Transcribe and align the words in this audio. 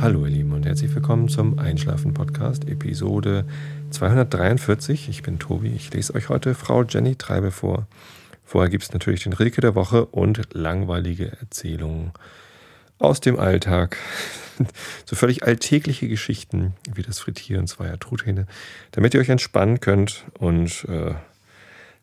Hallo 0.00 0.24
ihr 0.26 0.30
Lieben 0.30 0.52
und 0.52 0.64
herzlich 0.64 0.94
willkommen 0.94 1.28
zum 1.28 1.58
Einschlafen 1.58 2.14
Podcast 2.14 2.68
Episode 2.68 3.44
243. 3.90 5.08
Ich 5.08 5.24
bin 5.24 5.40
Tobi, 5.40 5.70
ich 5.74 5.92
lese 5.92 6.14
euch 6.14 6.28
heute 6.28 6.54
Frau 6.54 6.84
Jenny 6.84 7.16
Treibe 7.16 7.50
vor. 7.50 7.88
Vorher 8.44 8.70
gibt 8.70 8.84
es 8.84 8.92
natürlich 8.92 9.24
den 9.24 9.32
Rilke 9.32 9.60
der 9.60 9.74
Woche 9.74 10.06
und 10.06 10.54
langweilige 10.54 11.32
Erzählungen 11.40 12.12
aus 13.00 13.18
dem 13.18 13.40
Alltag. 13.40 13.96
so 15.04 15.16
völlig 15.16 15.42
alltägliche 15.42 16.06
Geschichten 16.06 16.74
wie 16.94 17.02
das 17.02 17.18
Frittieren 17.18 17.66
zweier 17.66 17.98
Truthähne, 17.98 18.46
damit 18.92 19.14
ihr 19.14 19.20
euch 19.20 19.30
entspannen 19.30 19.80
könnt 19.80 20.26
und 20.38 20.84
äh, 20.84 21.14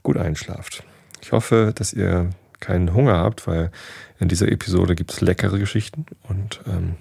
gut 0.03 0.17
einschlaft. 0.17 0.83
Ich 1.21 1.31
hoffe, 1.31 1.71
dass 1.73 1.93
ihr 1.93 2.29
keinen 2.59 2.93
Hunger 2.93 3.15
habt, 3.15 3.47
weil 3.47 3.71
in 4.19 4.27
dieser 4.27 4.51
Episode 4.51 4.95
gibt 4.95 5.13
es 5.13 5.21
leckere 5.21 5.59
Geschichten 5.59 6.05
und 6.23 6.59
ähm, 6.67 6.95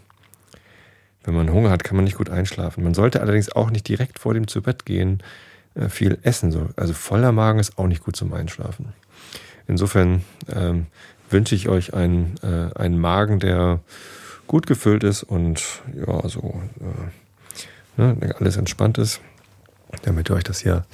wenn 1.25 1.35
man 1.35 1.51
Hunger 1.51 1.71
hat, 1.71 1.85
kann 1.85 1.97
man 1.97 2.05
nicht 2.05 2.17
gut 2.17 2.31
einschlafen. 2.31 2.85
Man 2.85 2.95
sollte 2.95 3.21
allerdings 3.21 3.51
auch 3.51 3.71
nicht 3.71 3.89
direkt 3.89 4.19
vor 4.19 4.35
dem 4.35 4.47
zu 4.47 4.63
Bett 4.63 4.85
gehen 4.85 5.23
äh, 5.75 5.89
viel 5.89 6.19
essen. 6.23 6.53
So. 6.53 6.69
Also 6.77 6.93
voller 6.93 7.33
Magen 7.33 7.59
ist 7.59 7.79
auch 7.79 7.87
nicht 7.87 8.05
gut 8.05 8.17
zum 8.17 8.33
Einschlafen. 8.33 8.93
Insofern 9.67 10.25
ähm, 10.55 10.87
wünsche 11.31 11.55
ich 11.55 11.69
euch 11.69 11.95
einen, 11.95 12.37
äh, 12.43 12.79
einen 12.79 12.99
Magen, 12.99 13.41
der 13.41 13.81
gut 14.47 14.67
gefüllt 14.67 15.05
ist 15.05 15.23
und 15.23 15.63
ja, 15.95 16.29
so 16.29 16.61
äh, 17.99 18.01
ne, 18.01 18.35
alles 18.39 18.57
entspannt 18.57 18.99
ist, 18.99 19.21
damit 20.03 20.31
ihr 20.31 20.37
euch 20.37 20.45
das 20.45 20.61
hier 20.61 20.85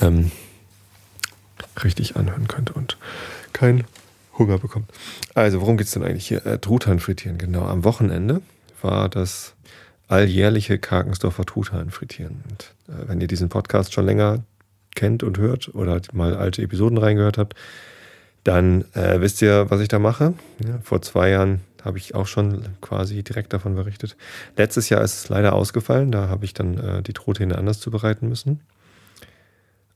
ähm, 0.00 0.32
richtig 1.84 2.16
anhören 2.16 2.48
könnt 2.48 2.72
und 2.72 2.98
kein 3.52 3.84
Hunger 4.36 4.58
bekommt. 4.58 4.90
Also, 5.34 5.60
worum 5.60 5.76
geht 5.76 5.86
es 5.86 5.92
denn 5.92 6.02
eigentlich 6.02 6.26
hier? 6.26 6.44
Äh, 6.44 6.58
Truthahn 6.58 6.98
frittieren, 6.98 7.38
genau. 7.38 7.66
Am 7.66 7.84
Wochenende 7.84 8.40
war 8.82 9.08
das 9.08 9.54
alljährliche 10.08 10.78
Karkensdorfer 10.78 11.44
Truthahn 11.44 11.90
frittieren. 11.90 12.42
Und 12.50 12.74
äh, 12.88 13.08
wenn 13.08 13.20
ihr 13.20 13.28
diesen 13.28 13.48
Podcast 13.48 13.92
schon 13.92 14.06
länger 14.06 14.44
kennt 14.94 15.22
und 15.22 15.38
hört 15.38 15.74
oder 15.74 16.00
mal 16.12 16.36
alte 16.36 16.62
Episoden 16.62 16.98
reingehört 16.98 17.38
habt, 17.38 17.54
dann 18.44 18.84
äh, 18.94 19.20
wisst 19.20 19.40
ihr, 19.40 19.70
was 19.70 19.80
ich 19.80 19.88
da 19.88 19.98
mache. 19.98 20.34
Ja, 20.64 20.78
vor 20.82 21.00
zwei 21.02 21.30
Jahren 21.30 21.60
habe 21.84 21.98
ich 21.98 22.14
auch 22.14 22.26
schon 22.26 22.64
quasi 22.80 23.22
direkt 23.22 23.52
davon 23.52 23.74
berichtet. 23.74 24.16
Letztes 24.56 24.88
Jahr 24.88 25.02
ist 25.02 25.14
es 25.14 25.28
leider 25.28 25.54
ausgefallen, 25.54 26.12
da 26.12 26.28
habe 26.28 26.44
ich 26.44 26.54
dann 26.54 26.78
äh, 26.78 27.02
die 27.02 27.12
Truthähne 27.12 27.58
anders 27.58 27.80
zubereiten 27.80 28.28
müssen. 28.28 28.60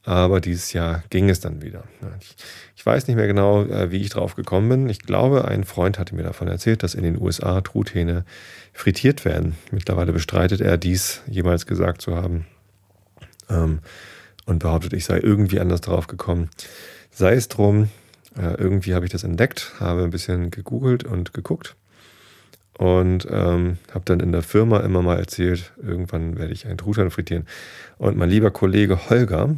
Aber 0.06 0.40
dieses 0.40 0.72
Jahr 0.72 1.02
ging 1.10 1.28
es 1.28 1.40
dann 1.40 1.62
wieder. 1.62 1.82
Ich, 2.20 2.36
ich 2.76 2.86
weiß 2.86 3.08
nicht 3.08 3.16
mehr 3.16 3.26
genau, 3.26 3.64
äh, 3.64 3.90
wie 3.90 4.00
ich 4.00 4.10
drauf 4.10 4.36
gekommen 4.36 4.68
bin. 4.68 4.88
Ich 4.88 5.00
glaube, 5.00 5.46
ein 5.46 5.64
Freund 5.64 5.98
hatte 5.98 6.14
mir 6.14 6.22
davon 6.22 6.46
erzählt, 6.46 6.84
dass 6.84 6.94
in 6.94 7.02
den 7.02 7.20
USA 7.20 7.60
Truthähne 7.60 8.24
frittiert 8.72 9.24
werden. 9.24 9.56
Mittlerweile 9.72 10.12
bestreitet 10.12 10.60
er 10.60 10.78
dies 10.78 11.22
jemals 11.26 11.66
gesagt 11.66 12.02
zu 12.02 12.14
haben 12.14 12.46
ähm, 13.50 13.80
und 14.44 14.60
behauptet, 14.60 14.92
ich 14.92 15.04
sei 15.04 15.18
irgendwie 15.18 15.58
anders 15.58 15.80
drauf 15.80 16.06
gekommen. 16.06 16.50
Sei 17.10 17.34
es 17.34 17.48
drum, 17.48 17.90
äh, 18.38 18.54
irgendwie 18.58 18.94
habe 18.94 19.06
ich 19.06 19.10
das 19.10 19.24
entdeckt, 19.24 19.72
habe 19.80 20.04
ein 20.04 20.10
bisschen 20.10 20.52
gegoogelt 20.52 21.02
und 21.02 21.34
geguckt 21.34 21.74
und 22.78 23.26
ähm, 23.28 23.78
habe 23.90 24.04
dann 24.04 24.20
in 24.20 24.30
der 24.30 24.42
Firma 24.42 24.78
immer 24.80 25.02
mal 25.02 25.18
erzählt, 25.18 25.72
irgendwann 25.82 26.38
werde 26.38 26.52
ich 26.52 26.66
einen 26.66 26.78
Truthahn 26.78 27.10
frittieren. 27.10 27.48
Und 27.98 28.16
mein 28.16 28.30
lieber 28.30 28.52
Kollege 28.52 29.10
Holger, 29.10 29.56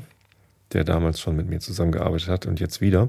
der 0.73 0.85
damals 0.85 1.21
schon 1.21 1.37
mit 1.37 1.49
mir 1.49 1.61
zusammengearbeitet 1.61 2.29
hat 2.29 2.47
und 2.47 2.61
jetzt 2.61 2.81
wieder, 2.81 3.09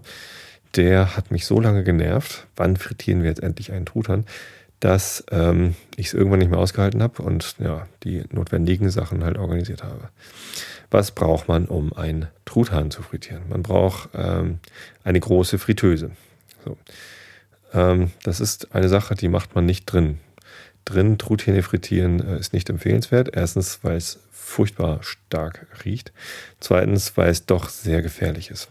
der 0.75 1.15
hat 1.15 1.31
mich 1.31 1.45
so 1.45 1.59
lange 1.59 1.83
genervt, 1.83 2.47
wann 2.55 2.77
frittieren 2.77 3.21
wir 3.21 3.29
jetzt 3.29 3.43
endlich 3.43 3.71
einen 3.71 3.85
Truthahn, 3.85 4.25
dass 4.79 5.23
ähm, 5.31 5.75
ich 5.97 6.07
es 6.07 6.13
irgendwann 6.13 6.39
nicht 6.39 6.51
mehr 6.51 6.59
ausgehalten 6.59 7.03
habe 7.03 7.21
und 7.21 7.55
ja, 7.59 7.87
die 8.03 8.23
notwendigen 8.31 8.89
Sachen 8.89 9.23
halt 9.23 9.37
organisiert 9.37 9.83
habe. 9.83 10.09
Was 10.89 11.11
braucht 11.11 11.47
man, 11.47 11.65
um 11.65 11.93
einen 11.93 12.27
Truthahn 12.45 12.89
zu 12.91 13.01
frittieren? 13.01 13.43
Man 13.49 13.61
braucht 13.61 14.09
ähm, 14.13 14.59
eine 15.03 15.19
große 15.19 15.59
Fritteuse. 15.59 16.11
So. 16.63 16.77
Ähm, 17.73 18.11
das 18.23 18.39
ist 18.39 18.73
eine 18.73 18.89
Sache, 18.89 19.15
die 19.15 19.27
macht 19.27 19.53
man 19.55 19.65
nicht 19.65 19.85
drin. 19.85 20.19
Drin 20.85 21.17
Truthähne 21.17 21.61
frittieren 21.61 22.25
äh, 22.25 22.39
ist 22.39 22.53
nicht 22.53 22.69
empfehlenswert. 22.69 23.29
Erstens, 23.33 23.79
weil 23.83 23.97
es 23.97 24.19
furchtbar 24.49 25.03
stark 25.03 25.67
riecht. 25.85 26.11
Zweitens, 26.59 27.15
weil 27.15 27.29
es 27.29 27.45
doch 27.45 27.69
sehr 27.69 28.01
gefährlich 28.01 28.49
ist. 28.49 28.67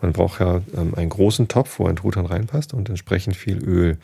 Man 0.00 0.12
braucht 0.12 0.40
ja 0.40 0.62
ähm, 0.76 0.94
einen 0.94 1.10
großen 1.10 1.48
Topf, 1.48 1.78
wo 1.78 1.86
ein 1.86 1.96
Truthahn 1.96 2.26
reinpasst 2.26 2.74
und 2.74 2.88
entsprechend 2.88 3.36
viel 3.36 3.58
Öl. 3.64 3.98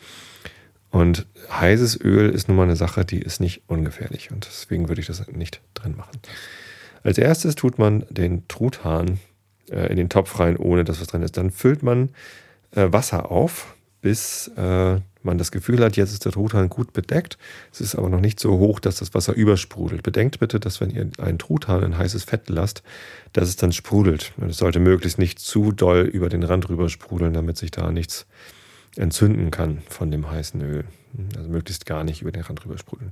Und 0.89 1.25
heißes 1.49 2.01
Öl 2.01 2.29
ist 2.29 2.47
nun 2.47 2.57
mal 2.57 2.63
eine 2.63 2.75
Sache, 2.75 3.05
die 3.05 3.21
ist 3.21 3.39
nicht 3.39 3.61
ungefährlich. 3.67 4.31
Und 4.31 4.45
deswegen 4.45 4.89
würde 4.89 4.99
ich 4.99 5.07
das 5.07 5.25
nicht 5.27 5.61
drin 5.73 5.95
machen. 5.95 6.19
Als 7.03 7.17
erstes 7.17 7.55
tut 7.55 7.79
man 7.79 8.05
den 8.09 8.47
Truthahn 8.49 9.19
äh, 9.69 9.87
in 9.87 9.97
den 9.97 10.09
Topf 10.09 10.39
rein, 10.39 10.57
ohne 10.57 10.83
dass 10.83 10.99
was 10.99 11.07
drin 11.07 11.21
ist. 11.21 11.37
Dann 11.37 11.51
füllt 11.51 11.83
man 11.83 12.09
äh, 12.75 12.91
Wasser 12.91 13.31
auf, 13.31 13.75
bis 14.01 14.49
äh, 14.57 14.99
man 15.23 15.37
das 15.37 15.51
Gefühl 15.51 15.83
hat, 15.83 15.97
jetzt 15.97 16.13
ist 16.13 16.25
der 16.25 16.31
Truthahn 16.31 16.69
gut 16.69 16.93
bedeckt. 16.93 17.37
Es 17.71 17.81
ist 17.81 17.95
aber 17.95 18.09
noch 18.09 18.19
nicht 18.19 18.39
so 18.39 18.57
hoch, 18.57 18.79
dass 18.79 18.97
das 18.97 19.13
Wasser 19.13 19.33
übersprudelt. 19.33 20.03
Bedenkt 20.03 20.39
bitte, 20.39 20.59
dass 20.59 20.81
wenn 20.81 20.89
ihr 20.89 21.09
einen 21.19 21.39
Truthahn 21.39 21.83
in 21.83 21.97
heißes 21.97 22.23
Fett 22.23 22.49
lasst, 22.49 22.83
dass 23.33 23.49
es 23.49 23.55
dann 23.55 23.71
sprudelt. 23.71 24.33
Es 24.47 24.57
sollte 24.57 24.79
möglichst 24.79 25.19
nicht 25.19 25.39
zu 25.39 25.71
doll 25.71 26.01
über 26.01 26.29
den 26.29 26.43
Rand 26.43 26.69
rüber 26.69 26.89
sprudeln, 26.89 27.33
damit 27.33 27.57
sich 27.57 27.71
da 27.71 27.91
nichts 27.91 28.25
entzünden 28.95 29.51
kann 29.51 29.81
von 29.89 30.11
dem 30.11 30.29
heißen 30.29 30.61
Öl. 30.61 30.83
Also 31.37 31.49
möglichst 31.49 31.85
gar 31.85 32.03
nicht 32.03 32.21
über 32.21 32.31
den 32.31 32.43
Rand 32.43 32.63
rüber 32.63 32.77
sprudeln. 32.77 33.11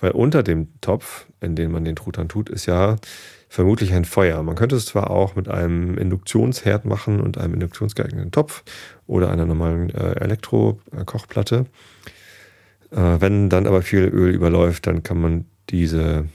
Weil 0.00 0.10
unter 0.12 0.42
dem 0.42 0.68
Topf, 0.80 1.26
in 1.40 1.54
den 1.54 1.70
man 1.70 1.84
den 1.84 1.96
Truthahn 1.96 2.28
tut, 2.28 2.48
ist 2.48 2.66
ja 2.66 2.96
vermutlich 3.48 3.92
ein 3.92 4.04
Feuer. 4.04 4.42
Man 4.42 4.56
könnte 4.56 4.76
es 4.76 4.86
zwar 4.86 5.10
auch 5.10 5.36
mit 5.36 5.48
einem 5.48 5.96
Induktionsherd 5.96 6.84
machen 6.84 7.20
und 7.20 7.38
einem 7.38 7.54
induktionsgeeigneten 7.54 8.32
Topf 8.32 8.64
oder 9.06 9.30
einer 9.30 9.46
normalen 9.46 9.90
äh, 9.90 10.14
Elektrokochplatte. 10.20 11.66
Äh, 12.90 12.96
wenn 12.96 13.48
dann 13.48 13.66
aber 13.66 13.82
viel 13.82 14.04
Öl 14.04 14.34
überläuft, 14.34 14.86
dann 14.86 15.02
kann 15.02 15.20
man 15.20 15.44
diese 15.70 16.26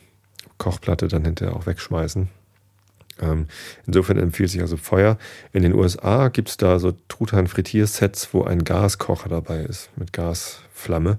Kochplatte 0.57 1.07
dann 1.07 1.25
hinterher 1.25 1.55
auch 1.55 1.65
wegschmeißen. 1.65 2.29
Ähm, 3.21 3.47
insofern 3.85 4.17
empfiehlt 4.17 4.49
sich 4.49 4.61
also 4.61 4.77
Feuer. 4.77 5.17
In 5.53 5.63
den 5.63 5.73
USA 5.73 6.29
gibt 6.29 6.49
es 6.49 6.57
da 6.57 6.79
so 6.79 6.93
Truthahn-Frittiersets, 7.07 8.33
wo 8.33 8.43
ein 8.43 8.63
Gaskocher 8.63 9.29
dabei 9.29 9.61
ist 9.61 9.89
mit 9.95 10.13
Gasflamme. 10.13 11.17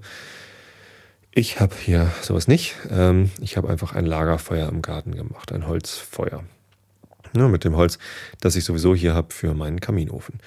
Ich 1.31 1.59
habe 1.59 1.73
hier 1.75 2.11
sowas 2.21 2.47
nicht. 2.47 2.75
Ähm, 2.91 3.31
ich 3.41 3.57
habe 3.57 3.69
einfach 3.69 3.93
ein 3.93 4.05
Lagerfeuer 4.05 4.69
im 4.69 4.81
Garten 4.81 5.15
gemacht, 5.15 5.51
ein 5.51 5.67
Holzfeuer. 5.67 6.43
Ja, 7.35 7.47
mit 7.47 7.63
dem 7.63 7.75
Holz, 7.75 7.97
das 8.41 8.55
ich 8.55 8.63
sowieso 8.63 8.93
hier 8.93 9.15
habe 9.15 9.33
für 9.33 9.55
meinen 9.55 9.79
Kaminofen. 9.79 10.39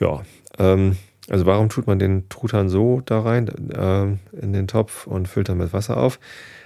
Ja, 0.00 0.22
ähm, 0.58 0.96
also 1.28 1.46
warum 1.46 1.68
tut 1.68 1.86
man 1.86 2.00
den 2.00 2.28
Truthahn 2.28 2.68
so 2.68 3.00
da 3.04 3.20
rein 3.20 3.48
äh, 3.70 4.40
in 4.40 4.52
den 4.52 4.66
Topf 4.66 5.06
und 5.06 5.28
füllt 5.28 5.48
dann 5.48 5.58
mit 5.58 5.72
Wasser 5.72 5.96
auf? 5.96 6.18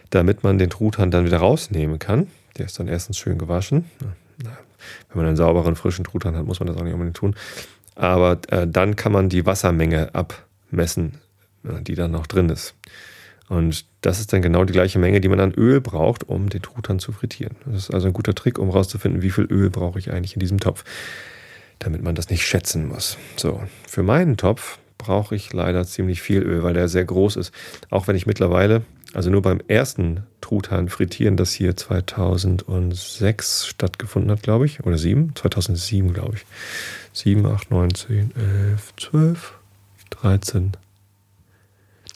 Damit 0.08 0.42
man 0.42 0.56
den 0.56 0.70
Truthahn 0.70 1.10
dann 1.10 1.26
wieder 1.26 1.38
rausnehmen 1.38 1.98
kann. 1.98 2.28
Der 2.56 2.66
ist 2.66 2.78
dann 2.78 2.88
erstens 2.88 3.18
schön 3.18 3.38
gewaschen. 3.38 3.84
Wenn 4.38 5.16
man 5.16 5.26
einen 5.26 5.36
sauberen, 5.36 5.76
frischen 5.76 6.04
Truthahn 6.04 6.36
hat, 6.36 6.46
muss 6.46 6.60
man 6.60 6.66
das 6.66 6.76
auch 6.76 6.82
nicht 6.82 6.92
unbedingt 6.92 7.16
tun. 7.16 7.34
Aber 7.94 8.38
äh, 8.48 8.66
dann 8.66 8.96
kann 8.96 9.12
man 9.12 9.28
die 9.28 9.46
Wassermenge 9.46 10.14
abmessen, 10.14 11.18
äh, 11.64 11.82
die 11.82 11.94
dann 11.94 12.10
noch 12.10 12.26
drin 12.26 12.50
ist. 12.50 12.74
Und 13.48 13.86
das 14.00 14.18
ist 14.20 14.32
dann 14.32 14.42
genau 14.42 14.64
die 14.64 14.72
gleiche 14.72 14.98
Menge, 14.98 15.20
die 15.20 15.28
man 15.28 15.40
an 15.40 15.52
Öl 15.52 15.80
braucht, 15.80 16.28
um 16.28 16.48
den 16.48 16.62
Truthahn 16.62 16.98
zu 16.98 17.12
frittieren. 17.12 17.56
Das 17.64 17.84
ist 17.84 17.94
also 17.94 18.08
ein 18.08 18.12
guter 18.12 18.34
Trick, 18.34 18.58
um 18.58 18.68
herauszufinden, 18.68 19.22
wie 19.22 19.30
viel 19.30 19.44
Öl 19.44 19.70
brauche 19.70 19.98
ich 19.98 20.12
eigentlich 20.12 20.34
in 20.34 20.40
diesem 20.40 20.58
Topf, 20.58 20.84
damit 21.78 22.02
man 22.02 22.14
das 22.14 22.28
nicht 22.28 22.44
schätzen 22.44 22.88
muss. 22.88 23.18
So, 23.36 23.62
für 23.86 24.02
meinen 24.02 24.36
Topf 24.36 24.78
brauche 24.98 25.36
ich 25.36 25.52
leider 25.52 25.84
ziemlich 25.84 26.22
viel 26.22 26.42
Öl, 26.42 26.62
weil 26.62 26.74
der 26.74 26.88
sehr 26.88 27.04
groß 27.04 27.36
ist. 27.36 27.52
Auch 27.90 28.08
wenn 28.08 28.16
ich 28.16 28.26
mittlerweile, 28.26 28.82
also 29.12 29.30
nur 29.30 29.42
beim 29.42 29.60
ersten 29.68 30.24
Truthahn 30.40 30.88
frittieren, 30.88 31.36
das 31.36 31.52
hier 31.52 31.76
2006 31.76 33.66
stattgefunden 33.66 34.30
hat, 34.30 34.42
glaube 34.42 34.66
ich, 34.66 34.84
oder 34.84 34.98
7, 34.98 35.34
2007, 35.34 36.12
glaube 36.12 36.36
ich. 36.36 36.44
7, 37.12 37.46
8, 37.46 37.70
9, 37.70 37.94
10, 37.94 38.32
11, 38.36 38.92
12, 38.96 39.54
13, 40.10 40.72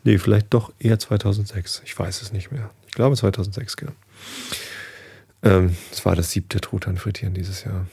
Nee, 0.04 0.18
vielleicht 0.18 0.52
doch 0.54 0.72
eher 0.78 0.98
2006. 0.98 1.82
Ich 1.84 1.98
weiß 1.98 2.22
es 2.22 2.32
nicht 2.32 2.50
mehr. 2.50 2.70
Ich 2.86 2.94
glaube 2.94 3.16
2006, 3.16 3.76
genau. 3.76 3.92
Ähm, 5.42 5.76
es 5.90 6.04
war 6.04 6.16
das 6.16 6.30
siebte 6.30 6.60
Truthahn 6.60 6.96
frittieren 6.96 7.34
dieses 7.34 7.64
Jahr. 7.64 7.86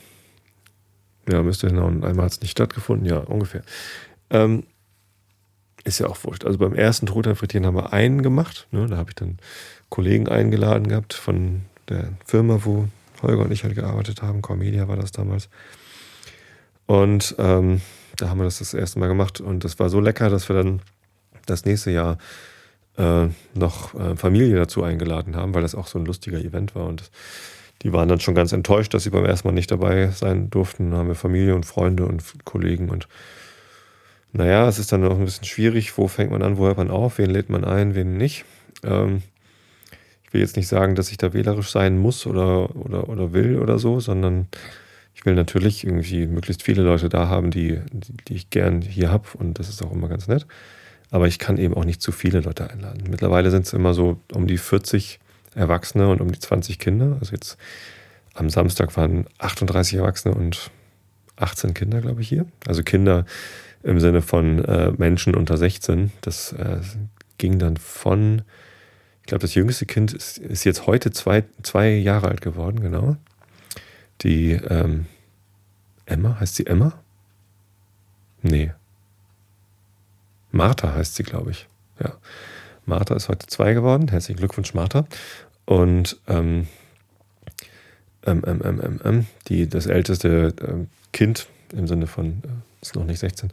Ja, 1.28 1.42
müsste. 1.42 1.68
Und 1.68 2.04
einmal 2.04 2.26
hat 2.26 2.32
es 2.32 2.40
nicht 2.40 2.52
stattgefunden. 2.52 3.06
Ja, 3.06 3.18
ungefähr. 3.18 3.62
Ähm, 4.30 4.64
ist 5.88 5.98
ja 5.98 6.06
auch 6.06 6.22
wurscht. 6.24 6.44
Also 6.44 6.58
beim 6.58 6.74
ersten 6.74 7.06
Truthahn 7.06 7.36
frittieren 7.36 7.66
haben 7.66 7.76
wir 7.76 7.92
einen 7.92 8.22
gemacht. 8.22 8.68
Ne? 8.70 8.86
Da 8.86 8.96
habe 8.96 9.10
ich 9.10 9.16
dann 9.16 9.38
Kollegen 9.88 10.28
eingeladen 10.28 10.88
gehabt 10.88 11.14
von 11.14 11.62
der 11.88 12.12
Firma, 12.24 12.60
wo 12.64 12.88
Holger 13.22 13.42
und 13.42 13.50
ich 13.50 13.64
halt 13.64 13.74
gearbeitet 13.74 14.22
haben. 14.22 14.42
Cormedia 14.42 14.86
war 14.88 14.96
das 14.96 15.12
damals. 15.12 15.48
Und 16.86 17.34
ähm, 17.38 17.80
da 18.16 18.28
haben 18.28 18.38
wir 18.38 18.44
das 18.44 18.58
das 18.58 18.74
erste 18.74 18.98
Mal 18.98 19.08
gemacht. 19.08 19.40
Und 19.40 19.64
das 19.64 19.78
war 19.78 19.88
so 19.88 20.00
lecker, 20.00 20.30
dass 20.30 20.48
wir 20.48 20.56
dann 20.56 20.80
das 21.46 21.64
nächste 21.64 21.90
Jahr 21.90 22.18
äh, 22.96 23.26
noch 23.54 23.94
äh, 23.94 24.16
Familie 24.16 24.56
dazu 24.56 24.82
eingeladen 24.82 25.36
haben, 25.36 25.54
weil 25.54 25.62
das 25.62 25.74
auch 25.74 25.86
so 25.86 25.98
ein 25.98 26.04
lustiger 26.04 26.38
Event 26.38 26.74
war. 26.74 26.86
Und 26.86 27.10
die 27.82 27.92
waren 27.92 28.08
dann 28.08 28.20
schon 28.20 28.34
ganz 28.34 28.52
enttäuscht, 28.52 28.92
dass 28.92 29.04
sie 29.04 29.10
beim 29.10 29.24
ersten 29.24 29.48
Mal 29.48 29.52
nicht 29.52 29.70
dabei 29.70 30.08
sein 30.08 30.50
durften. 30.50 30.90
Dann 30.90 31.00
haben 31.00 31.08
wir 31.08 31.14
Familie 31.14 31.54
und 31.54 31.64
Freunde 31.64 32.06
und 32.06 32.22
Kollegen 32.44 32.88
und 32.90 33.08
naja, 34.32 34.68
es 34.68 34.78
ist 34.78 34.92
dann 34.92 35.00
noch 35.00 35.18
ein 35.18 35.24
bisschen 35.24 35.44
schwierig, 35.44 35.96
wo 35.96 36.08
fängt 36.08 36.30
man 36.30 36.42
an, 36.42 36.58
wo 36.58 36.66
hört 36.66 36.76
man 36.76 36.90
auf, 36.90 37.18
wen 37.18 37.30
lädt 37.30 37.48
man 37.48 37.64
ein, 37.64 37.94
wen 37.94 38.16
nicht. 38.16 38.44
Ähm, 38.84 39.22
ich 40.24 40.34
will 40.34 40.40
jetzt 40.40 40.56
nicht 40.56 40.68
sagen, 40.68 40.94
dass 40.94 41.10
ich 41.10 41.16
da 41.16 41.32
wählerisch 41.32 41.70
sein 41.70 41.98
muss 41.98 42.26
oder, 42.26 42.76
oder, 42.76 43.08
oder 43.08 43.32
will 43.32 43.58
oder 43.58 43.78
so, 43.78 43.98
sondern 44.00 44.46
ich 45.14 45.24
will 45.24 45.34
natürlich 45.34 45.84
irgendwie 45.84 46.26
möglichst 46.26 46.62
viele 46.62 46.82
Leute 46.82 47.08
da 47.08 47.28
haben, 47.28 47.50
die, 47.50 47.80
die, 47.92 48.12
die 48.28 48.34
ich 48.34 48.50
gern 48.50 48.82
hier 48.82 49.10
habe 49.10 49.26
und 49.38 49.58
das 49.58 49.68
ist 49.68 49.82
auch 49.82 49.92
immer 49.92 50.08
ganz 50.08 50.28
nett. 50.28 50.46
Aber 51.10 51.26
ich 51.26 51.38
kann 51.38 51.56
eben 51.56 51.74
auch 51.74 51.86
nicht 51.86 52.02
zu 52.02 52.12
viele 52.12 52.40
Leute 52.40 52.68
einladen. 52.68 53.04
Mittlerweile 53.10 53.50
sind 53.50 53.66
es 53.66 53.72
immer 53.72 53.94
so 53.94 54.20
um 54.32 54.46
die 54.46 54.58
40 54.58 55.18
Erwachsene 55.54 56.08
und 56.08 56.20
um 56.20 56.30
die 56.30 56.38
20 56.38 56.78
Kinder. 56.78 57.16
Also 57.18 57.32
jetzt 57.32 57.56
am 58.34 58.50
Samstag 58.50 58.96
waren 58.96 59.26
38 59.38 59.98
Erwachsene 59.98 60.34
und 60.34 60.70
18 61.36 61.72
Kinder, 61.74 62.00
glaube 62.00 62.20
ich, 62.20 62.28
hier. 62.28 62.46
Also 62.66 62.82
Kinder 62.82 63.24
im 63.82 64.00
Sinne 64.00 64.22
von 64.22 64.64
äh, 64.64 64.92
Menschen 64.92 65.34
unter 65.34 65.56
16. 65.56 66.12
Das 66.20 66.52
äh, 66.52 66.80
ging 67.38 67.58
dann 67.58 67.76
von, 67.76 68.42
ich 69.20 69.26
glaube, 69.26 69.42
das 69.42 69.54
jüngste 69.54 69.86
Kind 69.86 70.12
ist, 70.12 70.38
ist, 70.38 70.64
jetzt 70.64 70.86
heute 70.86 71.10
zwei, 71.10 71.44
zwei 71.62 71.90
Jahre 71.90 72.28
alt 72.28 72.40
geworden, 72.40 72.80
genau. 72.80 73.16
Die 74.22 74.52
ähm, 74.52 75.06
Emma, 76.06 76.40
heißt 76.40 76.56
sie 76.56 76.66
Emma? 76.66 76.92
Nee. 78.42 78.72
Martha 80.50 80.94
heißt 80.94 81.14
sie, 81.14 81.22
glaube 81.22 81.52
ich. 81.52 81.68
Ja. 82.00 82.14
Martha 82.86 83.14
ist 83.14 83.28
heute 83.28 83.46
zwei 83.46 83.74
geworden. 83.74 84.08
Herzlichen 84.08 84.38
Glückwunsch, 84.38 84.74
Martha. 84.74 85.06
Und 85.66 86.18
ähm, 86.26 86.66
ähm, 88.24 88.42
ähm, 88.46 88.62
ähm, 88.64 88.80
ähm, 88.82 89.00
ähm 89.04 89.26
die, 89.48 89.68
das 89.68 89.86
älteste 89.86 90.86
Kind 91.12 91.48
im 91.72 91.86
Sinne 91.86 92.06
von, 92.06 92.42
äh, 92.44 92.48
ist 92.80 92.94
noch 92.94 93.04
nicht 93.04 93.18
16, 93.18 93.50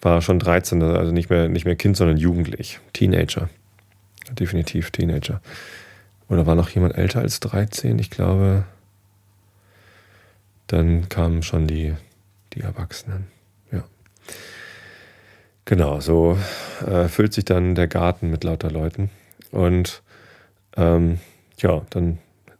war 0.00 0.22
schon 0.22 0.38
13, 0.38 0.82
also 0.82 1.12
nicht 1.12 1.30
mehr, 1.30 1.48
nicht 1.48 1.64
mehr 1.64 1.76
Kind, 1.76 1.96
sondern 1.96 2.16
jugendlich, 2.16 2.80
Teenager. 2.92 3.48
Definitiv 4.30 4.90
Teenager. 4.90 5.40
Oder 6.28 6.46
war 6.46 6.54
noch 6.54 6.68
jemand 6.70 6.96
älter 6.96 7.20
als 7.20 7.40
13? 7.40 7.98
Ich 7.98 8.10
glaube, 8.10 8.64
dann 10.66 11.08
kamen 11.08 11.42
schon 11.42 11.66
die, 11.66 11.94
die 12.52 12.60
Erwachsenen. 12.60 13.26
Ja. 13.72 13.84
Genau, 15.64 16.00
so 16.00 16.38
äh, 16.86 17.08
füllt 17.08 17.32
sich 17.32 17.46
dann 17.46 17.74
der 17.74 17.88
Garten 17.88 18.30
mit 18.30 18.44
lauter 18.44 18.70
Leuten. 18.70 19.10
Und 19.50 20.02
ähm, 20.76 21.18
ja, 21.58 21.82
dann 21.90 22.18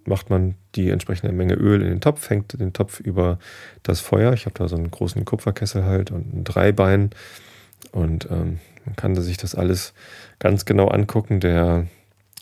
macht 0.08 0.30
man 0.30 0.54
die 0.74 0.90
entsprechende 0.90 1.32
Menge 1.32 1.54
Öl 1.54 1.82
in 1.82 1.88
den 1.88 2.00
Topf, 2.00 2.28
hängt 2.30 2.58
den 2.58 2.72
Topf 2.72 3.00
über 3.00 3.38
das 3.82 4.00
Feuer. 4.00 4.32
Ich 4.32 4.46
habe 4.46 4.58
da 4.58 4.68
so 4.68 4.76
einen 4.76 4.90
großen 4.90 5.24
Kupferkessel 5.24 5.84
halt 5.84 6.10
und 6.10 6.34
ein 6.34 6.44
Dreibein. 6.44 7.10
Und 7.92 8.28
ähm, 8.30 8.58
man 8.84 8.96
kann 8.96 9.14
sich 9.14 9.36
das 9.36 9.54
alles 9.54 9.92
ganz 10.38 10.64
genau 10.64 10.88
angucken. 10.88 11.40
Der, 11.40 11.86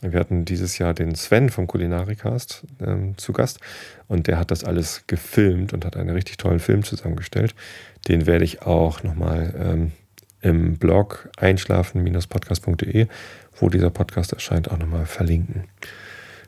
wir 0.01 0.19
hatten 0.19 0.45
dieses 0.45 0.77
Jahr 0.77 0.93
den 0.93 1.15
Sven 1.15 1.49
vom 1.49 1.67
Kulinarikast 1.67 2.63
ähm, 2.79 3.17
zu 3.17 3.33
Gast 3.33 3.59
und 4.07 4.27
der 4.27 4.39
hat 4.39 4.51
das 4.51 4.63
alles 4.63 5.03
gefilmt 5.07 5.73
und 5.73 5.85
hat 5.85 5.97
einen 5.97 6.09
richtig 6.09 6.37
tollen 6.37 6.59
Film 6.59 6.83
zusammengestellt. 6.83 7.53
Den 8.07 8.25
werde 8.25 8.45
ich 8.45 8.61
auch 8.61 9.03
nochmal 9.03 9.53
ähm, 9.57 9.91
im 10.41 10.77
Blog 10.77 11.29
einschlafen-podcast.de, 11.37 13.07
wo 13.59 13.69
dieser 13.69 13.89
Podcast 13.89 14.33
erscheint, 14.33 14.71
auch 14.71 14.77
nochmal 14.77 15.05
verlinken 15.05 15.65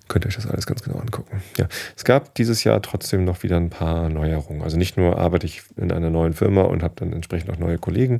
könnt 0.09 0.25
ihr 0.25 0.29
euch 0.29 0.35
das 0.35 0.47
alles 0.47 0.65
ganz 0.65 0.83
genau 0.83 0.99
angucken. 0.99 1.41
Ja, 1.57 1.67
es 1.95 2.03
gab 2.03 2.35
dieses 2.35 2.63
Jahr 2.65 2.81
trotzdem 2.81 3.23
noch 3.23 3.43
wieder 3.43 3.55
ein 3.55 3.69
paar 3.69 4.09
Neuerungen. 4.09 4.61
Also 4.61 4.75
nicht 4.75 4.97
nur 4.97 5.17
arbeite 5.17 5.45
ich 5.45 5.61
in 5.77 5.91
einer 5.91 6.09
neuen 6.09 6.33
Firma 6.33 6.63
und 6.63 6.83
habe 6.83 6.95
dann 6.97 7.13
entsprechend 7.13 7.49
auch 7.49 7.57
neue 7.57 7.77
Kollegen 7.77 8.19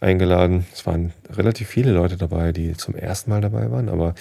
eingeladen. 0.00 0.66
Es 0.72 0.86
waren 0.86 1.12
relativ 1.30 1.68
viele 1.68 1.92
Leute 1.92 2.16
dabei, 2.16 2.52
die 2.52 2.76
zum 2.76 2.94
ersten 2.94 3.30
Mal 3.30 3.40
dabei 3.40 3.70
waren, 3.70 3.88
aber 3.88 4.14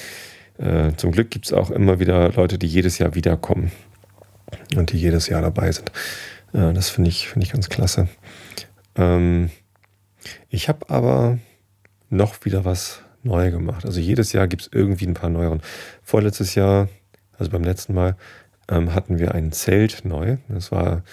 äh, 0.57 0.93
zum 0.95 1.11
Glück 1.11 1.29
gibt 1.29 1.45
es 1.47 1.53
auch 1.53 1.69
immer 1.69 1.99
wieder 1.99 2.31
Leute, 2.31 2.57
die 2.57 2.67
jedes 2.67 2.97
Jahr 2.97 3.15
wiederkommen 3.15 3.71
und 4.75 4.91
die 4.91 4.97
jedes 4.97 5.27
Jahr 5.27 5.41
dabei 5.41 5.71
sind. 5.71 5.91
Äh, 6.53 6.73
das 6.73 6.89
finde 6.89 7.09
ich, 7.09 7.27
find 7.27 7.43
ich 7.43 7.51
ganz 7.51 7.69
klasse. 7.69 8.07
Ähm, 8.95 9.49
ich 10.49 10.69
habe 10.69 10.89
aber 10.89 11.37
noch 12.09 12.45
wieder 12.45 12.65
was 12.65 13.01
neu 13.23 13.51
gemacht. 13.51 13.85
Also 13.85 13.99
jedes 13.99 14.33
Jahr 14.33 14.47
gibt 14.47 14.63
es 14.63 14.69
irgendwie 14.71 15.05
ein 15.05 15.13
paar 15.13 15.29
neueren. 15.29 15.61
Vorletztes 16.01 16.55
Jahr 16.55 16.87
also 17.37 17.51
beim 17.51 17.63
letzten 17.63 17.93
Mal 17.93 18.15
ähm, 18.69 18.93
hatten 18.93 19.19
wir 19.19 19.33
ein 19.33 19.51
Zelt 19.51 20.03
neu. 20.03 20.37
Das 20.49 20.71
war 20.71 21.03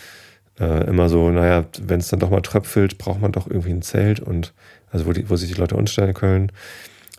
äh, 0.58 0.86
immer 0.86 1.08
so, 1.08 1.30
naja, 1.30 1.64
wenn 1.82 2.00
es 2.00 2.08
dann 2.08 2.20
doch 2.20 2.30
mal 2.30 2.40
tröpfelt, 2.40 2.98
braucht 2.98 3.20
man 3.20 3.32
doch 3.32 3.46
irgendwie 3.48 3.72
ein 3.72 3.82
Zelt 3.82 4.20
und 4.20 4.52
also 4.90 5.06
wo, 5.06 5.12
die, 5.12 5.28
wo 5.28 5.36
sich 5.36 5.52
die 5.52 5.60
Leute 5.60 5.76
umstellen 5.76 6.14
können. 6.14 6.52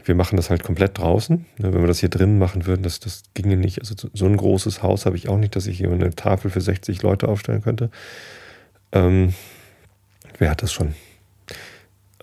Wir 0.04 0.16
machen 0.16 0.38
das 0.38 0.50
halt 0.50 0.64
komplett 0.64 0.98
draußen. 0.98 1.46
Wenn 1.58 1.74
wir 1.74 1.88
das 1.88 2.00
hier 2.00 2.10
drinnen 2.10 2.38
machen 2.38 2.68
würden, 2.68 2.84
das, 2.84 3.00
das 3.00 3.24
ginge 3.34 3.58
nicht. 3.58 3.80
Also 3.80 3.96
so 4.14 4.26
ein 4.26 4.38
großes 4.38 4.84
Haus 4.84 5.06
habe 5.06 5.18
ich 5.18 5.30
auch 5.30 5.38
nicht, 5.38 5.56
dass 5.56 5.68
ich 5.68 5.78
hier 5.78 5.92
eine 5.92 6.12
Tafel 6.12 6.52
für 6.52 6.62
60 6.62 7.02
Leute 7.02 7.28
aufstellen 7.28 7.62
könnte. 7.62 7.90
Ähm, 8.92 9.34
wer 10.38 10.52
hat 10.52 10.62
das 10.62 10.72
schon? 10.72 10.94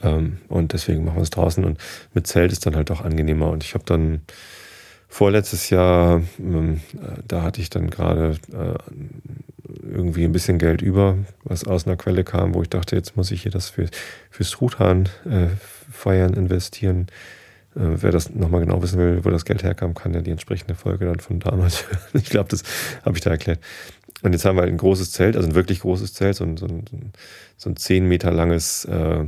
Ähm, 0.00 0.38
und 0.48 0.72
deswegen 0.72 1.04
machen 1.04 1.16
wir 1.16 1.22
es 1.22 1.30
draußen. 1.30 1.64
Und 1.64 1.78
mit 2.14 2.26
Zelt 2.26 2.52
ist 2.52 2.64
dann 2.66 2.76
halt 2.76 2.90
auch 2.90 3.00
angenehmer. 3.00 3.50
Und 3.50 3.64
ich 3.64 3.74
habe 3.74 3.84
dann 3.84 4.22
vorletztes 5.12 5.68
Jahr, 5.68 6.22
ähm, 6.38 6.80
da 7.28 7.42
hatte 7.42 7.60
ich 7.60 7.68
dann 7.68 7.90
gerade 7.90 8.38
äh, 8.50 8.78
irgendwie 9.86 10.24
ein 10.24 10.32
bisschen 10.32 10.56
Geld 10.56 10.80
über, 10.80 11.18
was 11.44 11.64
aus 11.64 11.86
einer 11.86 11.96
Quelle 11.96 12.24
kam, 12.24 12.54
wo 12.54 12.62
ich 12.62 12.70
dachte, 12.70 12.96
jetzt 12.96 13.14
muss 13.14 13.30
ich 13.30 13.42
hier 13.42 13.52
das 13.52 13.68
für, 13.68 13.88
fürs 14.30 14.50
Truthahn 14.50 15.10
äh, 15.26 15.48
feiern 15.90 16.32
investieren. 16.32 17.08
Äh, 17.76 18.00
wer 18.00 18.10
das 18.10 18.30
nochmal 18.30 18.62
genau 18.62 18.82
wissen 18.82 18.98
will, 18.98 19.22
wo 19.22 19.28
das 19.28 19.44
Geld 19.44 19.62
herkam, 19.62 19.92
kann 19.92 20.14
ja 20.14 20.22
die 20.22 20.30
entsprechende 20.30 20.74
Folge 20.74 21.04
dann 21.04 21.20
von 21.20 21.40
damals. 21.40 21.84
ich 22.14 22.30
glaube, 22.30 22.48
das 22.48 22.62
habe 23.04 23.18
ich 23.18 23.22
da 23.22 23.32
erklärt. 23.32 23.60
Und 24.22 24.32
jetzt 24.32 24.46
haben 24.46 24.56
wir 24.56 24.62
ein 24.62 24.78
großes 24.78 25.12
Zelt, 25.12 25.36
also 25.36 25.46
ein 25.46 25.54
wirklich 25.54 25.80
großes 25.80 26.14
Zelt, 26.14 26.36
so 26.36 26.44
ein, 26.44 26.56
so 26.56 26.64
ein, 26.64 26.84
so 27.58 27.68
ein 27.68 27.76
10 27.76 28.08
Meter 28.08 28.30
langes, 28.30 28.86
äh, 28.86 29.26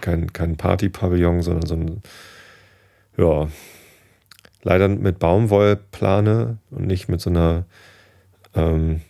kein, 0.00 0.32
kein 0.32 0.56
Party-Pavillon, 0.56 1.42
sondern 1.42 1.66
so 1.66 1.74
ein, 1.74 2.02
ja, 3.18 3.48
leider 4.62 4.88
mit 4.88 5.18
Baumwollplane 5.18 6.58
und 6.70 6.86
nicht 6.86 7.08
mit 7.08 7.20
so 7.20 7.30
einer 7.30 7.64
ähm, 8.54 9.00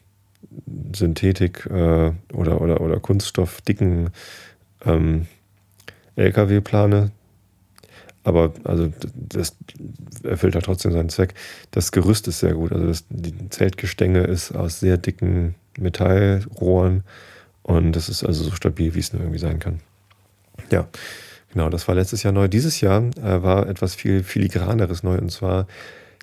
Synthetik 0.95 1.66
äh, 1.66 2.12
oder, 2.33 2.61
oder, 2.61 2.80
oder 2.80 3.00
Kunststoffdicken 3.00 4.11
ähm, 4.85 5.26
LKW-Plane. 6.16 7.11
Aber 8.23 8.52
also 8.64 8.92
das 9.14 9.57
erfüllt 10.23 10.54
halt 10.54 10.66
trotzdem 10.66 10.92
seinen 10.92 11.09
Zweck. 11.09 11.35
Das 11.71 11.90
Gerüst 11.90 12.28
ist 12.28 12.40
sehr 12.40 12.54
gut. 12.54 12.73
Also 12.73 12.87
das, 12.87 13.04
die 13.09 13.49
Zeltgestänge 13.49 14.21
ist 14.25 14.52
aus 14.52 14.80
sehr 14.80 14.99
dicken 14.99 15.54
Metallrohren 15.78 17.04
und 17.62 17.92
das 17.92 18.09
ist 18.09 18.25
also 18.25 18.45
so 18.45 18.50
stabil, 18.52 18.95
wie 18.95 18.99
es 18.99 19.12
nur 19.12 19.23
irgendwie 19.23 19.38
sein 19.38 19.59
kann. 19.59 19.80
Ja, 20.71 20.88
Genau, 21.52 21.69
das 21.69 21.88
war 21.88 21.95
letztes 21.95 22.23
Jahr 22.23 22.33
neu. 22.33 22.49
Dieses 22.49 22.80
Jahr 22.80 23.02
äh, 23.16 23.42
war 23.42 23.69
etwas 23.69 23.95
viel 23.95 24.23
filigraneres 24.23 25.02
neu 25.02 25.19
und 25.19 25.30
zwar 25.30 25.66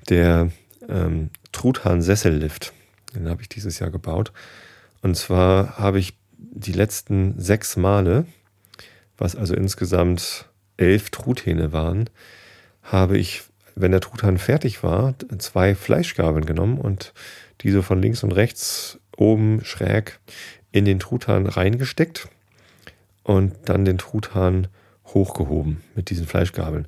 der 0.10 0.52
ähm, 0.88 1.30
Truthahn-Sessellift. 1.52 2.74
Den 3.14 3.30
habe 3.30 3.42
ich 3.42 3.50
dieses 3.50 3.80
Jahr 3.80 3.90
gebaut. 3.90 4.32
Und 5.02 5.16
zwar 5.16 5.78
habe 5.78 6.00
ich 6.00 6.18
die 6.38 6.72
letzten 6.72 7.40
sechs 7.40 7.78
Male, 7.78 8.26
was 9.18 9.36
also 9.36 9.54
insgesamt 9.54 10.46
elf 10.78 11.10
Truthähne 11.10 11.74
waren, 11.74 12.10
habe 12.84 13.18
ich, 13.18 13.44
wenn 13.76 13.92
der 13.92 14.02
Truthahn 14.02 14.38
fertig 14.38 14.84
war, 14.84 15.16
zwei 15.40 15.76
Fleischgabeln 15.76 16.46
genommen 16.46 16.78
und 16.78 17.14
diese 17.62 17.84
von 17.84 18.02
links 18.02 18.24
und 18.24 18.32
rechts 18.32 19.00
oben 19.18 19.64
schräg 19.64 20.20
in 20.72 20.86
den 20.86 21.00
Truthahn 21.00 21.48
reingesteckt 21.48 22.28
und 23.24 23.56
dann 23.66 23.84
den 23.84 23.98
Truthahn 23.98 24.68
hochgehoben 25.14 25.82
mit 25.96 26.10
diesen 26.10 26.28
Fleischgabeln. 26.28 26.88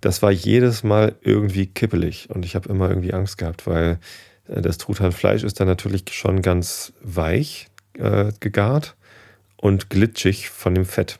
Das 0.00 0.22
war 0.22 0.30
jedes 0.30 0.82
Mal 0.82 1.14
irgendwie 1.22 1.66
kippelig 1.66 2.28
und 2.30 2.44
ich 2.44 2.54
habe 2.54 2.68
immer 2.68 2.88
irgendwie 2.88 3.14
Angst 3.14 3.38
gehabt, 3.38 3.66
weil 3.66 3.98
äh, 4.48 4.60
das 4.60 4.78
Truthahnfleisch 4.78 5.42
ist 5.42 5.60
dann 5.60 5.68
natürlich 5.68 6.04
schon 6.10 6.42
ganz 6.42 6.92
weich 7.02 7.68
äh, 7.94 8.32
gegart 8.40 8.96
und 9.56 9.90
glitschig 9.90 10.50
von 10.50 10.74
dem 10.74 10.84
Fett. 10.84 11.18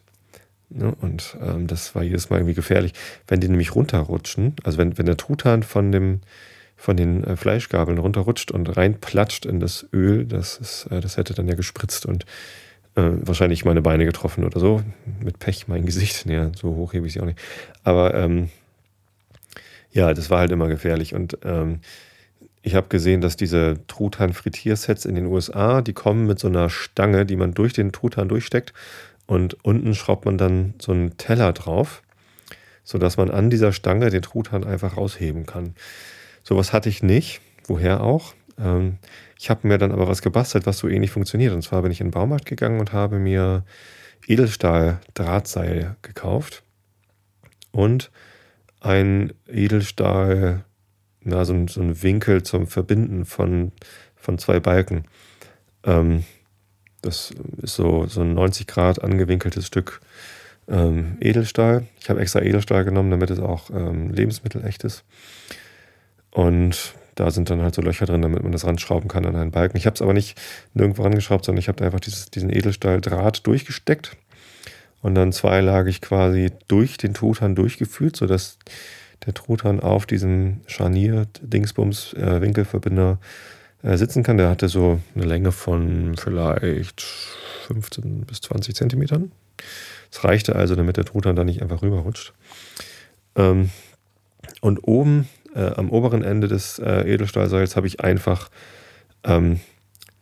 Ne? 0.69 0.95
Und 1.00 1.37
ähm, 1.41 1.67
das 1.67 1.95
war 1.95 2.03
jedes 2.03 2.31
Mal 2.31 2.38
irgendwie 2.38 2.55
gefährlich. 2.55 2.93
Wenn 3.26 3.41
die 3.41 3.49
nämlich 3.49 3.75
runterrutschen, 3.75 4.55
also 4.65 4.79
wenn, 4.79 4.99
wenn 4.99 5.07
der 5.07 5.17
Truthahn 5.17 5.62
von, 5.62 5.93
dem, 5.93 6.21
von 6.76 6.97
den 6.97 7.25
äh, 7.25 7.37
Fleischgabeln 7.37 7.99
runterrutscht 7.99 8.50
und 8.50 8.76
reinplatscht 8.76 9.47
in 9.47 9.61
das 9.61 9.87
Öl, 9.93 10.26
das, 10.26 10.59
ist, 10.59 10.87
äh, 10.91 11.00
das 11.00 11.17
hätte 11.17 11.35
dann 11.35 11.49
ja 11.49 11.55
gespritzt 11.55 12.07
und 12.07 12.26
äh, 12.97 13.11
wahrscheinlich 13.21 13.65
meine 13.65 13.83
Beine 13.83 14.05
getroffen 14.05 14.45
oder 14.45 14.59
so. 14.59 14.83
Mit 15.23 15.38
Pech 15.38 15.69
mein 15.69 15.87
Gesicht. 15.87 16.26
Ja, 16.26 16.50
so 16.55 16.75
hoch 16.75 16.93
hebe 16.93 17.07
ich 17.07 17.12
sie 17.12 17.21
auch 17.21 17.26
nicht. 17.26 17.38
Aber 17.85 18.15
ähm, 18.15 18.50
ja, 19.93 20.12
das 20.12 20.31
war 20.31 20.41
halt 20.41 20.50
immer 20.50 20.69
gefährlich. 20.69 21.15
Und 21.15 21.38
ähm, 21.45 21.81
ich 22.62 22.75
habe 22.75 22.88
gesehen, 22.88 23.21
dass 23.21 23.37
diese 23.37 23.76
Truthahn-Frittiersets 23.87 25.05
in 25.05 25.15
den 25.15 25.26
USA, 25.26 25.83
die 25.83 25.93
kommen 25.93 26.26
mit 26.26 26.38
so 26.38 26.49
einer 26.49 26.69
Stange, 26.69 27.25
die 27.25 27.37
man 27.37 27.55
durch 27.55 27.73
den 27.73 27.93
Truthahn 27.93 28.29
durchsteckt 28.29 28.73
und 29.26 29.65
unten 29.65 29.95
schraubt 29.95 30.25
man 30.25 30.37
dann 30.37 30.75
so 30.81 30.93
einen 30.93 31.17
Teller 31.17 31.53
drauf, 31.53 32.03
sodass 32.83 33.17
man 33.17 33.31
an 33.31 33.50
dieser 33.50 33.73
Stange 33.73 34.11
den 34.11 34.23
Truthahn 34.23 34.65
einfach 34.65 34.97
rausheben 34.97 35.47
kann. 35.47 35.75
Sowas 36.43 36.73
hatte 36.73 36.88
ich 36.88 37.03
nicht, 37.03 37.41
woher 37.67 38.03
auch. 38.03 38.35
Ähm, 38.59 38.99
ich 39.38 39.50
habe 39.50 39.69
mir 39.69 39.78
dann 39.78 39.93
aber 39.93 40.09
was 40.09 40.23
gebastelt, 40.23 40.66
was 40.66 40.78
so 40.78 40.88
ähnlich 40.88 41.11
funktioniert. 41.11 41.52
Und 41.52 41.62
zwar 41.62 41.83
bin 41.83 41.93
ich 41.93 42.00
in 42.00 42.09
den 42.09 42.12
Baumarkt 42.12 42.47
gegangen 42.47 42.81
und 42.81 42.93
habe 42.93 43.19
mir 43.19 43.64
Edelstahl-Drahtseil 44.26 45.97
gekauft 46.02 46.62
und 47.71 48.11
ein 48.81 49.33
Edelstahl 49.47 50.64
na, 51.26 51.45
so, 51.45 51.52
ein, 51.52 51.69
so 51.69 51.81
ein 51.81 52.02
Winkel 52.02 52.45
zum 52.45 52.66
Verbinden 52.69 53.25
von, 53.25 53.73
von 54.14 54.38
zwei 54.38 54.61
Balken. 54.61 55.05
Ähm, 55.85 56.25
das 57.02 57.33
ist 57.62 57.75
so, 57.75 58.07
so 58.07 58.21
ein 58.21 58.35
90 58.35 58.66
Grad 58.66 59.02
angewinkeltes 59.02 59.66
Stück 59.66 60.00
ähm, 60.69 61.16
Edelstahl. 61.21 61.87
Ich 62.00 62.09
habe 62.11 62.21
extra 62.21 62.43
Edelstahl 62.43 62.85
genommen, 62.85 63.11
damit 63.11 63.31
es 63.31 63.40
auch 63.40 63.71
ähm, 63.71 64.12
lebensmittelecht 64.12 64.85
ist. 64.85 65.05
Und 66.31 66.95
da 67.16 67.32
sind 67.32 67.50
dann 67.50 67.62
halt 67.62 67.75
so 67.75 67.82
Löcher 67.82 68.06
drin, 68.06 68.23
damit 68.23 68.44
man 68.44 68.52
das 68.52 68.64
ranschrauben 68.64 69.08
kann 69.08 69.26
an 69.26 69.35
einen 69.35 69.50
Balken. 69.50 69.76
Ich 69.76 69.87
habe 69.87 69.94
es 69.94 70.02
aber 70.02 70.12
nicht 70.12 70.40
nirgendwo 70.75 71.02
rangeschraubt, 71.02 71.44
sondern 71.44 71.58
ich 71.61 71.66
habe 71.68 71.85
einfach 71.85 71.99
dieses, 71.99 72.30
diesen 72.30 72.50
Edelstahldraht 72.50 73.44
durchgesteckt 73.46 74.16
und 75.02 75.14
dann 75.14 75.32
zweilagig 75.32 76.00
quasi 76.00 76.50
durch 76.68 76.96
den 76.99 77.14
Truthahn 77.14 77.54
durchgeführt, 77.54 78.16
sodass 78.16 78.58
der 79.25 79.32
Truthahn 79.35 79.78
auf 79.80 80.06
diesem 80.06 80.61
Scharnier-Dingsbums-Winkelverbinder 80.66 83.18
äh, 83.82 83.94
äh, 83.94 83.96
sitzen 83.96 84.23
kann. 84.23 84.37
Der 84.37 84.50
hatte 84.50 84.68
so 84.68 85.00
eine 85.14 85.25
Länge 85.25 85.52
von 85.52 86.16
vielleicht 86.16 87.00
15 87.66 88.26
bis 88.26 88.42
20 88.42 88.75
Zentimetern. 88.75 89.32
Das 90.11 90.25
reichte 90.25 90.56
also, 90.56 90.75
damit 90.75 90.99
der 90.99 91.04
Truthahn 91.04 91.37
da 91.37 91.44
nicht 91.44 91.62
einfach 91.62 91.82
rüberrutscht. 91.82 92.32
Ähm, 93.37 93.70
und 94.61 94.87
oben 94.87 95.28
äh, 95.57 95.73
am 95.77 95.91
oberen 95.91 96.23
Ende 96.23 96.49
des 96.49 96.79
äh, 96.79 97.03
Edelstahlseils 97.13 97.77
habe 97.77 97.87
ich 97.87 98.01
einfach 98.01 98.51
ähm, 99.25 99.61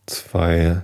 zwei, 0.07 0.83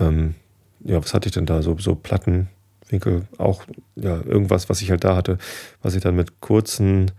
ähm, 0.00 0.34
ja, 0.80 1.02
was 1.02 1.12
hatte 1.12 1.28
ich 1.28 1.34
denn 1.34 1.46
da? 1.46 1.62
So, 1.62 1.76
so 1.78 1.94
Plattenwinkel, 1.94 3.26
auch 3.38 3.64
ja, 3.94 4.20
irgendwas, 4.22 4.68
was 4.68 4.80
ich 4.80 4.90
halt 4.90 5.04
da 5.04 5.14
hatte, 5.14 5.38
was 5.82 5.94
ich 5.94 6.02
dann 6.02 6.16
mit 6.16 6.40
kurzen 6.40 7.10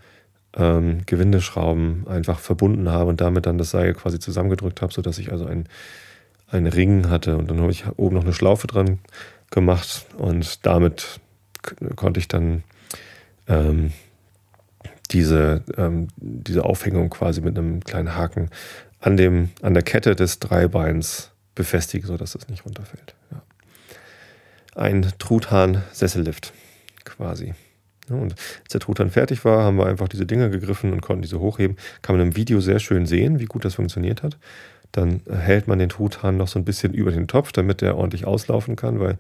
ähm, 0.56 1.02
Gewindeschrauben 1.06 2.08
einfach 2.08 2.40
verbunden 2.40 2.90
habe 2.90 3.10
und 3.12 3.22
damit 3.22 3.46
dann 3.46 3.58
das 3.58 3.72
Seil 3.72 3.94
quasi 3.94 4.20
zusammengedrückt 4.20 4.82
habe, 4.82 4.94
sodass 4.94 5.20
ich 5.20 5.32
also 5.32 5.46
einen, 5.46 5.70
einen 6.50 6.68
Ring 6.68 7.10
hatte. 7.10 7.38
Und 7.38 7.52
dann 7.52 7.62
habe 7.62 7.72
ich 7.72 7.86
oben 7.98 8.16
noch 8.16 8.24
eine 8.24 8.34
Schlaufe 8.34 8.66
dran 8.66 9.00
gemacht 9.52 10.08
und 10.18 10.66
damit 10.66 11.20
konnte 11.96 12.20
ich 12.20 12.28
dann 12.28 12.64
ähm, 13.48 13.92
diese, 15.12 15.64
ähm, 15.78 16.08
diese 16.18 16.66
Aufhängung 16.66 17.10
quasi 17.10 17.42
mit 17.42 17.58
einem 17.58 17.84
kleinen 17.84 18.16
Haken 18.16 18.50
an, 19.00 19.18
dem, 19.18 19.50
an 19.62 19.74
der 19.74 19.84
Kette 19.84 20.16
des 20.16 20.40
Dreibeins 20.40 21.32
befestigen, 21.56 22.08
sodass 22.08 22.36
es 22.36 22.48
nicht 22.50 22.66
runterfällt. 22.66 23.16
Ja. 23.32 23.42
Ein 24.76 25.12
Truthahn-Sessellift 25.18 26.54
quasi. 27.04 27.54
Und 28.10 28.36
als 28.64 28.72
der 28.72 28.80
Truthahn 28.80 29.10
fertig 29.10 29.44
war, 29.44 29.64
haben 29.64 29.78
wir 29.78 29.86
einfach 29.86 30.08
diese 30.08 30.26
Dinger 30.26 30.50
gegriffen 30.50 30.94
und 30.94 31.02
konnten 31.02 31.24
diese 31.24 31.40
hochheben. 31.40 31.78
Kann 32.02 32.18
man 32.18 32.28
im 32.28 32.36
Video 32.36 32.62
sehr 32.62 32.80
schön 32.80 33.06
sehen, 33.06 33.40
wie 33.40 33.46
gut 33.46 33.66
das 33.66 33.76
funktioniert 33.76 34.24
hat. 34.24 34.38
Dann 34.94 35.22
hält 35.30 35.68
man 35.68 35.80
den 35.80 35.90
Truthahn 35.90 36.38
noch 36.38 36.48
so 36.48 36.58
ein 36.58 36.66
bisschen 36.66 36.94
über 36.94 37.12
den 37.12 37.28
Topf, 37.28 37.52
damit 37.52 37.82
der 37.82 37.98
ordentlich 37.98 38.26
auslaufen 38.26 38.76
kann, 38.78 39.00
weil 39.00 39.18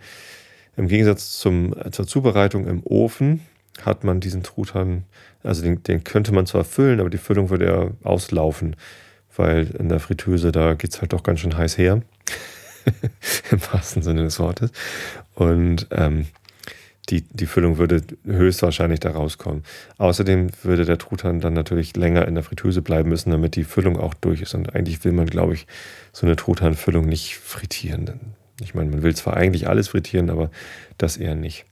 im 0.77 0.87
Gegensatz 0.87 1.37
zum, 1.37 1.75
zur 1.91 2.07
Zubereitung 2.07 2.67
im 2.67 2.81
Ofen 2.85 3.41
hat 3.85 4.03
man 4.03 4.19
diesen 4.19 4.43
Truthahn, 4.43 5.03
also 5.43 5.61
den, 5.61 5.83
den 5.83 6.03
könnte 6.03 6.33
man 6.33 6.45
zwar 6.45 6.63
füllen, 6.63 6.99
aber 6.99 7.09
die 7.09 7.17
Füllung 7.17 7.49
würde 7.49 7.65
ja 7.65 7.91
auslaufen, 8.03 8.75
weil 9.35 9.67
in 9.77 9.89
der 9.89 9.99
Fritteuse, 9.99 10.51
da 10.51 10.73
geht 10.73 10.93
es 10.93 11.01
halt 11.01 11.13
doch 11.13 11.23
ganz 11.23 11.39
schön 11.39 11.57
heiß 11.57 11.77
her. 11.77 12.01
Im 13.51 13.61
wahrsten 13.71 14.01
Sinne 14.01 14.23
des 14.23 14.39
Wortes. 14.39 14.71
Und 15.35 15.87
ähm, 15.91 16.25
die, 17.09 17.21
die 17.21 17.45
Füllung 17.45 17.77
würde 17.77 18.01
höchstwahrscheinlich 18.25 18.99
da 18.99 19.11
rauskommen. 19.11 19.63
Außerdem 19.97 20.49
würde 20.63 20.83
der 20.83 20.97
Truthahn 20.97 21.39
dann 21.39 21.53
natürlich 21.53 21.95
länger 21.95 22.27
in 22.27 22.35
der 22.35 22.43
Fritteuse 22.43 22.81
bleiben 22.81 23.09
müssen, 23.09 23.31
damit 23.31 23.55
die 23.55 23.63
Füllung 23.63 23.97
auch 23.97 24.13
durch 24.13 24.41
ist. 24.41 24.53
Und 24.55 24.75
eigentlich 24.75 25.03
will 25.05 25.13
man, 25.13 25.27
glaube 25.27 25.53
ich, 25.53 25.67
so 26.11 26.25
eine 26.25 26.35
Truthahnfüllung 26.35 27.05
nicht 27.05 27.37
frittieren. 27.37 28.35
Ich 28.61 28.73
meine, 28.73 28.89
man 28.89 29.03
will 29.03 29.15
zwar 29.15 29.37
eigentlich 29.37 29.69
alles 29.69 29.89
frittieren, 29.89 30.29
aber 30.29 30.49
das 30.97 31.17
eher 31.17 31.35
nicht. 31.35 31.65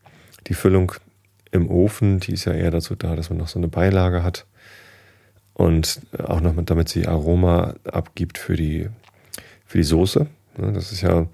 Die 0.48 0.54
Füllung 0.54 0.94
im 1.56 1.70
Ofen, 1.70 2.20
die 2.20 2.34
ist 2.34 2.46
ja 2.46 2.54
eher 2.54 2.72
dazu 2.72 2.96
da, 2.96 3.16
dass 3.16 3.30
man 3.30 3.40
noch 3.40 3.48
so 3.48 3.60
eine 3.60 3.68
Beilage 3.68 4.24
hat. 4.24 4.46
Und 5.54 6.02
auch 6.18 6.42
noch 6.42 6.54
mit, 6.54 6.70
damit 6.70 6.90
sie 6.90 7.08
Aroma 7.08 7.76
abgibt 7.86 8.38
für 8.38 8.56
die, 8.56 8.90
für 9.66 9.78
die 9.78 9.84
Soße. 9.84 10.28
Das 10.58 10.92
ist 10.92 11.02
ja, 11.02 11.28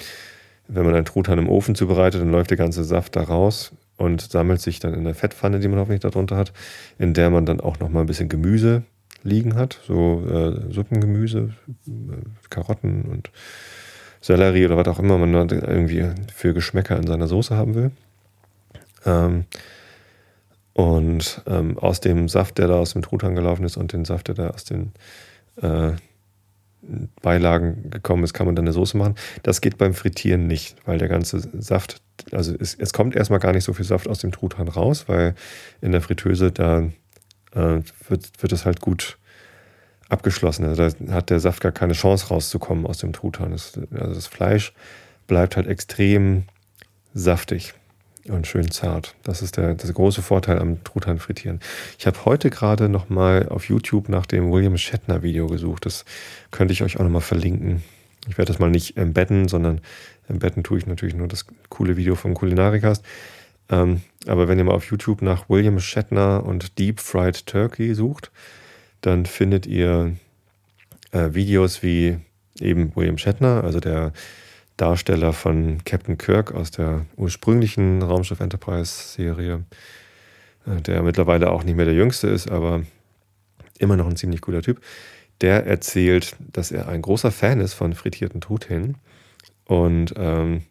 wenn 0.68 0.86
man 0.86 0.94
einen 0.94 1.06
Truthahn 1.06 1.40
im 1.40 1.50
Ofen 1.50 1.76
zubereitet, 1.76 2.22
dann 2.22 2.32
läuft 2.32 2.52
der 2.52 2.58
ganze 2.58 2.84
Saft 2.84 3.16
da 3.16 3.24
raus 3.24 3.72
und 3.98 4.22
sammelt 4.22 4.62
sich 4.62 4.80
dann 4.80 4.94
in 4.94 5.04
der 5.04 5.16
Fettpfanne, 5.16 5.60
die 5.60 5.68
man 5.68 5.80
hoffentlich 5.80 6.02
darunter 6.02 6.38
hat, 6.38 6.54
in 7.00 7.14
der 7.14 7.30
man 7.30 7.46
dann 7.46 7.60
auch 7.60 7.80
noch 7.80 7.90
mal 7.90 8.02
ein 8.02 8.08
bisschen 8.08 8.30
Gemüse 8.30 8.84
liegen 9.24 9.56
hat, 9.56 9.80
so 9.88 10.24
äh, 10.28 10.74
Suppengemüse, 10.74 11.54
äh, 11.88 11.92
Karotten 12.50 13.04
und 13.04 13.32
Sellerie 14.20 14.66
oder 14.66 14.78
was 14.78 14.88
auch 14.88 15.00
immer 15.00 15.18
man 15.18 15.34
irgendwie 15.50 16.10
für 16.34 16.54
Geschmäcker 16.54 16.98
in 16.98 17.08
seiner 17.08 17.28
Soße 17.28 17.56
haben 17.56 17.76
will. 17.76 17.92
Ähm, 19.06 19.46
und 20.74 21.42
ähm, 21.48 21.78
aus 21.78 22.00
dem 22.00 22.30
Saft, 22.30 22.58
der 22.58 22.68
da 22.68 22.76
aus 22.76 22.94
dem 22.94 23.02
Truthahn 23.02 23.36
gelaufen 23.36 23.66
ist 23.66 23.78
und 23.78 23.94
den 23.94 24.06
Saft, 24.06 24.28
der 24.28 24.36
da 24.36 24.50
aus 24.50 24.64
den 24.64 24.94
äh, 25.62 25.92
Beilagen 27.22 27.92
gekommen 27.92 28.24
ist, 28.24 28.34
kann 28.34 28.48
man 28.48 28.56
dann 28.56 28.66
eine 28.66 28.74
Soße 28.74 28.98
machen. 28.98 29.16
Das 29.44 29.62
geht 29.62 29.78
beim 29.78 29.94
Frittieren 29.94 30.48
nicht, 30.48 30.76
weil 30.86 30.98
der 30.98 31.08
ganze 31.08 31.40
Saft, 31.62 32.02
also 32.32 32.56
es, 32.60 32.74
es 32.76 32.94
kommt 32.94 33.16
erstmal 33.16 33.40
gar 33.40 33.54
nicht 33.54 33.64
so 33.64 33.74
viel 33.74 33.86
Saft 33.86 34.08
aus 34.08 34.20
dem 34.20 34.32
Truthahn 34.32 34.68
raus, 34.68 35.06
weil 35.08 35.36
in 35.82 35.92
der 35.92 36.02
Fritteuse 36.02 36.52
da 36.52 36.80
äh, 37.54 37.82
wird, 38.08 38.42
wird 38.42 38.52
es 38.52 38.66
halt 38.66 38.82
gut 38.82 39.18
abgeschlossen. 40.10 40.66
Also 40.66 40.90
da 40.90 41.14
hat 41.14 41.30
der 41.30 41.40
Saft 41.40 41.62
gar 41.62 41.72
keine 41.72 41.94
Chance 41.94 42.28
rauszukommen 42.28 42.86
aus 42.86 42.98
dem 42.98 43.14
Truthahn. 43.14 43.52
Das, 43.52 43.74
also 43.92 44.16
das 44.16 44.28
Fleisch 44.28 44.74
bleibt 45.28 45.56
halt 45.56 45.68
extrem 45.68 46.44
saftig 47.14 47.74
und 48.28 48.48
schön 48.48 48.72
zart. 48.72 49.16
Das 49.24 49.42
ist 49.42 49.58
der, 49.58 49.74
der 49.74 49.92
große 49.92 50.22
Vorteil 50.22 50.60
am 50.60 50.84
Truthahn 50.84 51.20
frittieren. 51.20 51.60
Ich 51.98 52.08
habe 52.08 52.26
heute 52.26 52.50
gerade 52.50 52.90
noch 52.90 53.10
mal 53.10 53.50
auf 53.50 53.66
YouTube 53.66 54.10
nach 54.10 54.26
dem 54.26 54.52
William 54.52 54.78
Shatner 54.78 55.24
Video 55.24 55.48
gesucht. 55.48 55.86
Das 55.86 56.06
könnte 56.52 56.74
ich 56.74 56.84
euch 56.84 56.98
auch 57.00 57.04
noch 57.04 57.10
mal 57.10 57.22
verlinken. 57.22 57.84
Ich 58.28 58.38
werde 58.38 58.52
das 58.52 58.60
mal 58.60 58.70
nicht 58.70 58.98
embedden, 58.98 59.48
sondern 59.48 59.82
embedden 60.28 60.64
tue 60.64 60.78
ich 60.78 60.86
natürlich 60.86 61.16
nur 61.16 61.28
das 61.28 61.46
coole 61.70 61.98
Video 61.98 62.16
vom 62.16 62.34
Kulinarikast. 62.34 63.04
Ähm, 63.70 64.02
aber 64.28 64.48
wenn 64.48 64.60
ihr 64.60 64.66
mal 64.66 64.76
auf 64.76 64.90
YouTube 64.90 65.22
nach 65.22 65.50
William 65.50 65.80
Shatner 65.80 66.44
und 66.46 66.78
Deep 66.78 67.00
Fried 67.00 67.48
Turkey 67.48 67.96
sucht, 67.96 68.32
dann 69.02 69.26
findet 69.26 69.66
ihr 69.66 70.16
äh, 71.12 71.34
Videos 71.34 71.82
wie 71.82 72.18
eben 72.60 72.96
William 72.96 73.18
Shatner, 73.18 73.64
also 73.64 73.80
der 73.80 74.14
Darsteller 74.78 75.34
von 75.34 75.84
Captain 75.86 76.18
Kirk 76.18 76.54
aus 76.54 76.72
der 76.72 77.06
ursprünglichen 77.16 78.02
Raumschiff 78.02 78.40
Enterprise-Serie, 78.40 79.64
äh, 80.66 80.82
der 80.82 81.04
mittlerweile 81.04 81.52
auch 81.52 81.64
nicht 81.64 81.76
mehr 81.76 81.86
der 81.86 81.94
Jüngste 81.94 82.28
ist, 82.28 82.50
aber 82.50 82.84
immer 83.80 83.98
noch 83.98 84.08
ein 84.08 84.16
ziemlich 84.16 84.42
cooler 84.42 84.62
Typ. 84.62 84.82
Der 85.42 85.66
erzählt, 85.66 86.36
dass 86.52 86.72
er 86.72 86.88
ein 86.88 87.02
großer 87.02 87.32
Fan 87.32 87.60
ist 87.60 87.74
von 87.74 87.94
frittierten 87.94 88.42
Truthähnen. 88.42 88.98
Und 89.66 90.14
ähm, 90.18 90.64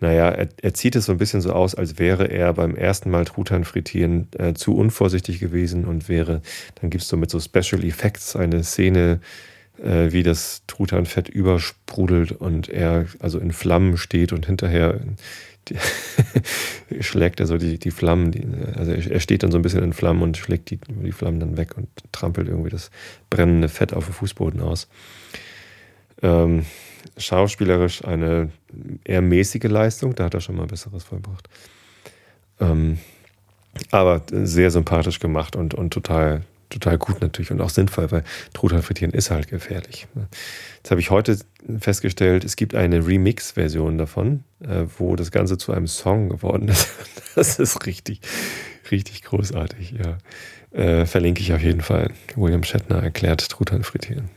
naja, 0.00 0.28
er, 0.30 0.48
er, 0.60 0.74
zieht 0.74 0.96
es 0.96 1.06
so 1.06 1.12
ein 1.12 1.18
bisschen 1.18 1.40
so 1.40 1.52
aus, 1.52 1.74
als 1.74 1.98
wäre 1.98 2.26
er 2.26 2.52
beim 2.52 2.74
ersten 2.74 3.10
Mal 3.10 3.24
Truthahn 3.24 3.64
frittieren 3.64 4.28
äh, 4.38 4.52
zu 4.54 4.76
unvorsichtig 4.76 5.40
gewesen 5.40 5.86
und 5.86 6.08
wäre, 6.08 6.42
dann 6.80 6.90
gibt 6.90 7.02
es 7.02 7.08
so 7.08 7.16
mit 7.16 7.30
so 7.30 7.40
Special 7.40 7.82
Effects 7.82 8.36
eine 8.36 8.62
Szene, 8.62 9.20
äh, 9.20 9.55
wie 9.78 10.22
das 10.22 10.62
Truthahnfett 10.66 11.28
übersprudelt 11.28 12.32
und 12.32 12.68
er 12.68 13.06
also 13.18 13.38
in 13.38 13.52
Flammen 13.52 13.96
steht 13.98 14.32
und 14.32 14.46
hinterher 14.46 15.00
die, 15.68 15.76
schlägt 17.02 17.40
er 17.40 17.46
so 17.46 17.58
die, 17.58 17.78
die 17.78 17.90
Flammen, 17.90 18.30
die, 18.30 18.46
also 18.76 18.92
er 18.92 19.20
steht 19.20 19.42
dann 19.42 19.50
so 19.50 19.58
ein 19.58 19.62
bisschen 19.62 19.82
in 19.82 19.92
Flammen 19.92 20.22
und 20.22 20.36
schlägt 20.36 20.70
die, 20.70 20.78
die 20.88 21.12
Flammen 21.12 21.40
dann 21.40 21.56
weg 21.56 21.76
und 21.76 21.88
trampelt 22.12 22.48
irgendwie 22.48 22.70
das 22.70 22.90
brennende 23.30 23.68
Fett 23.68 23.92
auf 23.92 24.06
dem 24.06 24.14
Fußboden 24.14 24.60
aus. 24.60 24.88
Ähm, 26.22 26.64
schauspielerisch 27.18 28.04
eine 28.04 28.50
eher 29.04 29.22
mäßige 29.22 29.64
Leistung, 29.64 30.14
da 30.14 30.24
hat 30.24 30.34
er 30.34 30.40
schon 30.40 30.56
mal 30.56 30.66
Besseres 30.66 31.04
vollbracht. 31.04 31.48
Ähm, 32.60 32.98
aber 33.90 34.22
sehr 34.30 34.70
sympathisch 34.70 35.20
gemacht 35.20 35.56
und, 35.56 35.74
und 35.74 35.92
total 35.92 36.42
total 36.70 36.98
gut 36.98 37.20
natürlich 37.20 37.50
und 37.50 37.60
auch 37.60 37.70
sinnvoll, 37.70 38.10
weil 38.10 38.24
Truthahn 38.52 38.82
frittieren 38.82 39.12
ist 39.12 39.30
halt 39.30 39.48
gefährlich. 39.48 40.06
Jetzt 40.76 40.90
habe 40.90 41.00
ich 41.00 41.10
heute 41.10 41.38
festgestellt, 41.78 42.44
es 42.44 42.56
gibt 42.56 42.74
eine 42.74 43.06
Remix-Version 43.06 43.98
davon, 43.98 44.44
äh, 44.60 44.84
wo 44.98 45.16
das 45.16 45.30
Ganze 45.30 45.58
zu 45.58 45.72
einem 45.72 45.86
Song 45.86 46.28
geworden 46.28 46.68
ist. 46.68 46.88
Das 47.36 47.58
ist 47.58 47.84
richtig, 47.84 48.22
richtig 48.90 49.20
großartig, 49.20 49.92
ja. 50.02 50.16
Äh, 50.70 51.04
verlinke 51.04 51.42
ich 51.42 51.52
auf 51.52 51.60
jeden 51.60 51.82
Fall. 51.82 52.12
William 52.34 52.62
Shatner 52.62 53.02
erklärt 53.02 53.46
Truthahn 53.50 53.84
frittieren. 53.84 54.30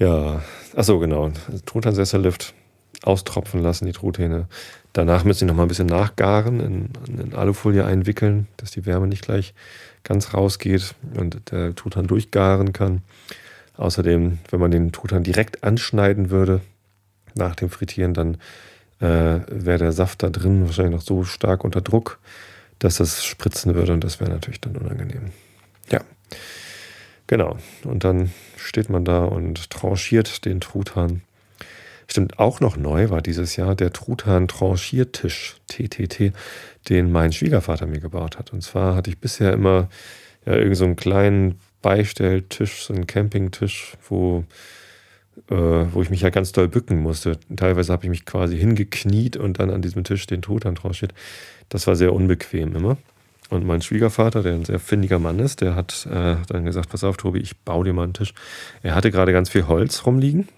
Ja, 0.00 0.42
achso, 0.74 0.98
genau. 0.98 1.30
Truthahn-Sessellift 1.64 2.54
austropfen 3.02 3.62
lassen, 3.62 3.86
die 3.86 3.92
Truthähne. 3.92 4.46
Danach 4.92 5.24
müssen 5.24 5.40
sie 5.40 5.44
noch 5.46 5.54
mal 5.54 5.62
ein 5.62 5.68
bisschen 5.68 5.86
nachgaren, 5.86 6.60
in, 6.60 6.90
in 7.20 7.34
Alufolie 7.34 7.84
einwickeln, 7.84 8.48
dass 8.56 8.70
die 8.70 8.86
Wärme 8.86 9.06
nicht 9.06 9.22
gleich 9.22 9.54
ganz 10.02 10.34
rausgeht 10.34 10.94
und 11.14 11.50
der 11.50 11.74
Truthahn 11.74 12.06
durchgaren 12.06 12.72
kann. 12.72 13.02
Außerdem, 13.76 14.38
wenn 14.50 14.60
man 14.60 14.70
den 14.70 14.90
Truthahn 14.90 15.22
direkt 15.22 15.62
anschneiden 15.62 16.30
würde 16.30 16.60
nach 17.34 17.54
dem 17.54 17.70
Frittieren, 17.70 18.14
dann 18.14 18.34
äh, 19.00 19.40
wäre 19.48 19.78
der 19.78 19.92
Saft 19.92 20.22
da 20.22 20.30
drin 20.30 20.66
wahrscheinlich 20.66 20.94
noch 20.94 21.02
so 21.02 21.22
stark 21.24 21.62
unter 21.64 21.80
Druck, 21.80 22.18
dass 22.80 22.96
das 22.96 23.24
spritzen 23.24 23.74
würde 23.74 23.92
und 23.92 24.02
das 24.02 24.18
wäre 24.18 24.30
natürlich 24.30 24.60
dann 24.60 24.76
unangenehm. 24.76 25.30
Ja, 25.90 26.00
genau. 27.28 27.56
Und 27.84 28.02
dann 28.02 28.32
steht 28.56 28.90
man 28.90 29.04
da 29.04 29.24
und 29.24 29.70
tranchiert 29.70 30.44
den 30.44 30.60
Truthahn 30.60 31.22
Stimmt, 32.10 32.38
auch 32.38 32.60
noch 32.60 32.78
neu 32.78 33.10
war 33.10 33.20
dieses 33.20 33.56
Jahr 33.56 33.74
der 33.74 33.92
Truthahn-Tranchiertisch, 33.92 35.56
TTT, 35.68 36.32
den 36.88 37.12
mein 37.12 37.32
Schwiegervater 37.32 37.86
mir 37.86 38.00
gebaut 38.00 38.38
hat. 38.38 38.54
Und 38.54 38.62
zwar 38.62 38.94
hatte 38.94 39.10
ich 39.10 39.18
bisher 39.18 39.52
immer 39.52 39.90
ja, 40.46 40.54
irgend 40.54 40.76
so 40.78 40.86
einen 40.86 40.96
kleinen 40.96 41.60
Beistelltisch, 41.82 42.84
so 42.84 42.94
einen 42.94 43.06
Campingtisch, 43.06 43.98
wo, 44.08 44.44
äh, 45.50 45.54
wo 45.54 46.00
ich 46.00 46.08
mich 46.08 46.22
ja 46.22 46.30
ganz 46.30 46.52
doll 46.52 46.66
bücken 46.66 46.98
musste. 46.98 47.38
Teilweise 47.54 47.92
habe 47.92 48.04
ich 48.04 48.10
mich 48.10 48.24
quasi 48.24 48.56
hingekniet 48.56 49.36
und 49.36 49.58
dann 49.58 49.70
an 49.70 49.82
diesem 49.82 50.02
Tisch 50.02 50.26
den 50.26 50.40
Truthahn 50.40 50.76
tranchiert. 50.76 51.12
Das 51.68 51.86
war 51.86 51.94
sehr 51.94 52.14
unbequem 52.14 52.74
immer. 52.74 52.96
Und 53.50 53.66
mein 53.66 53.82
Schwiegervater, 53.82 54.42
der 54.42 54.54
ein 54.54 54.64
sehr 54.64 54.78
findiger 54.78 55.18
Mann 55.18 55.38
ist, 55.40 55.60
der 55.60 55.74
hat 55.74 56.06
äh, 56.10 56.36
dann 56.48 56.64
gesagt, 56.64 56.88
pass 56.88 57.04
auf, 57.04 57.18
Tobi, 57.18 57.40
ich 57.40 57.58
baue 57.58 57.84
dir 57.84 57.92
mal 57.92 58.04
einen 58.04 58.14
Tisch. 58.14 58.32
Er 58.82 58.94
hatte 58.94 59.10
gerade 59.10 59.32
ganz 59.32 59.50
viel 59.50 59.66
Holz 59.68 60.06
rumliegen 60.06 60.48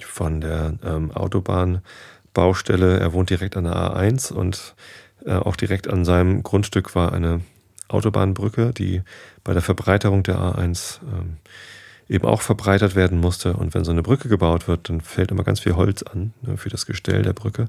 von 0.00 0.40
der 0.40 0.74
ähm, 0.84 1.10
Autobahnbaustelle. 1.10 3.00
Er 3.00 3.12
wohnt 3.12 3.30
direkt 3.30 3.56
an 3.56 3.64
der 3.64 3.74
A1 3.74 4.32
und 4.32 4.74
äh, 5.24 5.32
auch 5.32 5.56
direkt 5.56 5.88
an 5.88 6.04
seinem 6.04 6.42
Grundstück 6.42 6.94
war 6.94 7.12
eine 7.12 7.40
Autobahnbrücke, 7.88 8.72
die 8.72 9.02
bei 9.44 9.52
der 9.52 9.62
Verbreiterung 9.62 10.22
der 10.22 10.38
A1 10.38 11.00
ähm, 11.02 11.36
eben 12.08 12.26
auch 12.26 12.42
verbreitert 12.42 12.94
werden 12.94 13.20
musste. 13.20 13.54
Und 13.54 13.74
wenn 13.74 13.84
so 13.84 13.90
eine 13.90 14.02
Brücke 14.02 14.28
gebaut 14.28 14.68
wird, 14.68 14.88
dann 14.88 15.00
fällt 15.00 15.30
immer 15.30 15.44
ganz 15.44 15.60
viel 15.60 15.76
Holz 15.76 16.02
an 16.02 16.32
ne, 16.42 16.56
für 16.56 16.68
das 16.68 16.86
Gestell 16.86 17.22
der 17.22 17.32
Brücke. 17.32 17.68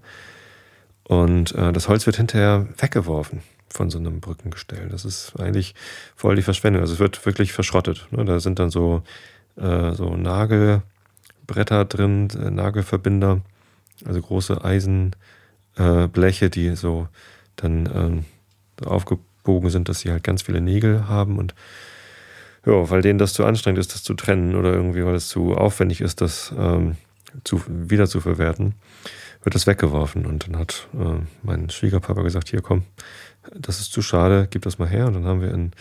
Und 1.03 1.53
äh, 1.55 1.71
das 1.73 1.87
Holz 1.87 2.05
wird 2.05 2.17
hinterher 2.17 2.67
weggeworfen 2.77 3.41
von 3.69 3.89
so 3.89 3.97
einem 3.97 4.21
Brückengestell. 4.21 4.87
Das 4.89 5.05
ist 5.05 5.39
eigentlich 5.39 5.75
voll 6.15 6.35
die 6.35 6.41
Verschwendung. 6.41 6.81
Also 6.81 6.93
es 6.93 6.99
wird 6.99 7.25
wirklich 7.25 7.53
verschrottet. 7.53 8.07
Ne? 8.11 8.23
Da 8.25 8.39
sind 8.39 8.59
dann 8.59 8.69
so, 8.69 9.03
äh, 9.55 9.93
so 9.93 10.15
Nagel, 10.15 10.83
Bretter 11.45 11.85
drin, 11.85 12.29
äh, 12.31 12.51
Nagelverbinder, 12.51 13.41
also 14.05 14.21
große 14.21 14.63
Eisenbleche, 14.63 16.45
äh, 16.45 16.49
die 16.49 16.75
so 16.75 17.07
dann 17.55 17.89
ähm, 17.93 18.25
aufgebogen 18.85 19.69
sind, 19.69 19.89
dass 19.89 19.99
sie 19.99 20.11
halt 20.11 20.23
ganz 20.23 20.41
viele 20.41 20.61
Nägel 20.61 21.07
haben 21.07 21.37
und 21.37 21.53
ja, 22.65 22.89
weil 22.89 23.01
denen 23.01 23.19
das 23.19 23.33
zu 23.33 23.45
anstrengend 23.45 23.79
ist, 23.79 23.93
das 23.93 24.03
zu 24.03 24.13
trennen 24.13 24.55
oder 24.55 24.71
irgendwie, 24.71 25.03
weil 25.05 25.15
es 25.15 25.27
zu 25.27 25.53
aufwendig 25.53 25.99
ist, 25.99 26.21
das 26.21 26.53
ähm, 26.57 26.95
zu, 27.43 27.61
wieder 27.67 28.07
zu 28.07 28.21
verwerten, 28.21 28.75
wird 29.43 29.55
das 29.55 29.67
weggeworfen. 29.67 30.25
Und 30.25 30.47
dann 30.47 30.57
hat 30.57 30.87
äh, 30.93 31.19
mein 31.41 31.69
Schwiegerpapa 31.69 32.21
gesagt, 32.21 32.49
hier 32.49 32.61
komm, 32.61 32.83
das 33.53 33.79
ist 33.79 33.91
zu 33.91 34.01
schade, 34.01 34.47
gib 34.49 34.61
das 34.61 34.79
mal 34.79 34.87
her. 34.87 35.07
Und 35.07 35.15
dann 35.15 35.25
haben 35.25 35.41
wir 35.41 35.53
in, 35.53 35.71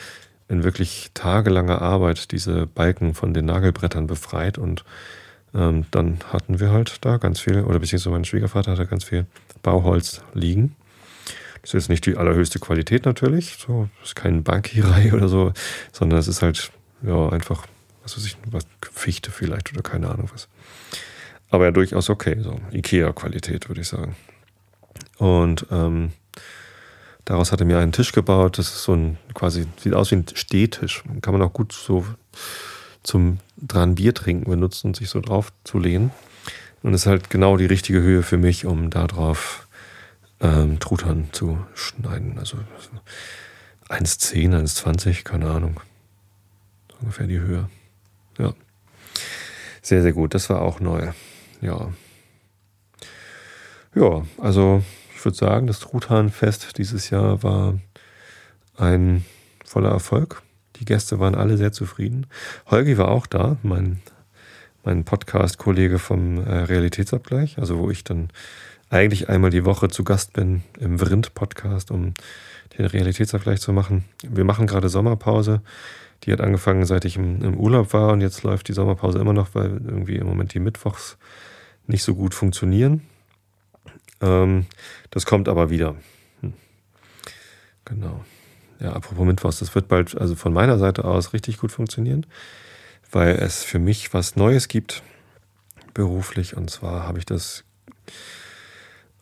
in 0.48 0.64
wirklich 0.64 1.10
tagelanger 1.14 1.80
Arbeit 1.80 2.32
diese 2.32 2.66
Balken 2.66 3.14
von 3.14 3.32
den 3.32 3.44
Nagelbrettern 3.44 4.08
befreit 4.08 4.58
und 4.58 4.84
ähm, 5.54 5.84
dann 5.90 6.18
hatten 6.32 6.60
wir 6.60 6.70
halt 6.70 7.04
da 7.04 7.16
ganz 7.18 7.40
viel, 7.40 7.62
oder 7.62 7.78
beziehungsweise 7.78 8.10
mein 8.10 8.24
Schwiegervater 8.24 8.72
hatte 8.72 8.86
ganz 8.86 9.04
viel 9.04 9.26
Bauholz 9.62 10.22
liegen. 10.34 10.74
Das 11.60 11.70
ist 11.70 11.74
jetzt 11.74 11.88
nicht 11.90 12.06
die 12.06 12.16
allerhöchste 12.16 12.58
Qualität 12.58 13.04
natürlich, 13.04 13.56
so, 13.58 13.88
das 14.00 14.10
ist 14.10 14.16
kein 14.16 14.42
Bankierei 14.42 15.12
oder 15.12 15.28
so, 15.28 15.52
sondern 15.92 16.18
es 16.18 16.28
ist 16.28 16.42
halt, 16.42 16.72
ja, 17.02 17.28
einfach, 17.28 17.66
was 18.02 18.16
weiß 18.16 18.26
ich, 18.26 18.36
was, 18.50 18.66
Fichte 18.90 19.30
vielleicht 19.30 19.72
oder 19.72 19.82
keine 19.82 20.08
Ahnung 20.08 20.28
was. 20.32 20.48
Aber 21.50 21.66
ja, 21.66 21.70
durchaus 21.70 22.08
okay, 22.08 22.36
so 22.40 22.58
Ikea-Qualität, 22.72 23.68
würde 23.68 23.82
ich 23.82 23.88
sagen. 23.88 24.16
Und 25.18 25.66
ähm, 25.70 26.12
daraus 27.24 27.52
hat 27.52 27.60
er 27.60 27.66
mir 27.66 27.78
einen 27.78 27.92
Tisch 27.92 28.12
gebaut, 28.12 28.58
das 28.58 28.68
ist 28.68 28.84
so 28.84 28.94
ein, 28.94 29.18
quasi, 29.34 29.66
sieht 29.76 29.94
aus 29.94 30.10
wie 30.10 30.16
ein 30.16 30.26
Stehtisch. 30.34 31.04
Kann 31.20 31.34
man 31.34 31.42
auch 31.42 31.52
gut 31.52 31.72
so 31.72 32.06
zum 33.02 33.38
dran 33.56 33.94
Bier 33.94 34.14
trinken 34.14 34.50
benutzen 34.50 34.88
und 34.88 34.96
sich 34.96 35.08
so 35.08 35.20
drauf 35.20 35.52
zu 35.64 35.78
lehnen. 35.78 36.10
Und 36.82 36.94
ist 36.94 37.06
halt 37.06 37.30
genau 37.30 37.56
die 37.56 37.66
richtige 37.66 38.02
Höhe 38.02 38.22
für 38.22 38.38
mich, 38.38 38.66
um 38.66 38.90
da 38.90 39.06
drauf 39.06 39.68
ähm, 40.40 40.80
Truthahn 40.80 41.28
zu 41.32 41.64
schneiden. 41.74 42.38
Also 42.38 42.58
1,10, 43.88 44.50
1,20, 44.50 45.22
keine 45.22 45.50
Ahnung. 45.50 45.80
Ungefähr 47.00 47.26
die 47.26 47.38
Höhe. 47.38 47.68
Ja. 48.38 48.52
Sehr, 49.80 50.02
sehr 50.02 50.12
gut. 50.12 50.34
Das 50.34 50.50
war 50.50 50.62
auch 50.62 50.80
neu. 50.80 51.12
Ja. 51.60 51.92
Ja, 53.94 54.24
also 54.38 54.82
ich 55.14 55.24
würde 55.24 55.36
sagen, 55.36 55.66
das 55.66 55.80
Truthahnfest 55.80 56.78
dieses 56.78 57.10
Jahr 57.10 57.42
war 57.42 57.78
ein 58.76 59.24
voller 59.64 59.90
Erfolg. 59.90 60.42
Die 60.82 60.86
Gäste 60.86 61.20
waren 61.20 61.36
alle 61.36 61.56
sehr 61.56 61.70
zufrieden. 61.70 62.26
Holgi 62.66 62.98
war 62.98 63.06
auch 63.06 63.28
da, 63.28 63.56
mein, 63.62 64.00
mein 64.82 65.04
Podcast-Kollege 65.04 66.00
vom 66.00 66.44
äh, 66.44 66.52
Realitätsabgleich, 66.52 67.58
also 67.58 67.78
wo 67.78 67.88
ich 67.88 68.02
dann 68.02 68.30
eigentlich 68.90 69.28
einmal 69.28 69.50
die 69.50 69.64
Woche 69.64 69.90
zu 69.90 70.02
Gast 70.02 70.32
bin 70.32 70.64
im 70.80 70.98
Vrind-Podcast, 70.98 71.92
um 71.92 72.14
den 72.76 72.86
Realitätsabgleich 72.86 73.60
zu 73.60 73.72
machen. 73.72 74.06
Wir 74.28 74.42
machen 74.42 74.66
gerade 74.66 74.88
Sommerpause. 74.88 75.62
Die 76.24 76.32
hat 76.32 76.40
angefangen, 76.40 76.84
seit 76.84 77.04
ich 77.04 77.14
im, 77.14 77.40
im, 77.44 77.56
Urlaub 77.56 77.92
war 77.92 78.12
und 78.12 78.20
jetzt 78.20 78.42
läuft 78.42 78.66
die 78.66 78.72
Sommerpause 78.72 79.20
immer 79.20 79.32
noch, 79.32 79.54
weil 79.54 79.80
irgendwie 79.84 80.16
im 80.16 80.26
Moment 80.26 80.52
die 80.52 80.58
Mittwochs 80.58 81.16
nicht 81.86 82.02
so 82.02 82.16
gut 82.16 82.34
funktionieren. 82.34 83.02
Ähm, 84.20 84.66
das 85.10 85.26
kommt 85.26 85.48
aber 85.48 85.70
wieder. 85.70 85.94
Hm. 86.40 86.54
Genau. 87.84 88.24
Ja, 88.82 88.94
apropos 88.94 89.24
Mittwochs, 89.24 89.60
das 89.60 89.74
wird 89.76 89.86
bald 89.86 90.18
also 90.18 90.34
von 90.34 90.52
meiner 90.52 90.76
Seite 90.76 91.04
aus 91.04 91.32
richtig 91.32 91.58
gut 91.58 91.70
funktionieren, 91.70 92.26
weil 93.12 93.36
es 93.36 93.62
für 93.62 93.78
mich 93.78 94.12
was 94.12 94.34
Neues 94.34 94.66
gibt 94.66 95.02
beruflich. 95.94 96.56
Und 96.56 96.68
zwar 96.68 97.06
habe 97.06 97.18
ich 97.18 97.26
das 97.26 97.62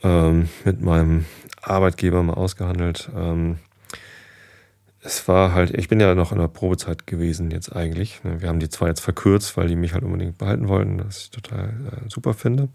ähm, 0.02 0.48
mit 0.64 0.80
meinem 0.80 1.26
Arbeitgeber 1.60 2.22
mal 2.22 2.34
ausgehandelt. 2.34 3.10
Ähm, 3.14 3.58
es 5.02 5.28
war 5.28 5.52
halt, 5.52 5.74
ich 5.76 5.88
bin 5.88 6.00
ja 6.00 6.14
noch 6.14 6.32
in 6.32 6.38
der 6.38 6.48
Probezeit 6.48 7.06
gewesen 7.06 7.50
jetzt 7.50 7.74
eigentlich. 7.74 8.24
Ne. 8.24 8.40
Wir 8.40 8.48
haben 8.48 8.60
die 8.60 8.68
zwar 8.70 8.88
jetzt 8.88 9.00
verkürzt, 9.00 9.58
weil 9.58 9.68
die 9.68 9.76
mich 9.76 9.92
halt 9.92 10.04
unbedingt 10.04 10.38
behalten 10.38 10.68
wollten, 10.68 11.04
was 11.04 11.18
ich 11.18 11.30
total 11.30 11.68
äh, 11.68 12.08
super 12.08 12.32
finde. 12.32 12.68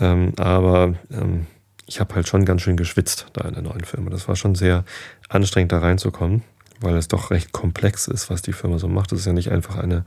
Ähm, 0.00 0.32
aber 0.36 0.94
ähm, 1.10 1.46
ich 1.86 2.00
habe 2.00 2.14
halt 2.14 2.28
schon 2.28 2.44
ganz 2.44 2.62
schön 2.62 2.76
geschwitzt 2.76 3.26
da 3.32 3.46
in 3.46 3.54
der 3.54 3.62
neuen 3.62 3.84
Firma. 3.84 4.10
Das 4.10 4.28
war 4.28 4.36
schon 4.36 4.54
sehr 4.54 4.84
anstrengend 5.28 5.72
da 5.72 5.78
reinzukommen, 5.78 6.42
weil 6.80 6.96
es 6.96 7.08
doch 7.08 7.30
recht 7.30 7.52
komplex 7.52 8.08
ist, 8.08 8.30
was 8.30 8.42
die 8.42 8.52
Firma 8.52 8.78
so 8.78 8.88
macht. 8.88 9.12
Es 9.12 9.20
ist 9.20 9.26
ja 9.26 9.32
nicht 9.32 9.50
einfach 9.50 9.76
eine, 9.76 10.04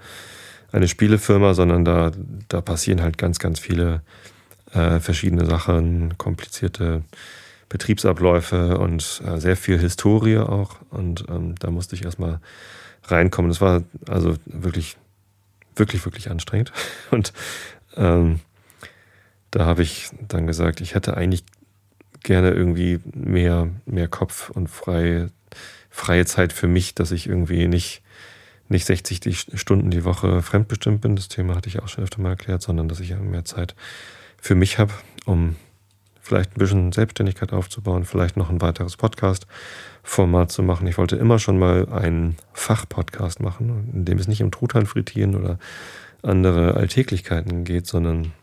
eine 0.72 0.88
Spielefirma, 0.88 1.54
sondern 1.54 1.86
da, 1.86 2.12
da 2.50 2.62
passieren 2.62 3.02
halt 3.02 3.18
ganz, 3.18 3.40
ganz 3.40 3.60
viele 3.60 4.02
äh, 4.74 5.00
verschiedene 5.00 5.46
Sachen, 5.46 6.18
komplizierte 6.18 7.04
Betriebsabläufe 7.70 8.78
und 8.78 9.22
äh, 9.26 9.40
sehr 9.40 9.58
viel 9.58 9.78
Historie 9.78 10.38
auch. 10.38 10.78
Und 10.90 11.26
ähm, 11.30 11.56
da 11.60 11.70
musste 11.70 11.96
ich 11.96 12.06
erstmal 12.06 12.40
reinkommen. 13.04 13.50
Das 13.50 13.62
war 13.62 13.84
also 14.08 14.36
wirklich, 14.46 14.98
wirklich, 15.76 16.06
wirklich 16.06 16.30
anstrengend. 16.30 16.72
Und 17.12 17.34
ähm, 17.96 18.40
da 19.52 19.66
habe 19.66 19.82
ich 19.82 20.10
dann 20.28 20.48
gesagt, 20.48 20.82
ich 20.82 20.94
hätte 20.96 21.16
eigentlich 21.16 21.44
gerne 22.24 22.52
irgendwie 22.52 23.00
mehr, 23.14 23.70
mehr 23.86 24.08
Kopf 24.08 24.50
und 24.50 24.68
freie, 24.68 25.32
freie 25.90 26.26
Zeit 26.26 26.54
für 26.54 26.68
mich, 26.68 26.96
dass 26.96 27.12
ich 27.12 27.28
irgendwie 27.28 27.68
nicht, 27.68 28.02
nicht 28.70 28.86
60 28.86 29.48
Stunden 29.56 29.90
die 29.90 30.04
Woche 30.04 30.42
fremdbestimmt 30.42 31.02
bin. 31.02 31.16
Das 31.16 31.28
Thema 31.28 31.56
hatte 31.56 31.70
ich 31.70 31.80
auch 31.80 31.88
schon 31.88 32.04
öfter 32.04 32.22
mal 32.22 32.30
erklärt, 32.30 32.62
sondern 32.62 32.88
dass 32.88 33.00
ich 33.00 33.16
mehr 33.16 33.46
Zeit 33.46 33.76
für 34.40 34.56
mich 34.56 34.78
habe, 34.78 34.94
um 35.26 35.56
vielleicht 36.28 36.56
ein 36.56 36.60
bisschen 36.60 36.92
Selbstständigkeit 36.92 37.54
aufzubauen, 37.54 38.04
vielleicht 38.04 38.38
noch 38.38 38.50
ein 38.50 38.62
weiteres 38.62 38.98
Podcast-Format 38.98 40.52
zu 40.52 40.62
machen. 40.62 40.86
Ich 40.88 40.98
wollte 40.98 41.16
immer 41.16 41.40
schon 41.40 41.58
mal 41.58 41.88
einen 41.90 42.36
Fachpodcast 42.54 43.40
machen, 43.40 43.90
in 43.94 44.06
dem 44.06 44.18
es 44.18 44.28
nicht 44.28 44.44
um 44.44 44.52
Truthahn 44.52 44.86
frittieren 44.86 45.36
oder 45.36 45.58
andere 46.22 46.76
Alltäglichkeiten 46.76 47.64
geht, 47.64 47.88
sondern 47.88 48.34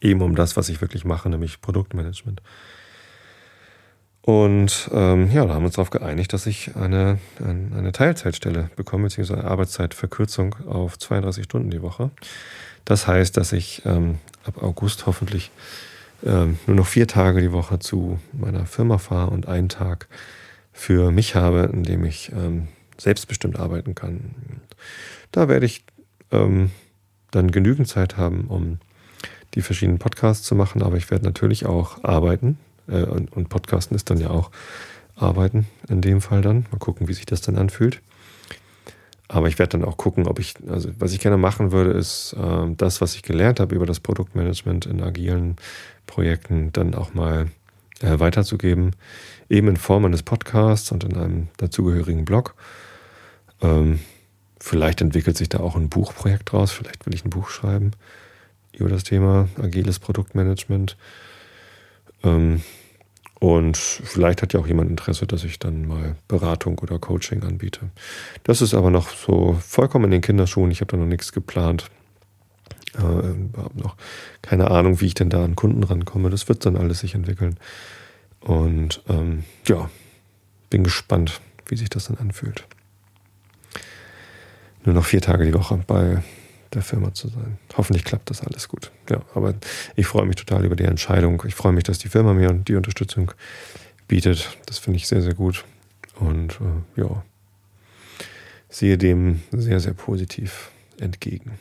eben 0.00 0.20
um 0.20 0.34
das, 0.34 0.56
was 0.56 0.68
ich 0.68 0.80
wirklich 0.80 1.04
mache, 1.04 1.28
nämlich 1.30 1.60
Produktmanagement. 1.60 2.42
Und 4.26 4.90
ähm, 4.92 5.30
ja, 5.30 5.46
da 5.46 5.54
haben 5.54 5.62
wir 5.62 5.66
uns 5.66 5.76
darauf 5.76 5.90
geeinigt, 5.90 6.32
dass 6.32 6.46
ich 6.46 6.74
eine, 6.74 7.20
eine, 7.38 7.92
Teilzeitstelle 7.92 8.70
bekomme, 8.74 9.04
beziehungsweise 9.04 9.38
eine 9.38 9.48
Arbeitszeitverkürzung 9.48 10.56
auf 10.66 10.98
32 10.98 11.44
Stunden 11.44 11.70
die 11.70 11.80
Woche. 11.80 12.10
Das 12.84 13.06
heißt, 13.06 13.36
dass 13.36 13.52
ich 13.52 13.82
ähm, 13.86 14.18
ab 14.44 14.60
August 14.60 15.06
hoffentlich 15.06 15.52
ähm, 16.24 16.58
nur 16.66 16.74
noch 16.74 16.88
vier 16.88 17.06
Tage 17.06 17.40
die 17.40 17.52
Woche 17.52 17.78
zu 17.78 18.18
meiner 18.32 18.66
Firma 18.66 18.98
fahre 18.98 19.30
und 19.30 19.46
einen 19.46 19.68
Tag 19.68 20.08
für 20.72 21.12
mich 21.12 21.36
habe, 21.36 21.70
in 21.72 21.84
dem 21.84 22.04
ich 22.04 22.32
ähm, 22.32 22.66
selbstbestimmt 22.98 23.60
arbeiten 23.60 23.94
kann. 23.94 24.34
Da 25.30 25.46
werde 25.46 25.66
ich 25.66 25.84
ähm, 26.32 26.72
dann 27.30 27.52
genügend 27.52 27.86
Zeit 27.86 28.16
haben, 28.16 28.48
um 28.48 28.80
die 29.54 29.62
verschiedenen 29.62 30.00
Podcasts 30.00 30.44
zu 30.44 30.56
machen, 30.56 30.82
aber 30.82 30.96
ich 30.96 31.12
werde 31.12 31.26
natürlich 31.26 31.64
auch 31.64 32.02
arbeiten 32.02 32.58
äh, 32.88 33.04
und, 33.04 33.32
und 33.32 33.48
Podcasten 33.48 33.96
ist 33.96 34.10
dann 34.10 34.18
ja 34.18 34.30
auch 34.30 34.50
Arbeiten 35.16 35.66
in 35.88 36.00
dem 36.00 36.20
Fall 36.20 36.42
dann. 36.42 36.66
Mal 36.70 36.78
gucken, 36.78 37.08
wie 37.08 37.14
sich 37.14 37.26
das 37.26 37.40
dann 37.40 37.56
anfühlt. 37.56 38.00
Aber 39.28 39.48
ich 39.48 39.58
werde 39.58 39.78
dann 39.78 39.84
auch 39.84 39.96
gucken, 39.96 40.26
ob 40.26 40.38
ich, 40.38 40.54
also 40.68 40.90
was 40.98 41.12
ich 41.12 41.20
gerne 41.20 41.36
machen 41.36 41.72
würde, 41.72 41.90
ist 41.90 42.34
äh, 42.34 42.66
das, 42.76 43.00
was 43.00 43.16
ich 43.16 43.22
gelernt 43.22 43.58
habe 43.58 43.74
über 43.74 43.86
das 43.86 43.98
Produktmanagement 43.98 44.86
in 44.86 45.02
agilen 45.02 45.56
Projekten, 46.06 46.72
dann 46.72 46.94
auch 46.94 47.12
mal 47.14 47.48
äh, 48.02 48.18
weiterzugeben, 48.20 48.92
eben 49.48 49.68
in 49.68 49.76
Form 49.76 50.04
eines 50.04 50.22
Podcasts 50.22 50.92
und 50.92 51.02
in 51.02 51.16
einem 51.16 51.48
dazugehörigen 51.56 52.24
Blog. 52.24 52.54
Ähm, 53.62 54.00
vielleicht 54.60 55.00
entwickelt 55.00 55.36
sich 55.36 55.48
da 55.48 55.58
auch 55.58 55.74
ein 55.74 55.88
Buchprojekt 55.88 56.52
draus, 56.52 56.70
vielleicht 56.70 57.06
will 57.06 57.14
ich 57.14 57.24
ein 57.24 57.30
Buch 57.30 57.48
schreiben 57.48 57.92
über 58.72 58.90
das 58.90 59.04
Thema 59.04 59.48
agiles 59.60 59.98
Produktmanagement. 59.98 60.96
Ähm, 62.22 62.62
und 63.38 63.76
vielleicht 63.76 64.42
hat 64.42 64.54
ja 64.54 64.60
auch 64.60 64.66
jemand 64.66 64.90
Interesse, 64.90 65.26
dass 65.26 65.44
ich 65.44 65.58
dann 65.58 65.86
mal 65.86 66.16
Beratung 66.26 66.78
oder 66.78 66.98
Coaching 66.98 67.42
anbiete. 67.42 67.90
Das 68.44 68.62
ist 68.62 68.74
aber 68.74 68.90
noch 68.90 69.10
so 69.10 69.58
vollkommen 69.60 70.06
in 70.06 70.10
den 70.12 70.20
Kinderschuhen. 70.22 70.70
Ich 70.70 70.80
habe 70.80 70.90
da 70.90 70.96
noch 70.96 71.06
nichts 71.06 71.32
geplant. 71.32 71.90
Äh, 72.94 73.00
habe 73.02 73.78
noch 73.78 73.96
keine 74.40 74.70
Ahnung, 74.70 75.00
wie 75.00 75.06
ich 75.06 75.14
denn 75.14 75.28
da 75.28 75.44
an 75.44 75.54
Kunden 75.54 75.82
rankomme. 75.84 76.30
Das 76.30 76.48
wird 76.48 76.64
dann 76.64 76.76
alles 76.76 77.00
sich 77.00 77.14
entwickeln. 77.14 77.56
Und 78.40 79.02
ähm, 79.08 79.44
ja, 79.66 79.90
bin 80.70 80.82
gespannt, 80.82 81.40
wie 81.66 81.76
sich 81.76 81.90
das 81.90 82.06
dann 82.06 82.16
anfühlt. 82.16 82.64
Nur 84.84 84.94
noch 84.94 85.04
vier 85.04 85.20
Tage 85.20 85.44
die 85.44 85.54
Woche 85.54 85.80
bei 85.86 86.22
der 86.72 86.82
Firma 86.82 87.14
zu 87.14 87.28
sein. 87.28 87.58
Hoffentlich 87.76 88.04
klappt 88.04 88.30
das 88.30 88.42
alles 88.42 88.68
gut. 88.68 88.90
Ja, 89.10 89.20
aber 89.34 89.54
ich 89.94 90.06
freue 90.06 90.26
mich 90.26 90.36
total 90.36 90.64
über 90.64 90.76
die 90.76 90.84
Entscheidung. 90.84 91.42
Ich 91.46 91.54
freue 91.54 91.72
mich, 91.72 91.84
dass 91.84 91.98
die 91.98 92.08
Firma 92.08 92.34
mir 92.34 92.52
die 92.52 92.74
Unterstützung 92.74 93.32
bietet. 94.08 94.56
Das 94.66 94.78
finde 94.78 94.98
ich 94.98 95.06
sehr, 95.06 95.22
sehr 95.22 95.34
gut. 95.34 95.64
Und 96.18 96.58
äh, 96.60 97.00
ja, 97.00 97.24
sehe 98.68 98.98
dem 98.98 99.42
sehr, 99.52 99.80
sehr 99.80 99.94
positiv 99.94 100.70
entgegen. 100.98 101.58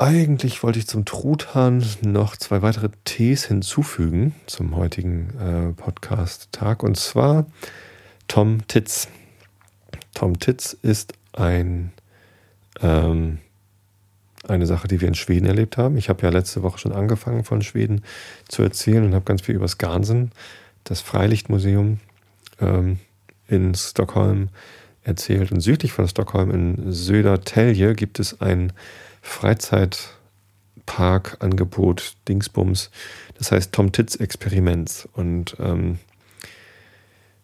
Eigentlich 0.00 0.62
wollte 0.62 0.78
ich 0.78 0.86
zum 0.86 1.04
Truthahn 1.04 1.84
noch 2.02 2.36
zwei 2.36 2.62
weitere 2.62 2.90
Tees 3.04 3.46
hinzufügen 3.46 4.32
zum 4.46 4.76
heutigen 4.76 5.30
äh, 5.40 5.72
Podcast-Tag. 5.72 6.84
Und 6.84 6.96
zwar 6.96 7.46
Tom 8.28 8.64
Titz. 8.68 9.08
Tom 10.14 10.38
Titz 10.38 10.72
ist 10.82 11.14
ein 11.32 11.90
ähm, 12.82 13.38
eine 14.46 14.66
Sache, 14.66 14.88
die 14.88 15.00
wir 15.00 15.08
in 15.08 15.14
Schweden 15.14 15.46
erlebt 15.46 15.76
haben. 15.76 15.96
Ich 15.96 16.08
habe 16.08 16.22
ja 16.22 16.30
letzte 16.30 16.62
Woche 16.62 16.78
schon 16.78 16.92
angefangen 16.92 17.42
von 17.44 17.62
Schweden 17.62 18.02
zu 18.48 18.62
erzählen 18.62 19.04
und 19.04 19.14
habe 19.14 19.24
ganz 19.24 19.42
viel 19.42 19.56
über 19.56 19.68
Skansen, 19.68 20.32
das 20.84 21.00
Freilichtmuseum 21.00 21.98
ähm, 22.60 22.98
in 23.48 23.74
Stockholm 23.74 24.50
erzählt. 25.02 25.52
Und 25.52 25.60
südlich 25.60 25.92
von 25.92 26.08
Stockholm 26.08 26.50
in 26.50 26.92
Södertälje 26.92 27.94
gibt 27.94 28.20
es 28.20 28.40
ein 28.40 28.72
Freizeitparkangebot 29.22 32.16
Dingsbums. 32.28 32.90
Das 33.36 33.52
heißt 33.52 33.72
Tom 33.72 33.92
Titz 33.92 34.16
Experiments. 34.16 35.06
Und 35.12 35.56
ähm, 35.58 35.98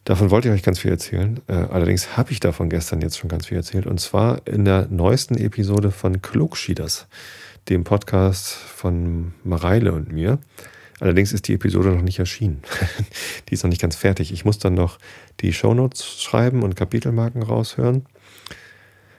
Davon 0.05 0.31
wollte 0.31 0.49
ich 0.49 0.55
euch 0.55 0.63
ganz 0.63 0.79
viel 0.79 0.91
erzählen. 0.91 1.41
Äh, 1.47 1.55
allerdings 1.55 2.17
habe 2.19 2.31
ich 2.31 2.39
davon 2.39 2.69
gestern 2.69 3.01
jetzt 3.01 3.19
schon 3.19 3.31
ganz 3.31 3.47
viel 3.47 3.57
erzählt. 3.57 3.87
Und 3.87 4.01
zwar 4.01 4.47
in 4.47 4.67
der 4.67 4.87
neuesten 4.91 5.37
Episode 5.37 5.91
von 5.91 6.21
Klugschieders, 6.21 7.07
dem 7.71 7.85
Podcast 7.85 8.51
von 8.51 9.33
Mareile 9.45 9.93
und 9.93 10.13
mir. 10.13 10.39
Allerdings 11.01 11.33
ist 11.33 11.49
die 11.49 11.55
Episode 11.55 11.89
noch 11.89 12.03
nicht 12.03 12.19
erschienen. 12.19 12.63
die 13.49 13.55
ist 13.55 13.63
noch 13.63 13.71
nicht 13.71 13.81
ganz 13.81 13.97
fertig. 13.97 14.31
Ich 14.31 14.45
muss 14.45 14.59
dann 14.59 14.75
noch 14.75 14.99
die 15.41 15.55
Shownotes 15.55 16.21
schreiben 16.23 16.63
und 16.63 16.77
Kapitelmarken 16.77 17.43
raushören. 17.43 18.05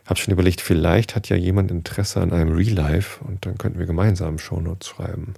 Hab 0.05 0.19
schon 0.19 0.33
überlegt, 0.33 0.61
vielleicht 0.61 1.15
hat 1.15 1.29
ja 1.29 1.35
jemand 1.35 1.71
Interesse 1.71 2.21
an 2.21 2.31
einem 2.31 2.55
Relive 2.55 3.23
und 3.27 3.47
dann 3.47 3.57
könnten 3.57 3.79
wir 3.79 3.87
gemeinsam 3.87 4.37
Shownotes 4.37 4.87
schreiben. 4.87 5.33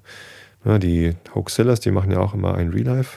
Die 0.66 1.16
Hoaxillas, 1.34 1.80
die 1.80 1.92
machen 1.92 2.12
ja 2.12 2.20
auch 2.20 2.34
immer 2.34 2.56
ein 2.56 2.70
Relive. 2.70 3.08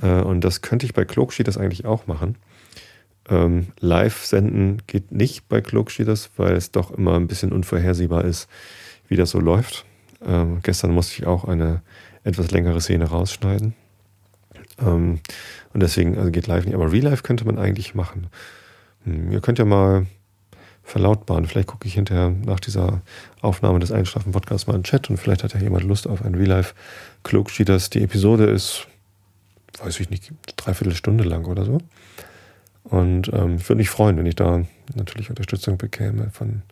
Äh, 0.00 0.20
und 0.20 0.42
das 0.42 0.62
könnte 0.62 0.86
ich 0.86 0.94
bei 0.94 1.04
Cloaksheet 1.04 1.56
eigentlich 1.56 1.84
auch 1.84 2.06
machen. 2.06 2.36
Ähm, 3.28 3.68
live 3.80 4.24
senden 4.24 4.82
geht 4.86 5.10
nicht 5.10 5.48
bei 5.48 5.60
Cloaksheeters, 5.60 6.30
weil 6.36 6.54
es 6.54 6.70
doch 6.70 6.90
immer 6.92 7.16
ein 7.16 7.26
bisschen 7.26 7.52
unvorhersehbar 7.52 8.24
ist, 8.24 8.48
wie 9.08 9.16
das 9.16 9.30
so 9.30 9.40
läuft. 9.40 9.84
Ähm, 10.24 10.60
gestern 10.62 10.92
musste 10.92 11.20
ich 11.20 11.26
auch 11.26 11.44
eine 11.44 11.82
etwas 12.24 12.50
längere 12.50 12.80
Szene 12.80 13.06
rausschneiden. 13.06 13.74
Ähm, 14.78 15.20
und 15.72 15.82
deswegen 15.82 16.16
also 16.18 16.30
geht 16.30 16.46
live 16.46 16.64
nicht. 16.64 16.74
Aber 16.74 16.92
Real 16.92 17.04
Life 17.04 17.22
könnte 17.22 17.44
man 17.44 17.58
eigentlich 17.58 17.94
machen. 17.94 18.28
Hm, 19.04 19.32
ihr 19.32 19.40
könnt 19.40 19.58
ja 19.58 19.64
mal 19.64 20.06
verlautbaren. 20.82 21.46
Vielleicht 21.46 21.68
gucke 21.68 21.88
ich 21.88 21.94
hinterher 21.94 22.30
nach 22.30 22.60
dieser 22.60 23.02
Aufnahme 23.40 23.80
des 23.80 23.90
Einschlafen-Podcasts 23.90 24.68
mal 24.68 24.74
in 24.74 24.82
den 24.82 24.84
Chat 24.84 25.10
und 25.10 25.16
vielleicht 25.16 25.42
hat 25.42 25.52
ja 25.52 25.60
jemand 25.60 25.84
Lust 25.84 26.06
auf 26.06 26.24
ein 26.24 26.36
Real 26.36 26.48
Life 26.48 26.74
Cloaksheeters. 27.24 27.90
Die 27.90 28.02
Episode 28.02 28.46
ist 28.46 28.86
weiß 29.78 30.00
ich 30.00 30.10
nicht, 30.10 30.32
dreiviertel 30.56 30.94
Stunde 30.94 31.24
lang 31.24 31.44
oder 31.46 31.64
so. 31.64 31.78
Und 32.84 33.32
ähm, 33.32 33.56
ich 33.56 33.68
würde 33.68 33.78
mich 33.78 33.90
freuen, 33.90 34.16
wenn 34.16 34.26
ich 34.26 34.36
da 34.36 34.62
natürlich 34.94 35.30
Unterstützung 35.30 35.76
bekäme 35.76 36.30
von 36.30 36.62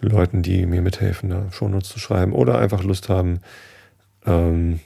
Leuten, 0.00 0.42
die 0.42 0.66
mir 0.66 0.82
mithelfen, 0.82 1.30
da 1.30 1.50
Shownotes 1.50 1.88
zu 1.88 1.98
schreiben 1.98 2.32
oder 2.32 2.58
einfach 2.58 2.82
Lust 2.82 3.08
haben, 3.08 3.40
ähm, 4.26 4.80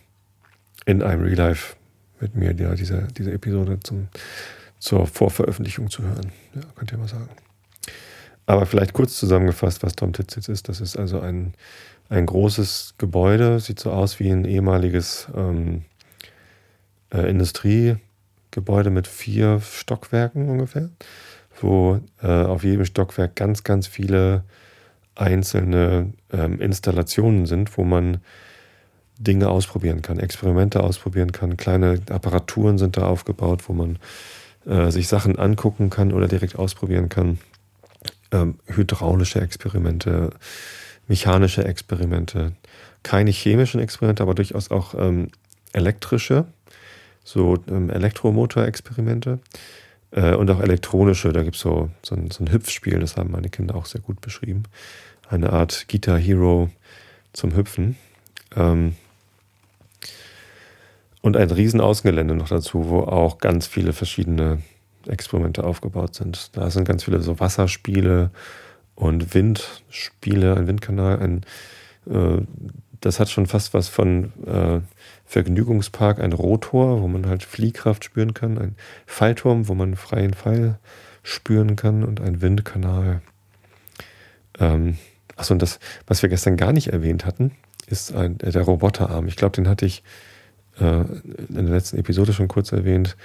in 0.87 1.03
einem 1.03 1.23
Real 1.23 1.37
Life 1.37 1.75
mit 2.21 2.35
mir 2.35 2.53
ja, 2.55 2.75
diese, 2.75 3.09
diese 3.17 3.33
Episode 3.33 3.79
zum, 3.81 4.09
zur 4.79 5.07
Vorveröffentlichung 5.07 5.91
zu 5.91 6.03
hören. 6.03 6.33
Ja, 6.55 6.63
könnt 6.77 6.93
ihr 6.93 6.99
mal 6.99 7.09
sagen. 7.09 7.29
Aber 8.47 8.65
vielleicht 8.65 8.95
kurz 8.95 9.19
zusammengefasst, 9.19 9.83
was 9.83 9.95
Tom 9.95 10.13
Titz 10.13 10.37
jetzt 10.37 10.49
ist. 10.49 10.69
Das 10.69 10.81
ist 10.81 10.97
also 10.97 11.21
ein, 11.21 11.53
ein 12.09 12.25
großes 12.25 12.95
Gebäude, 12.97 13.61
sieht 13.61 13.79
so 13.81 13.91
aus 13.91 14.21
wie 14.21 14.31
ein 14.31 14.45
ehemaliges 14.45 15.29
ähm, 15.37 15.83
äh, 17.13 17.29
Industriegebäude 17.29 18.91
mit 18.91 19.07
vier 19.07 19.61
Stockwerken 19.61 20.49
ungefähr, 20.49 20.91
wo 21.61 22.01
äh, 22.23 22.27
auf 22.27 22.65
jedem 22.65 22.85
Stockwerk 22.85 23.37
ganz, 23.37 23.65
ganz 23.65 23.87
viele 23.87 24.45
einzelne 25.15 26.13
ähm, 26.33 26.61
Installationen 26.61 27.47
sind, 27.47 27.77
wo 27.77 27.85
man 27.85 28.19
Dinge 29.19 29.49
ausprobieren 29.49 30.01
kann, 30.01 30.21
Experimente 30.21 30.83
ausprobieren 30.83 31.33
kann, 31.33 31.57
kleine 31.57 32.01
Apparaturen 32.09 32.79
sind 32.79 32.97
da 32.97 33.07
aufgebaut, 33.07 33.65
wo 33.69 33.73
man 33.73 33.99
äh, 34.65 34.91
sich 34.91 35.09
Sachen 35.09 35.39
angucken 35.39 35.91
kann 35.91 36.13
oder 36.13 36.29
direkt 36.29 36.57
ausprobieren 36.57 37.09
kann. 37.09 37.39
Ähm, 38.31 38.59
hydraulische 38.67 39.41
Experimente, 39.41 40.31
mechanische 41.09 41.65
Experimente, 41.65 42.53
keine 43.03 43.31
chemischen 43.31 43.81
Experimente, 43.81 44.23
aber 44.23 44.35
durchaus 44.35 44.71
auch 44.71 44.95
ähm, 44.95 45.29
elektrische 45.73 46.45
so 47.29 47.59
ähm, 47.69 47.91
Elektromotor-Experimente 47.91 49.39
äh, 50.13 50.35
und 50.35 50.51
auch 50.51 50.61
elektronische. 50.61 51.31
Da 51.33 51.43
gibt 51.43 51.57
es 51.57 51.63
so, 51.63 51.91
so, 52.03 52.15
ein, 52.15 52.31
so 52.31 52.43
ein 52.43 52.51
Hüpfspiel, 52.51 52.99
das 53.01 53.19
haben 53.19 53.33
meine 53.33 53.51
Kinder 53.51 53.75
auch 53.75 53.85
sehr 53.85 54.01
gut 54.01 54.23
beschrieben. 54.23 54.63
Eine 55.29 55.53
Art 55.53 55.87
Guitar 55.89 56.19
Hero 56.19 56.71
zum 57.35 57.55
Hüpfen. 57.55 57.97
Ähm, 58.57 58.97
und 61.21 61.37
ein 61.37 61.51
riesen 61.51 61.83
Außengelände 61.83 62.35
noch 62.35 62.49
dazu, 62.49 62.89
wo 62.89 63.01
auch 63.01 63.37
ganz 63.39 63.67
viele 63.67 63.93
verschiedene 63.93 64.63
Experimente 65.07 65.65
aufgebaut 65.65 66.15
sind. 66.15 66.57
Da 66.57 66.71
sind 66.71 66.87
ganz 66.87 67.05
viele 67.05 67.21
so 67.21 67.39
Wasserspiele 67.39 68.31
und 68.95 69.35
Windspiele, 69.35 70.57
ein 70.57 70.67
Windkanal, 70.67 71.19
ein 71.19 71.45
äh, 72.11 72.41
das 73.01 73.21
hat 73.21 73.29
schon 73.29 73.47
fast 73.47 73.75
was 73.75 73.89
von 73.89 74.33
äh, 74.47 74.81
Vergnügungspark, 75.29 76.21
ein 76.21 76.33
Rotor, 76.33 77.03
wo 77.03 77.07
man 77.07 77.27
halt 77.27 77.43
Fliehkraft 77.43 78.03
spüren 78.03 78.33
kann, 78.33 78.59
ein 78.59 78.77
Fallturm, 79.07 79.69
wo 79.69 79.75
man 79.75 79.95
freien 79.95 80.33
Fall 80.33 80.79
spüren 81.23 81.77
kann 81.77 82.03
und 82.03 82.21
ein 82.21 82.41
Windkanal. 82.41 83.21
Ähm, 84.59 84.97
achso, 85.37 85.53
und 85.53 85.61
das, 85.61 85.79
was 86.07 86.23
wir 86.23 86.31
gestern 86.31 86.57
gar 86.57 86.73
nicht 86.73 86.89
erwähnt 86.89 87.27
hatten, 87.27 87.53
ist 87.87 88.15
ein, 88.15 88.41
äh, 88.41 88.51
der 88.51 88.63
Roboterarm. 88.63 89.29
Ich 89.29 89.37
glaube, 89.37 89.55
den 89.55 89.69
hatte 89.69 89.85
ich 89.85 90.03
äh, 90.81 91.01
in 91.03 91.67
der 91.67 91.75
letzten 91.75 91.99
Episode 91.99 92.33
schon 92.33 92.49
kurz 92.49 92.73
erwähnt. 92.73 93.17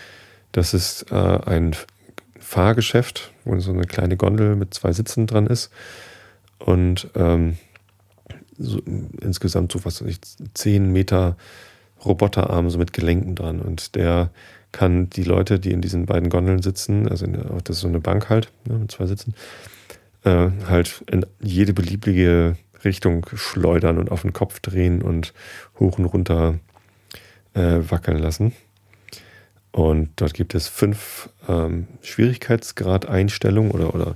Das 0.52 0.74
ist 0.74 1.10
äh, 1.10 1.16
ein 1.16 1.74
Fahrgeschäft, 2.38 3.32
wo 3.46 3.58
so 3.60 3.72
eine 3.72 3.86
kleine 3.86 4.18
Gondel 4.18 4.58
mit 4.58 4.74
zwei 4.74 4.92
Sitzen 4.92 5.26
dran 5.26 5.48
ist. 5.48 5.72
Und 6.60 7.10
ähm, 7.16 7.58
so, 8.58 8.82
insgesamt 9.22 9.72
so 9.72 9.86
was 9.86 10.02
ich, 10.02 10.20
10 10.54 10.92
Meter 10.92 11.38
Roboterarm 12.06 12.70
so 12.70 12.78
mit 12.78 12.94
Gelenken 12.94 13.36
dran. 13.36 13.62
Und 13.62 13.96
der 13.96 14.30
kann 14.72 15.10
die 15.10 15.24
Leute, 15.24 15.60
die 15.60 15.72
in 15.72 15.82
diesen 15.82 16.06
beiden 16.06 16.30
Gondeln 16.30 16.62
sitzen, 16.62 17.08
also 17.08 17.26
in, 17.26 17.34
das 17.64 17.78
ist 17.78 17.82
so 17.82 17.88
eine 17.88 18.00
Bank 18.00 18.30
halt, 18.30 18.52
ne, 18.66 18.76
mit 18.76 18.92
zwei 18.92 19.06
Sitzen, 19.06 19.36
äh, 20.24 20.50
halt 20.68 21.04
in 21.12 21.26
jede 21.40 21.74
beliebige 21.74 22.58
Richtung 22.84 23.26
schleudern 23.36 23.98
und 23.98 24.12
auf 24.12 24.24
den 24.24 24.34
Kopf 24.34 24.60
drehen 24.60 25.02
und 25.02 25.34
hoch 25.80 25.98
und 25.98 26.06
runter 26.06 26.60
äh, 27.54 27.80
wackeln 27.90 28.18
lassen. 28.18 28.54
Und 29.72 30.10
dort 30.18 30.34
gibt 30.34 30.54
es 30.54 30.68
fünf 30.68 31.30
ähm, 31.48 31.88
Schwierigkeitsgrad-Einstellungen 32.02 33.72
oder, 33.72 33.96
oder, 33.96 34.16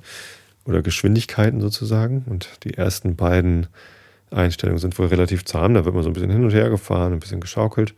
oder 0.65 0.82
Geschwindigkeiten 0.82 1.62
sozusagen. 1.62 2.26
Und 2.28 2.50
die 2.63 2.76
ersten 2.76 3.15
beiden 3.15 3.67
Einstellungen 4.31 4.79
sind 4.79 4.97
wohl 4.99 5.07
relativ 5.07 5.45
zahm. 5.45 5.73
Da 5.73 5.85
wird 5.85 5.95
man 5.95 6.03
so 6.03 6.09
ein 6.09 6.13
bisschen 6.13 6.31
hin 6.31 6.43
und 6.43 6.53
her 6.53 6.69
gefahren, 6.69 7.13
ein 7.13 7.19
bisschen 7.19 7.41
geschaukelt. 7.41 7.93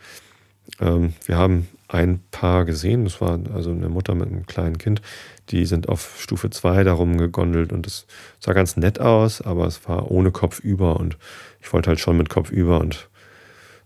Ähm, 0.80 1.14
wir 1.26 1.38
haben 1.38 1.68
ein 1.88 2.22
Paar 2.32 2.66
gesehen, 2.66 3.04
das 3.04 3.20
war 3.20 3.40
also 3.54 3.72
eine 3.72 3.90
Mutter 3.90 4.14
mit 4.14 4.28
einem 4.28 4.46
kleinen 4.46 4.78
Kind, 4.78 5.02
die 5.50 5.66
sind 5.66 5.90
auf 5.90 6.18
Stufe 6.20 6.52
2 6.52 6.84
darum 6.84 7.18
gegondelt 7.18 7.74
und 7.74 7.88
es 7.88 8.06
sah 8.40 8.54
ganz 8.54 8.78
nett 8.78 9.00
aus, 9.00 9.42
aber 9.42 9.66
es 9.66 9.88
war 9.90 10.12
ohne 10.12 10.32
Kopf 10.32 10.60
über 10.60 11.00
und 11.00 11.18
ich 11.62 11.74
wollte 11.74 11.90
halt 11.90 12.00
schon 12.00 12.18
mit 12.18 12.30
Kopf 12.30 12.52
über 12.52 12.80
und 12.80 13.10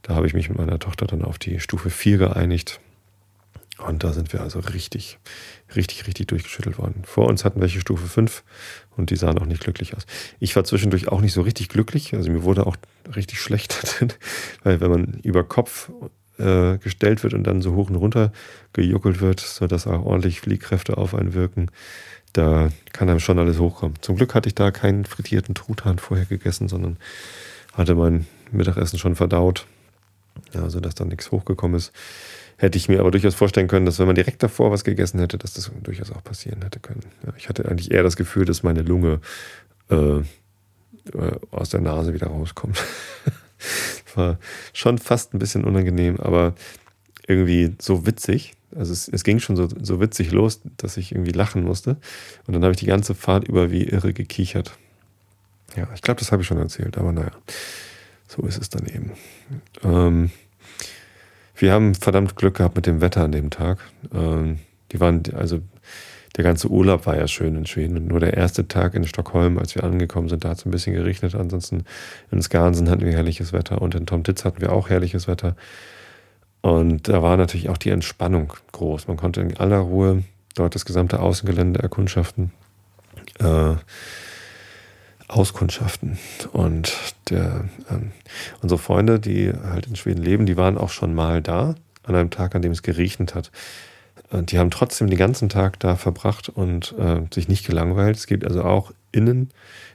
da 0.01 0.15
habe 0.15 0.27
ich 0.27 0.33
mich 0.33 0.49
mit 0.49 0.57
meiner 0.57 0.79
Tochter 0.79 1.07
dann 1.07 1.23
auf 1.23 1.39
die 1.39 1.61
Stufe 1.61 1.89
4 1.89 2.17
geeinigt. 2.17 2.81
Und 3.79 4.03
da 4.03 4.13
sind 4.13 4.31
wir 4.33 4.41
also 4.41 4.59
richtig, 4.59 5.17
richtig, 5.75 6.05
richtig 6.05 6.27
durchgeschüttelt 6.27 6.77
worden. 6.77 7.03
Vor 7.05 7.27
uns 7.27 7.43
hatten 7.43 7.59
welche 7.59 7.81
Stufe 7.81 8.05
5 8.05 8.43
und 8.97 9.09
die 9.09 9.15
sahen 9.15 9.37
auch 9.39 9.45
nicht 9.45 9.63
glücklich 9.63 9.95
aus. 9.95 10.05
Ich 10.39 10.55
war 10.55 10.63
zwischendurch 10.63 11.07
auch 11.07 11.21
nicht 11.21 11.33
so 11.33 11.41
richtig 11.41 11.69
glücklich. 11.69 12.13
Also 12.13 12.31
mir 12.31 12.43
wurde 12.43 12.65
auch 12.65 12.75
richtig 13.15 13.41
schlecht, 13.41 14.05
weil 14.63 14.81
wenn 14.81 14.91
man 14.91 15.19
über 15.23 15.43
Kopf 15.43 15.91
äh, 16.37 16.77
gestellt 16.77 17.23
wird 17.23 17.33
und 17.33 17.43
dann 17.43 17.61
so 17.61 17.75
hoch 17.75 17.89
und 17.89 17.95
runter 17.95 18.31
gejuckelt 18.73 19.21
wird, 19.21 19.39
sodass 19.39 19.87
auch 19.87 20.05
ordentlich 20.05 20.41
Fliehkräfte 20.41 20.97
auf 20.97 21.13
einen 21.13 21.33
wirken, 21.33 21.69
da 22.33 22.69
kann 22.91 23.09
einem 23.09 23.19
schon 23.19 23.37
alles 23.37 23.59
hochkommen. 23.59 24.01
Zum 24.01 24.15
Glück 24.15 24.33
hatte 24.33 24.49
ich 24.49 24.55
da 24.55 24.71
keinen 24.71 25.05
frittierten 25.05 25.53
Truthahn 25.53 25.99
vorher 25.99 26.25
gegessen, 26.25 26.67
sondern 26.67 26.97
hatte 27.73 27.95
mein 27.95 28.25
Mittagessen 28.51 28.97
schon 28.97 29.15
verdaut, 29.15 29.67
ja, 30.53 30.69
sodass 30.69 30.95
da 30.95 31.05
nichts 31.05 31.31
hochgekommen 31.31 31.77
ist. 31.77 31.91
Hätte 32.57 32.77
ich 32.77 32.87
mir 32.87 32.99
aber 32.99 33.11
durchaus 33.11 33.35
vorstellen 33.35 33.67
können, 33.67 33.85
dass 33.85 33.99
wenn 33.99 34.05
man 34.05 34.15
direkt 34.15 34.43
davor 34.43 34.71
was 34.71 34.83
gegessen 34.83 35.19
hätte, 35.19 35.37
dass 35.37 35.53
das 35.53 35.71
durchaus 35.81 36.11
auch 36.11 36.23
passieren 36.23 36.61
hätte 36.61 36.79
können. 36.79 37.01
Ja, 37.25 37.33
ich 37.37 37.49
hatte 37.49 37.65
eigentlich 37.65 37.91
eher 37.91 38.03
das 38.03 38.15
Gefühl, 38.15 38.45
dass 38.45 38.63
meine 38.63 38.81
Lunge 38.81 39.19
äh, 39.89 39.95
äh 39.95 40.23
aus 41.51 41.69
der 41.69 41.81
Nase 41.81 42.13
wieder 42.13 42.27
rauskommt. 42.27 42.81
War 44.15 44.37
schon 44.73 44.97
fast 44.97 45.33
ein 45.33 45.39
bisschen 45.39 45.63
unangenehm, 45.63 46.19
aber 46.19 46.53
irgendwie 47.27 47.75
so 47.79 48.05
witzig. 48.05 48.53
Also 48.75 48.91
es, 48.91 49.07
es 49.07 49.23
ging 49.23 49.39
schon 49.39 49.55
so, 49.55 49.67
so 49.81 49.99
witzig 49.99 50.31
los, 50.31 50.61
dass 50.77 50.97
ich 50.97 51.11
irgendwie 51.11 51.31
lachen 51.31 51.63
musste. 51.63 51.97
Und 52.47 52.53
dann 52.53 52.63
habe 52.63 52.73
ich 52.73 52.79
die 52.79 52.85
ganze 52.85 53.15
Fahrt 53.15 53.47
über 53.47 53.71
wie 53.71 53.83
irre 53.83 54.13
gekichert. 54.13 54.77
Ja, 55.75 55.87
ich 55.93 56.01
glaube, 56.01 56.19
das 56.19 56.31
habe 56.31 56.41
ich 56.41 56.47
schon 56.47 56.57
erzählt, 56.57 56.97
aber 56.97 57.11
naja, 57.11 57.31
so 58.27 58.43
ist 58.43 58.61
es 58.61 58.69
dann 58.69 58.85
eben. 58.85 59.11
Ähm, 59.83 60.31
wir 61.63 61.71
haben 61.71 61.95
verdammt 61.95 62.35
Glück 62.35 62.57
gehabt 62.57 62.75
mit 62.75 62.85
dem 62.85 62.99
Wetter 62.99 63.23
an 63.23 63.31
dem 63.31 63.49
Tag. 63.49 63.79
Ähm, 64.13 64.59
die 64.91 64.99
waren, 64.99 65.23
also 65.33 65.61
der 66.35 66.43
ganze 66.43 66.67
Urlaub 66.67 67.05
war 67.05 67.15
ja 67.15 67.25
schön 67.25 67.55
in 67.55 67.65
Schweden. 67.65 67.95
Und 67.95 68.07
nur 68.07 68.19
der 68.19 68.35
erste 68.35 68.67
Tag 68.67 68.95
in 68.95 69.07
Stockholm, 69.07 69.57
als 69.57 69.73
wir 69.73 69.85
angekommen 69.85 70.27
sind, 70.27 70.43
da 70.43 70.49
hat 70.49 70.57
es 70.57 70.65
ein 70.65 70.71
bisschen 70.71 70.93
geregnet. 70.93 71.35
Ansonsten 71.35 71.85
in 72.31 72.41
Skansen 72.41 72.89
hatten 72.89 73.05
wir 73.05 73.13
herrliches 73.13 73.53
Wetter 73.53 73.81
und 73.81 73.95
in 73.95 74.05
Tom 74.05 74.25
Titz 74.25 74.43
hatten 74.43 74.59
wir 74.59 74.73
auch 74.73 74.89
herrliches 74.89 75.29
Wetter. 75.29 75.55
Und 76.59 77.07
da 77.07 77.23
war 77.23 77.37
natürlich 77.37 77.69
auch 77.69 77.77
die 77.77 77.91
Entspannung 77.91 78.51
groß. 78.73 79.07
Man 79.07 79.15
konnte 79.15 79.39
in 79.39 79.55
aller 79.55 79.79
Ruhe 79.79 80.23
dort 80.55 80.75
das 80.75 80.83
gesamte 80.83 81.21
Außengelände 81.21 81.81
erkundschaften. 81.81 82.51
Äh, 83.39 83.75
auskundschaften. 85.27 86.17
Und 86.51 86.95
der, 87.29 87.65
ähm, 87.89 88.11
unsere 88.61 88.79
Freunde, 88.79 89.19
die 89.19 89.51
halt 89.51 89.87
in 89.87 89.95
Schweden 89.95 90.21
leben, 90.21 90.45
die 90.45 90.57
waren 90.57 90.77
auch 90.77 90.89
schon 90.89 91.13
mal 91.13 91.41
da, 91.41 91.75
an 92.03 92.15
einem 92.15 92.29
Tag, 92.29 92.55
an 92.55 92.61
dem 92.61 92.71
es 92.71 92.81
geregnet 92.81 93.35
hat. 93.35 93.51
Und 94.29 94.51
die 94.51 94.59
haben 94.59 94.71
trotzdem 94.71 95.09
den 95.09 95.17
ganzen 95.17 95.49
Tag 95.49 95.79
da 95.79 95.95
verbracht 95.95 96.49
und 96.49 96.93
äh, 96.97 97.21
sich 97.33 97.47
nicht 97.47 97.65
gelangweilt. 97.65 98.17
Es 98.17 98.27
gibt 98.27 98.45
also 98.45 98.63
auch 98.63 98.91
innen 99.11 99.51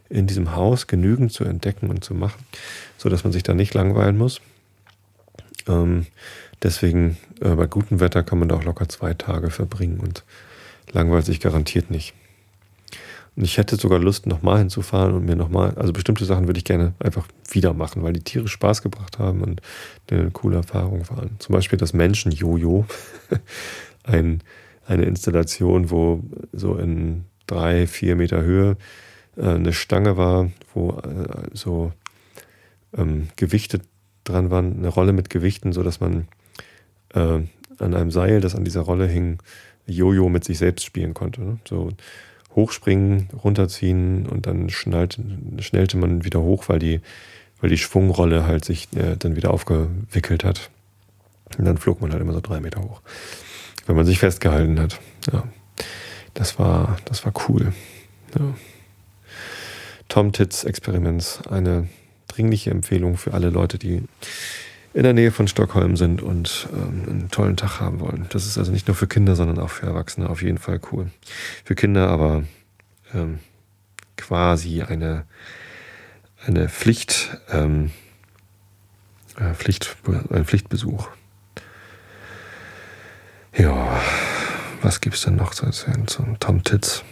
in 0.08 0.26
diesem 0.26 0.54
Haus 0.54 0.86
genügend 0.86 1.32
zu 1.32 1.44
entdecken 1.44 1.90
und 1.90 2.04
zu 2.04 2.14
machen, 2.14 2.44
sodass 2.96 3.24
man 3.24 3.32
sich 3.32 3.42
da 3.42 3.54
nicht 3.54 3.74
langweilen 3.74 4.16
muss. 4.16 4.40
Ähm, 5.66 6.06
deswegen 6.62 7.18
äh, 7.40 7.50
bei 7.50 7.66
gutem 7.66 8.00
Wetter 8.00 8.22
kann 8.22 8.38
man 8.38 8.48
da 8.48 8.56
auch 8.56 8.64
locker 8.64 8.88
zwei 8.88 9.12
Tage 9.14 9.50
verbringen 9.50 10.00
und 10.00 10.24
langweilt 10.92 11.26
sich 11.26 11.40
garantiert 11.40 11.90
nicht. 11.90 12.14
Und 13.38 13.44
ich 13.44 13.56
hätte 13.56 13.76
sogar 13.76 14.00
Lust, 14.00 14.26
nochmal 14.26 14.58
hinzufahren 14.58 15.14
und 15.14 15.24
mir 15.24 15.36
nochmal, 15.36 15.72
also 15.76 15.92
bestimmte 15.92 16.24
Sachen 16.24 16.48
würde 16.48 16.58
ich 16.58 16.64
gerne 16.64 16.94
einfach 16.98 17.28
wieder 17.48 17.72
machen, 17.72 18.02
weil 18.02 18.12
die 18.12 18.24
Tiere 18.24 18.48
Spaß 18.48 18.82
gebracht 18.82 19.20
haben 19.20 19.42
und 19.42 19.62
eine 20.10 20.32
coole 20.32 20.56
Erfahrung 20.56 21.08
waren. 21.08 21.36
Zum 21.38 21.52
Beispiel 21.52 21.78
das 21.78 21.92
Menschen-Jojo. 21.92 22.84
Ein, 24.02 24.42
eine 24.86 25.04
Installation, 25.04 25.92
wo 25.92 26.24
so 26.52 26.74
in 26.74 27.26
drei, 27.46 27.86
vier 27.86 28.16
Meter 28.16 28.42
Höhe 28.42 28.76
äh, 29.36 29.42
eine 29.42 29.72
Stange 29.72 30.16
war, 30.16 30.50
wo 30.74 30.98
äh, 30.98 31.50
so 31.52 31.92
ähm, 32.96 33.28
Gewichte 33.36 33.82
dran 34.24 34.50
waren, 34.50 34.78
eine 34.78 34.88
Rolle 34.88 35.12
mit 35.12 35.30
Gewichten, 35.30 35.72
sodass 35.72 36.00
man 36.00 36.26
äh, 37.14 37.20
an 37.78 37.94
einem 37.94 38.10
Seil, 38.10 38.40
das 38.40 38.56
an 38.56 38.64
dieser 38.64 38.80
Rolle 38.80 39.06
hing, 39.06 39.38
Jojo 39.86 40.28
mit 40.28 40.42
sich 40.42 40.58
selbst 40.58 40.84
spielen 40.84 41.14
konnte. 41.14 41.42
Ne? 41.42 41.58
So 41.68 41.90
hochspringen, 42.58 43.28
runterziehen 43.44 44.26
und 44.26 44.46
dann 44.46 44.68
schnallte, 44.68 45.22
schnellte 45.60 45.96
man 45.96 46.24
wieder 46.24 46.40
hoch, 46.40 46.68
weil 46.68 46.80
die, 46.80 47.00
weil 47.60 47.70
die 47.70 47.78
Schwungrolle 47.78 48.46
halt 48.46 48.64
sich 48.64 48.88
äh, 48.96 49.16
dann 49.16 49.36
wieder 49.36 49.52
aufgewickelt 49.52 50.42
hat. 50.42 50.70
Und 51.56 51.64
dann 51.64 51.78
flog 51.78 52.00
man 52.00 52.10
halt 52.10 52.20
immer 52.20 52.32
so 52.32 52.40
drei 52.40 52.60
Meter 52.60 52.82
hoch. 52.82 53.00
Wenn 53.86 53.94
man 53.94 54.04
sich 54.04 54.18
festgehalten 54.18 54.80
hat. 54.80 54.98
Ja. 55.32 55.44
Das 56.34 56.58
war, 56.58 56.98
das 57.04 57.24
war 57.24 57.32
cool. 57.48 57.72
Ja. 58.36 58.54
Tom 60.08 60.32
Tits 60.32 60.64
Experiments, 60.64 61.40
eine 61.48 61.88
dringliche 62.26 62.70
Empfehlung 62.70 63.16
für 63.16 63.34
alle 63.34 63.50
Leute, 63.50 63.78
die 63.78 64.02
in 64.98 65.04
der 65.04 65.12
Nähe 65.12 65.30
von 65.30 65.46
Stockholm 65.46 65.96
sind 65.96 66.22
und 66.22 66.68
ähm, 66.72 67.04
einen 67.08 67.30
tollen 67.30 67.56
Tag 67.56 67.78
haben 67.78 68.00
wollen. 68.00 68.26
Das 68.30 68.46
ist 68.46 68.58
also 68.58 68.72
nicht 68.72 68.88
nur 68.88 68.96
für 68.96 69.06
Kinder, 69.06 69.36
sondern 69.36 69.60
auch 69.60 69.70
für 69.70 69.86
Erwachsene 69.86 70.28
auf 70.28 70.42
jeden 70.42 70.58
Fall 70.58 70.80
cool. 70.90 71.12
Für 71.64 71.76
Kinder 71.76 72.08
aber 72.08 72.42
ähm, 73.14 73.38
quasi 74.16 74.82
eine, 74.82 75.24
eine 76.44 76.68
Pflicht, 76.68 77.38
ähm, 77.48 77.92
äh, 79.38 79.54
Pflicht, 79.54 79.96
ein 80.30 80.44
Pflichtbesuch. 80.44 81.08
Ja, 83.56 84.00
was 84.82 85.00
gibt's 85.00 85.22
denn 85.22 85.36
noch 85.36 85.54
zu 85.54 85.64
erzählen 85.64 86.08
zum 86.08 86.40
Tom 86.40 86.64
Titz? 86.64 87.04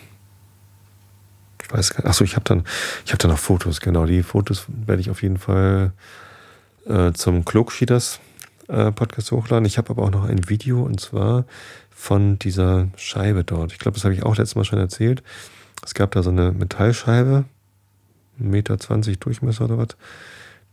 Ich 1.62 1.72
weiß 1.72 1.90
gar 1.90 1.99
nicht. 1.99 2.09
Achso, 2.09 2.25
ich 2.25 2.35
habe 2.35 2.42
dann, 2.42 2.64
habe 3.07 3.18
dann 3.18 3.31
noch 3.31 3.38
Fotos, 3.38 3.81
genau. 3.81 4.07
Die 4.07 4.25
Fotos 4.25 4.66
werde 4.68 5.01
ich 5.01 5.09
auf 5.09 5.22
jeden 5.22 5.38
Fall 5.38 5.92
äh, 6.87 7.12
zum 7.12 7.44
Klogschieders 7.44 8.20
äh, 8.68 8.92
Podcast 8.92 9.33
hochladen. 9.33 9.64
Ich 9.64 9.79
habe 9.79 9.90
aber 9.90 10.03
auch 10.03 10.11
noch 10.11 10.25
ein 10.25 10.49
Video 10.49 10.83
und 10.83 11.01
zwar 11.01 11.44
von 11.90 12.38
dieser 12.38 12.88
Scheibe 12.96 13.44
dort. 13.44 13.72
Ich 13.72 13.79
glaube, 13.79 13.96
das 13.96 14.05
habe 14.05 14.14
ich 14.14 14.22
auch 14.22 14.37
letztes 14.37 14.57
Mal 14.57 14.64
schon 14.64 14.79
erzählt. 14.79 15.22
Es 15.85 15.94
gab 15.94 16.12
da 16.12 16.22
so 16.22 16.31
eine 16.31 16.53
Metallscheibe, 16.53 17.44
1,20 18.40 18.44
Meter 18.44 18.77
Durchmesser 19.20 19.64
oder 19.64 19.79
was, 19.79 19.88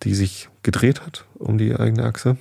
die 0.03 0.15
sich 0.15 0.49
gedreht 0.63 1.01
hat 1.01 1.25
um 1.35 1.57
die 1.57 1.75
eigene 1.75 2.03
Achse. 2.03 2.37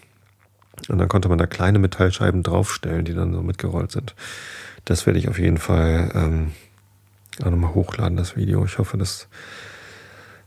Und 0.88 0.98
dann 0.98 1.08
konnte 1.08 1.28
man 1.28 1.38
da 1.38 1.46
kleine 1.46 1.78
Metallscheiben 1.78 2.42
draufstellen, 2.42 3.04
die 3.04 3.14
dann 3.14 3.32
so 3.32 3.42
mitgerollt 3.42 3.92
sind. 3.92 4.14
Das 4.85 5.06
werde 5.06 5.18
ich 5.18 5.28
auf 5.28 5.38
jeden 5.38 5.58
Fall 5.58 6.11
ähm, 6.14 6.52
auch 7.40 7.50
nochmal 7.50 7.74
hochladen, 7.74 8.16
das 8.16 8.37
Video. 8.37 8.64
Ich 8.64 8.78
hoffe, 8.78 8.96
das 8.96 9.28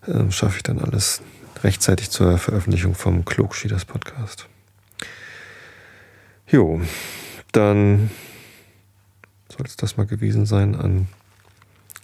äh, 0.07 0.29
schaffe 0.31 0.57
ich 0.57 0.63
dann 0.63 0.79
alles 0.79 1.21
rechtzeitig 1.65 2.11
zur 2.11 2.37
Veröffentlichung 2.37 2.93
vom 2.93 3.25
Klugschieders 3.25 3.85
Podcast. 3.85 4.47
Jo, 6.47 6.79
dann 7.53 8.11
soll 9.49 9.65
es 9.65 9.75
das 9.75 9.97
mal 9.97 10.05
gewesen 10.05 10.45
sein 10.45 10.75
an 10.75 11.07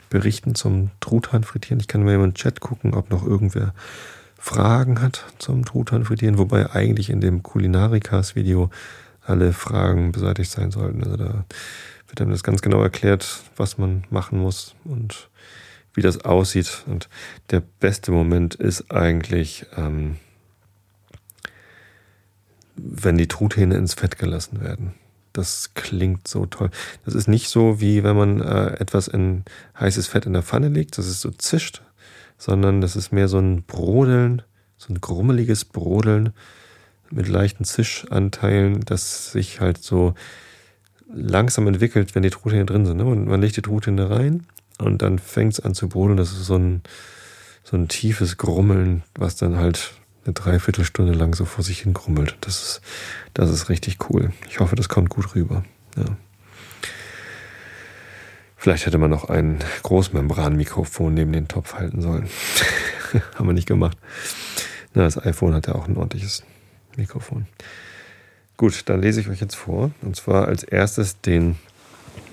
Berichten 0.10 0.56
zum 0.56 0.90
Truthahn 1.00 1.44
frittieren. 1.44 1.80
Ich 1.80 1.88
kann 1.88 2.04
mal 2.04 2.16
im 2.16 2.34
Chat 2.34 2.60
gucken, 2.60 2.96
ob 2.96 3.12
noch 3.12 3.24
irgendwer 3.24 3.76
Fragen 4.36 5.00
hat 5.00 5.26
zum 5.38 5.64
Truthahn 5.64 6.06
frittieren, 6.06 6.40
wobei 6.40 6.72
eigentlich 6.72 7.12
in 7.12 7.22
dem 7.22 7.44
Kulinarikas-Video 7.44 8.72
alle 9.24 9.54
Fragen 9.54 10.12
beseitigt 10.12 10.50
sein 10.50 10.72
sollten. 10.72 11.04
Also 11.04 11.18
da 11.18 11.46
wird 12.08 12.20
einem 12.20 12.32
das 12.32 12.42
ganz 12.42 12.64
genau 12.64 12.82
erklärt, 12.82 13.44
was 13.58 13.78
man 13.78 14.06
machen 14.10 14.40
muss 14.40 14.74
und 14.86 15.30
wie 15.94 16.02
das 16.02 16.24
aussieht. 16.24 16.84
Und 16.88 17.10
der 17.50 17.62
beste 17.62 18.12
Moment 18.12 18.56
ist 18.56 18.92
eigentlich, 18.92 19.66
ähm, 19.76 20.18
wenn 22.76 23.18
die 23.18 23.28
Truthähne 23.28 23.76
ins 23.76 23.94
Fett 23.94 24.18
gelassen 24.18 24.62
werden. 24.62 24.94
Das 25.34 25.74
klingt 25.76 26.28
so 26.28 26.46
toll. 26.46 26.70
Das 27.06 27.16
ist 27.16 27.28
nicht 27.28 27.48
so, 27.50 27.80
wie 27.80 28.04
wenn 28.04 28.18
man 28.18 28.42
äh, 28.42 28.74
etwas 28.80 29.08
in 29.08 29.44
heißes 29.80 30.08
Fett 30.08 30.26
in 30.26 30.34
der 30.34 30.44
Pfanne 30.44 30.70
legt, 30.70 30.98
dass 30.98 31.06
es 31.06 31.22
so 31.22 31.32
zischt, 31.32 31.82
sondern 32.38 32.82
das 32.82 32.96
ist 32.96 33.14
mehr 33.14 33.28
so 33.28 33.40
ein 33.40 33.64
Brodeln, 33.64 34.42
so 34.78 34.94
ein 34.94 35.00
grummeliges 35.00 35.64
Brodeln 35.64 36.34
mit 37.10 37.28
leichten 37.28 37.64
Zischanteilen, 37.64 38.82
das 38.82 39.32
sich 39.32 39.62
halt 39.62 39.78
so 39.78 40.16
langsam 41.14 41.68
entwickelt, 41.68 42.16
wenn 42.16 42.24
die 42.24 42.30
Truthähne 42.30 42.66
drin 42.66 42.86
sind. 42.86 42.98
Ne? 42.98 43.04
Man 43.04 43.42
legt 43.42 43.58
die 43.58 43.62
Truthähne 43.62 44.10
rein 44.10 44.46
und 44.82 45.02
dann 45.02 45.20
fängt 45.20 45.54
es 45.54 45.60
an 45.60 45.74
zu 45.74 45.88
brodeln. 45.88 46.18
Das 46.18 46.32
ist 46.32 46.46
so 46.46 46.56
ein, 46.56 46.82
so 47.64 47.78
ein 47.78 47.88
tiefes 47.88 48.38
Grummeln, 48.38 49.04
was 49.16 49.36
dann 49.36 49.58
halt 49.58 49.94
eine 50.26 50.34
Dreiviertelstunde 50.34 51.14
lang 51.14 51.36
so 51.36 51.46
vor 51.46 51.64
sich 51.64 51.82
hin 51.82 51.94
grummelt. 51.94 52.38
Das 52.42 52.62
ist, 52.62 52.82
das 53.34 53.50
ist 53.50 53.70
richtig 53.70 54.10
cool. 54.10 54.34
Ich 54.50 54.60
hoffe, 54.60 54.76
das 54.76 54.90
kommt 54.90 55.10
gut 55.10 55.36
rüber. 55.36 55.64
Ja. 55.98 56.06
Vielleicht 58.58 58.86
hätte 58.86 59.00
man 59.00 59.10
noch 59.10 59.30
ein 59.30 59.58
Großmembranmikrofon 59.82 61.16
neben 61.16 61.32
den 61.32 61.48
Topf 61.48 61.74
halten 61.74 62.02
sollen. 62.02 62.30
Haben 63.36 63.48
wir 63.48 63.54
nicht 63.54 63.68
gemacht. 63.68 63.98
Na, 64.94 65.04
das 65.04 65.18
iPhone 65.18 65.56
hat 65.56 65.68
ja 65.68 65.74
auch 65.74 65.88
ein 65.88 65.98
ordentliches 65.98 66.44
Mikrofon. 66.96 67.48
Gut, 68.58 68.84
dann 68.88 69.02
lese 69.02 69.20
ich 69.20 69.30
euch 69.30 69.42
jetzt 69.42 69.56
vor. 69.56 69.90
Und 70.04 70.16
zwar 70.16 70.48
als 70.48 70.64
erstes 70.64 71.20
den 71.22 71.56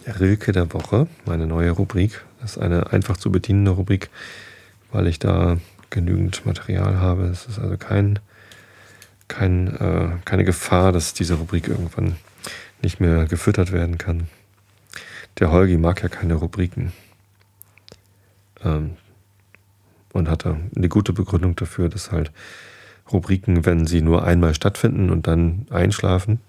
Rilke 0.08 0.52
der 0.52 0.72
Woche, 0.72 1.06
meine 1.26 1.46
neue 1.46 1.70
Rubrik. 1.70 2.24
Das 2.40 2.52
ist 2.52 2.58
eine 2.58 2.92
einfach 2.92 3.16
zu 3.16 3.30
bedienende 3.30 3.72
Rubrik, 3.72 4.10
weil 4.90 5.06
ich 5.06 5.18
da 5.18 5.58
genügend 5.90 6.44
Material 6.46 6.98
habe. 6.98 7.24
Es 7.24 7.46
ist 7.46 7.58
also 7.58 7.76
kein, 7.76 8.18
kein, 9.26 9.68
äh, 9.76 10.10
keine 10.24 10.44
Gefahr, 10.44 10.92
dass 10.92 11.14
diese 11.14 11.34
Rubrik 11.34 11.68
irgendwann 11.68 12.16
nicht 12.82 13.00
mehr 13.00 13.26
gefüttert 13.26 13.72
werden 13.72 13.98
kann. 13.98 14.28
Der 15.38 15.50
Holgi 15.50 15.76
mag 15.76 16.02
ja 16.02 16.08
keine 16.08 16.34
Rubriken. 16.34 16.92
Ähm, 18.64 18.96
und 20.12 20.28
hatte 20.28 20.56
eine 20.74 20.88
gute 20.88 21.12
Begründung 21.12 21.54
dafür, 21.54 21.88
dass 21.88 22.10
halt 22.10 22.32
Rubriken, 23.12 23.64
wenn 23.66 23.86
sie 23.86 24.02
nur 24.02 24.24
einmal 24.24 24.54
stattfinden 24.54 25.10
und 25.10 25.26
dann 25.26 25.66
einschlafen, 25.70 26.40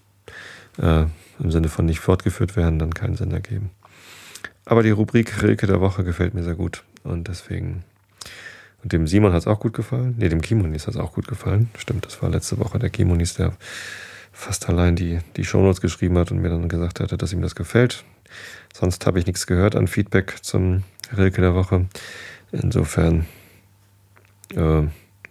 äh, 0.78 1.06
im 1.40 1.52
Sinne 1.52 1.70
von 1.70 1.86
nicht 1.86 2.00
fortgeführt 2.00 2.56
werden, 2.56 2.80
dann 2.80 2.94
keinen 2.94 3.16
Sinn 3.16 3.32
ergeben. 3.32 3.72
Aber 4.66 4.84
die 4.84 4.92
Rubrik 4.92 5.42
Rilke 5.42 5.68
der 5.68 5.82
Woche 5.82 6.04
gefällt 6.04 6.34
mir 6.34 6.44
sehr 6.44 6.56
gut 6.56 6.84
und 7.04 7.28
deswegen 7.28 7.84
und 8.84 8.94
dem 8.94 9.08
Simon 9.08 9.34
hat 9.34 9.42
es 9.42 9.48
auch 9.48 9.60
gut 9.60 9.74
gefallen. 9.74 10.16
Ne, 10.18 10.30
dem 10.30 10.42
Kimonis 10.42 10.88
hat 10.88 10.96
es 10.96 11.00
auch 11.00 11.14
gut 11.14 11.28
gefallen. 11.28 11.70
Stimmt, 11.78 12.06
das 12.06 12.22
war 12.22 12.30
letzte 12.30 12.60
Woche 12.60 12.80
der 12.80 12.90
Kimonis, 12.90 13.34
der 13.34 13.54
fast 14.32 14.70
allein 14.70 14.96
die, 14.96 15.20
die 15.36 15.44
Shownotes 15.44 15.82
geschrieben 15.82 16.18
hat 16.18 16.32
und 16.32 16.40
mir 16.40 16.50
dann 16.50 16.70
gesagt 16.70 17.00
hatte, 17.02 17.18
dass 17.18 17.34
ihm 17.34 17.42
das 17.42 17.56
gefällt. 17.56 18.06
Sonst 18.74 19.06
habe 19.06 19.20
ich 19.20 19.26
nichts 19.26 19.48
gehört 19.48 19.76
an 19.76 19.88
Feedback 19.88 20.38
zum 20.42 20.84
Rilke 21.16 21.42
der 21.42 21.56
Woche. 21.56 21.88
Insofern 22.52 23.26
äh, 24.56 24.84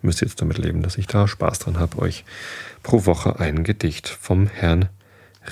müsst 0.03 0.21
ihr 0.21 0.29
jetzt 0.29 0.43
damit 0.43 0.59
leben, 0.59 0.83
dass 0.83 0.99
ich 0.99 1.07
da 1.07 1.27
Spaß 1.27 1.61
dran 1.61 1.79
habe, 1.79 1.99
euch 2.01 2.25
pro 2.83 3.07
Woche 3.07 3.41
ein 3.41 3.65
Gedicht 3.65 4.09
vom 4.09 4.47
Herrn 4.47 4.89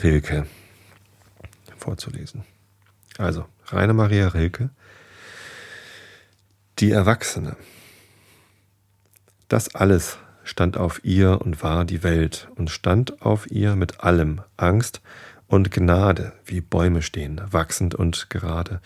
Rilke 0.03 0.47
vorzulesen. 1.77 2.45
Also, 3.19 3.47
Rainer 3.69 3.95
Maria 3.95 4.29
Rilke, 4.29 4.71
die 6.79 6.91
Erwachsene. 6.91 7.57
Das 9.49 9.75
alles 9.75 10.19
stand 10.45 10.77
auf 10.77 11.05
ihr 11.05 11.41
und 11.41 11.63
war 11.63 11.85
die 11.85 12.03
Welt 12.03 12.49
und 12.57 12.71
stand 12.71 13.23
auf 13.23 13.51
ihr 13.51 13.77
mit 13.77 14.01
allem 14.01 14.43
Angst 14.57 15.01
und 15.47 15.71
Gnade, 15.71 16.33
wie 16.45 16.61
Bäume 16.61 17.03
stehen, 17.03 17.41
wachsend 17.51 17.95
und 17.95 18.31
gerade, 18.31 18.81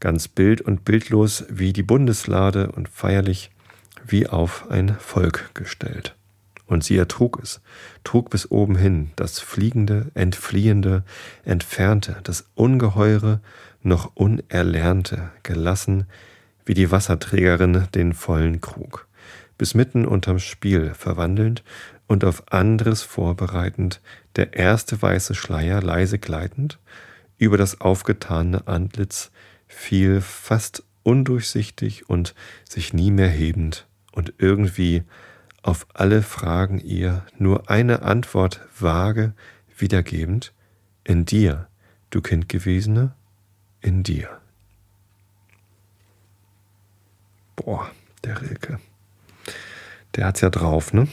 ganz 0.00 0.28
bild 0.28 0.60
und 0.60 0.84
bildlos 0.84 1.44
wie 1.48 1.72
die 1.72 1.82
Bundeslade 1.82 2.70
und 2.72 2.88
feierlich 2.88 3.50
wie 4.06 4.26
auf 4.26 4.70
ein 4.70 4.96
Volk 4.98 5.50
gestellt. 5.54 6.17
Und 6.68 6.84
sie 6.84 6.96
ertrug 6.96 7.40
es, 7.42 7.60
trug 8.04 8.30
bis 8.30 8.48
oben 8.50 8.76
hin 8.76 9.10
das 9.16 9.40
Fliegende, 9.40 10.12
Entfliehende, 10.14 11.02
Entfernte, 11.44 12.20
das 12.22 12.48
Ungeheure, 12.54 13.40
noch 13.82 14.12
Unerlernte, 14.14 15.30
gelassen 15.42 16.06
wie 16.64 16.74
die 16.74 16.92
Wasserträgerin 16.92 17.88
den 17.94 18.12
vollen 18.12 18.60
Krug 18.60 19.08
bis 19.58 19.74
mitten 19.74 20.06
unterm 20.06 20.38
Spiel 20.38 20.94
verwandelnd 20.94 21.64
und 22.06 22.24
auf 22.24 22.50
anderes 22.50 23.02
vorbereitend, 23.02 24.00
der 24.36 24.54
erste 24.54 25.02
weiße 25.02 25.34
Schleier 25.34 25.82
leise 25.82 26.18
gleitend, 26.18 26.78
über 27.36 27.58
das 27.58 27.80
aufgetane 27.80 28.66
Antlitz 28.66 29.30
fiel 29.66 30.20
fast 30.20 30.84
undurchsichtig 31.02 32.08
und 32.08 32.34
sich 32.66 32.94
nie 32.94 33.10
mehr 33.10 33.28
hebend 33.28 33.86
und 34.12 34.32
irgendwie 34.38 35.02
auf 35.68 35.86
alle 35.94 36.22
Fragen 36.22 36.78
ihr 36.80 37.24
nur 37.38 37.70
eine 37.70 38.02
Antwort 38.02 38.60
vage 38.78 39.34
wiedergebend, 39.76 40.52
in 41.04 41.24
dir, 41.24 41.68
du 42.10 42.20
Kind 42.20 42.48
gewesene, 42.48 43.14
in 43.80 44.02
dir. 44.02 44.28
Boah, 47.56 47.90
der 48.24 48.40
Rilke 48.40 48.78
der 50.18 50.26
hat 50.26 50.34
es 50.34 50.40
ja 50.40 50.50
drauf, 50.50 50.92
ne? 50.92 51.06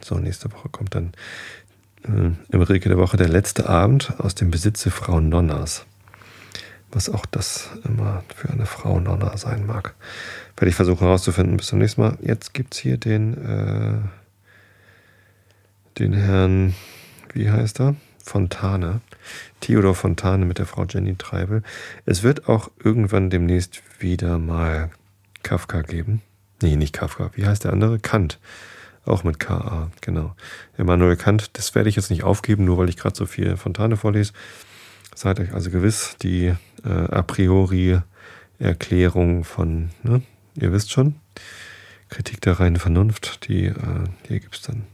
So, 0.00 0.16
nächste 0.16 0.52
Woche 0.52 0.68
kommt 0.68 0.94
dann 0.94 1.12
äh, 2.04 2.30
im 2.48 2.62
Rilke 2.62 2.88
der 2.88 2.98
Woche 2.98 3.16
der 3.16 3.28
letzte 3.28 3.68
Abend 3.68 4.14
aus 4.18 4.34
dem 4.36 4.50
Besitze 4.50 4.90
Frau 4.90 5.20
Nonnas. 5.20 5.84
Was 6.94 7.10
auch 7.10 7.26
das 7.26 7.70
immer 7.84 8.22
für 8.34 8.50
eine 8.50 8.66
Frau 8.66 9.00
Nonna 9.00 9.36
sein 9.36 9.66
mag. 9.66 9.94
Werde 10.56 10.70
ich 10.70 10.76
versuchen 10.76 11.00
herauszufinden. 11.00 11.56
Bis 11.56 11.66
zum 11.66 11.80
nächsten 11.80 12.00
Mal. 12.00 12.16
Jetzt 12.22 12.54
gibt 12.54 12.74
es 12.74 12.80
hier 12.80 12.98
den, 12.98 13.34
äh, 13.44 13.98
den 15.98 16.12
Herrn, 16.12 16.74
wie 17.32 17.50
heißt 17.50 17.80
er? 17.80 17.96
Fontane. 18.22 19.00
Theodor 19.60 19.96
Fontane 19.96 20.44
mit 20.44 20.58
der 20.58 20.66
Frau 20.66 20.84
Jenny 20.84 21.16
Treibel. 21.16 21.64
Es 22.06 22.22
wird 22.22 22.48
auch 22.48 22.70
irgendwann 22.82 23.28
demnächst 23.28 23.82
wieder 23.98 24.38
mal 24.38 24.90
Kafka 25.42 25.82
geben. 25.82 26.22
Nee, 26.62 26.76
nicht 26.76 26.92
Kafka. 26.92 27.32
Wie 27.34 27.44
heißt 27.44 27.64
der 27.64 27.72
andere? 27.72 27.98
Kant. 27.98 28.38
Auch 29.04 29.24
mit 29.24 29.40
K.A., 29.40 29.90
genau. 30.00 30.34
Immanuel 30.78 31.16
Kant, 31.16 31.50
das 31.58 31.74
werde 31.74 31.90
ich 31.90 31.96
jetzt 31.96 32.10
nicht 32.10 32.22
aufgeben, 32.22 32.64
nur 32.64 32.78
weil 32.78 32.88
ich 32.88 32.96
gerade 32.96 33.16
so 33.16 33.26
viel 33.26 33.56
Fontane 33.56 33.96
vorlese. 33.96 34.32
Seid 35.14 35.40
euch 35.40 35.52
also 35.52 35.70
gewiss, 35.70 36.16
die 36.22 36.54
äh, 36.84 36.88
a 36.88 37.22
priori 37.22 38.00
Erklärung 38.58 39.44
von, 39.44 39.90
ne, 40.02 40.22
ihr 40.54 40.72
wisst 40.72 40.92
schon, 40.92 41.16
Kritik 42.08 42.40
der 42.40 42.60
reinen 42.60 42.76
Vernunft, 42.76 43.48
die, 43.48 43.66
äh, 43.66 44.04
die 44.28 44.40
gibt 44.40 44.54
es 44.54 44.62
dann 44.62 44.84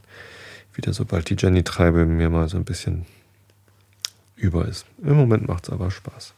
wieder, 0.73 0.93
sobald 0.93 1.29
die 1.29 1.35
Jenny 1.37 1.63
Treibe 1.63 2.05
mir 2.05 2.29
mal 2.29 2.49
so 2.49 2.57
ein 2.57 2.65
bisschen 2.65 3.05
über 4.35 4.67
ist. 4.67 4.85
Im 5.03 5.15
Moment 5.15 5.47
macht 5.47 5.65
es 5.65 5.69
aber 5.69 5.91
Spaß. 5.91 6.33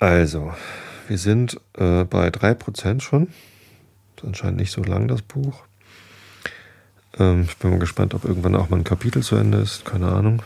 Also, 0.00 0.54
wir 1.08 1.18
sind 1.18 1.60
äh, 1.74 2.04
bei 2.04 2.28
3% 2.28 3.00
schon. 3.00 3.28
Ist 4.16 4.24
anscheinend 4.24 4.58
nicht 4.58 4.72
so 4.72 4.82
lang, 4.82 5.08
das 5.08 5.22
Buch. 5.22 5.64
Ähm, 7.18 7.46
ich 7.48 7.56
bin 7.56 7.70
mal 7.70 7.78
gespannt, 7.78 8.14
ob 8.14 8.24
irgendwann 8.24 8.54
auch 8.54 8.68
mal 8.68 8.76
ein 8.76 8.84
Kapitel 8.84 9.22
zu 9.22 9.36
Ende 9.36 9.58
ist. 9.58 9.84
Keine 9.84 10.08
Ahnung. 10.08 10.42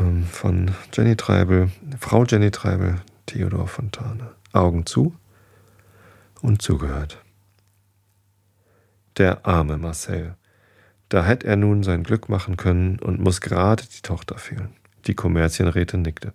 Ähm, 0.00 0.24
von 0.24 0.70
Jenny 0.92 1.16
Treibel, 1.16 1.70
Frau 1.98 2.24
Jenny 2.24 2.50
Treibel, 2.50 2.96
Theodor 3.26 3.68
Fontane. 3.68 4.30
Augen 4.52 4.86
zu 4.86 5.14
und 6.40 6.62
zugehört. 6.62 7.22
Der 9.18 9.46
arme 9.46 9.76
Marcel. 9.76 10.34
Da 11.08 11.24
hätte 11.24 11.46
er 11.46 11.56
nun 11.56 11.82
sein 11.82 12.02
Glück 12.02 12.28
machen 12.28 12.56
können 12.56 12.98
und 12.98 13.20
muss 13.20 13.40
gerade 13.40 13.84
die 13.84 14.02
Tochter 14.02 14.38
fehlen. 14.38 14.70
Die 15.06 15.14
Kommerzienrätin 15.14 16.02
nickte. 16.02 16.32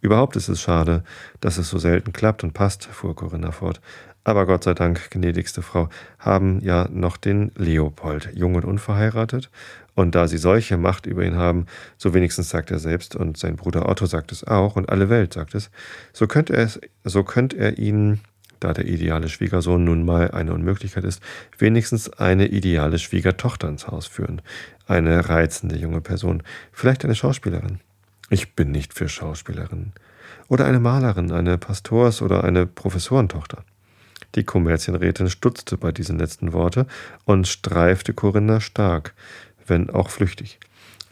Überhaupt 0.00 0.36
ist 0.36 0.48
es 0.48 0.60
schade, 0.60 1.04
dass 1.40 1.58
es 1.58 1.68
so 1.68 1.78
selten 1.78 2.12
klappt 2.12 2.44
und 2.44 2.52
passt, 2.52 2.86
fuhr 2.86 3.14
Corinna 3.14 3.52
fort. 3.52 3.80
Aber 4.24 4.46
Gott 4.46 4.64
sei 4.64 4.74
Dank, 4.74 5.10
gnädigste 5.10 5.62
Frau, 5.62 5.88
haben 6.18 6.60
ja 6.60 6.88
noch 6.90 7.16
den 7.16 7.52
Leopold, 7.56 8.30
jung 8.34 8.54
und 8.54 8.64
unverheiratet. 8.64 9.50
Und 9.94 10.14
da 10.14 10.28
sie 10.28 10.38
solche 10.38 10.76
Macht 10.76 11.06
über 11.06 11.24
ihn 11.24 11.36
haben, 11.36 11.66
so 11.96 12.14
wenigstens 12.14 12.50
sagt 12.50 12.70
er 12.70 12.78
selbst 12.78 13.16
und 13.16 13.36
sein 13.36 13.56
Bruder 13.56 13.88
Otto 13.88 14.06
sagt 14.06 14.32
es 14.32 14.44
auch 14.44 14.76
und 14.76 14.88
alle 14.88 15.10
Welt 15.10 15.34
sagt 15.34 15.54
es, 15.54 15.70
so 16.12 16.26
könnte 16.26 16.54
er, 16.54 16.70
so 17.04 17.24
könnte 17.24 17.56
er 17.56 17.78
ihnen, 17.78 18.20
da 18.60 18.74
der 18.74 18.86
ideale 18.86 19.28
Schwiegersohn 19.28 19.84
nun 19.84 20.04
mal 20.04 20.30
eine 20.30 20.52
Unmöglichkeit 20.52 21.04
ist, 21.04 21.22
wenigstens 21.58 22.10
eine 22.12 22.46
ideale 22.46 22.98
Schwiegertochter 22.98 23.68
ins 23.68 23.88
Haus 23.88 24.06
führen. 24.06 24.42
Eine 24.86 25.28
reizende 25.28 25.76
junge 25.76 26.02
Person, 26.02 26.42
vielleicht 26.72 27.04
eine 27.04 27.14
Schauspielerin. 27.14 27.80
Ich 28.28 28.54
bin 28.54 28.70
nicht 28.70 28.94
für 28.94 29.08
Schauspielerinnen. 29.08 29.92
Oder 30.48 30.66
eine 30.66 30.78
Malerin, 30.78 31.32
eine 31.32 31.58
Pastors- 31.58 32.22
oder 32.22 32.44
eine 32.44 32.66
Professorentochter. 32.66 33.64
Die 34.34 34.44
Kommerzienrätin 34.44 35.28
stutzte 35.28 35.76
bei 35.76 35.92
diesen 35.92 36.18
letzten 36.18 36.52
Worte 36.52 36.86
und 37.24 37.48
streifte 37.48 38.14
Corinna 38.14 38.60
stark, 38.60 39.14
wenn 39.66 39.90
auch 39.90 40.10
flüchtig. 40.10 40.58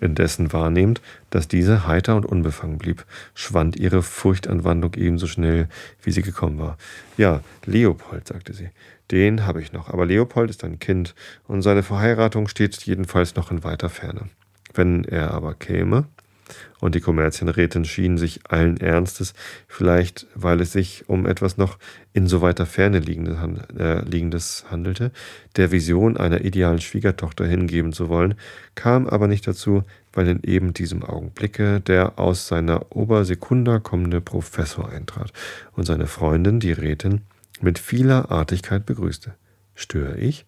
Indessen 0.01 0.53
wahrnehmend, 0.53 1.01
dass 1.31 1.49
diese 1.49 1.87
heiter 1.87 2.14
und 2.14 2.25
unbefangen 2.25 2.79
blieb, 2.79 3.05
schwand 3.35 3.75
ihre 3.77 4.03
Furchtanwandlung 4.03 4.95
ebenso 4.95 5.27
schnell, 5.27 5.69
wie 6.03 6.12
sie 6.12 6.23
gekommen 6.23 6.59
war. 6.61 6.79
Ja, 7.16 7.41
Leopold, 7.66 8.29
sagte 8.29 8.53
sie, 8.53 8.71
den 9.11 9.45
habe 9.45 9.61
ich 9.61 9.73
noch, 9.73 9.89
aber 9.89 10.07
Leopold 10.07 10.51
ist 10.51 10.62
ein 10.62 10.79
Kind, 10.79 11.14
und 11.49 11.62
seine 11.62 11.83
Verheiratung 11.83 12.47
steht 12.47 12.77
jedenfalls 12.85 13.35
noch 13.35 13.51
in 13.51 13.64
weiter 13.64 13.91
Ferne. 13.91 14.29
Wenn 14.73 15.03
er 15.03 15.33
aber 15.33 15.55
käme, 15.55 16.05
und 16.81 16.95
die 16.95 17.01
Kommerzienrätin 17.01 17.85
schien 17.85 18.19
sich 18.19 18.41
allen 18.49 18.79
Ernstes, 18.79 19.35
vielleicht 19.67 20.27
weil 20.35 20.61
es 20.61 20.73
sich 20.73 21.09
um 21.09 21.27
etwas 21.27 21.57
noch 21.57 21.79
in 22.13 22.27
so 22.27 22.41
weiter 22.41 22.67
Ferne 22.67 22.99
äh, 22.99 24.05
liegendes 24.05 24.67
handelte, 24.71 25.13
der 25.57 25.71
Vision 25.71 26.17
einer 26.17 26.45
idealen 26.45 26.81
Schwiegertochter 26.81 27.47
hingeben 27.47 27.93
zu 27.93 28.09
wollen, 28.09 28.35
kam 28.75 29.07
aber 29.07 29.29
nicht 29.29 29.47
dazu, 29.47 29.85
weil 30.13 30.29
in 30.29 30.43
eben 30.43 30.73
diesem 30.73 31.05
Augenblicke 31.05 31.81
der 31.81 32.19
aus 32.19 32.49
seiner 32.49 32.95
Obersekunda 32.95 33.79
kommende 33.79 34.21
Professor 34.21 34.89
eintrat 34.89 35.33
und 35.73 35.87
seine 35.87 36.07
Freundin, 36.07 36.61
die 36.61 36.73
Rätin, 36.73 37.23
mit 37.61 37.79
vieler 37.79 38.31
Artigkeit 38.31 38.87
begrüßte. 38.87 39.35
Störe 39.75 40.17
ich? 40.19 40.45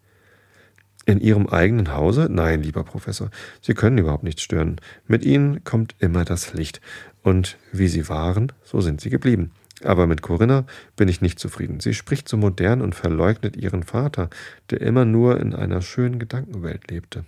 In 1.06 1.20
Ihrem 1.20 1.48
eigenen 1.48 1.94
Hause? 1.94 2.28
Nein, 2.30 2.62
lieber 2.62 2.84
Professor, 2.84 3.30
Sie 3.62 3.74
können 3.74 3.98
überhaupt 3.98 4.22
nicht 4.22 4.40
stören. 4.40 4.76
Mit 5.06 5.24
Ihnen 5.24 5.64
kommt 5.64 5.94
immer 5.98 6.24
das 6.24 6.52
Licht. 6.52 6.80
Und 7.22 7.56
wie 7.72 7.88
Sie 7.88 8.08
waren, 8.08 8.52
so 8.62 8.80
sind 8.80 9.00
Sie 9.00 9.10
geblieben. 9.10 9.52
Aber 9.82 10.06
mit 10.06 10.20
Corinna 10.22 10.66
bin 10.96 11.08
ich 11.08 11.22
nicht 11.22 11.38
zufrieden. 11.38 11.80
Sie 11.80 11.94
spricht 11.94 12.28
so 12.28 12.36
modern 12.36 12.82
und 12.82 12.94
verleugnet 12.94 13.56
ihren 13.56 13.82
Vater, 13.82 14.28
der 14.68 14.82
immer 14.82 15.04
nur 15.04 15.40
in 15.40 15.54
einer 15.54 15.80
schönen 15.80 16.18
Gedankenwelt 16.18 16.90
lebte. 16.90 17.24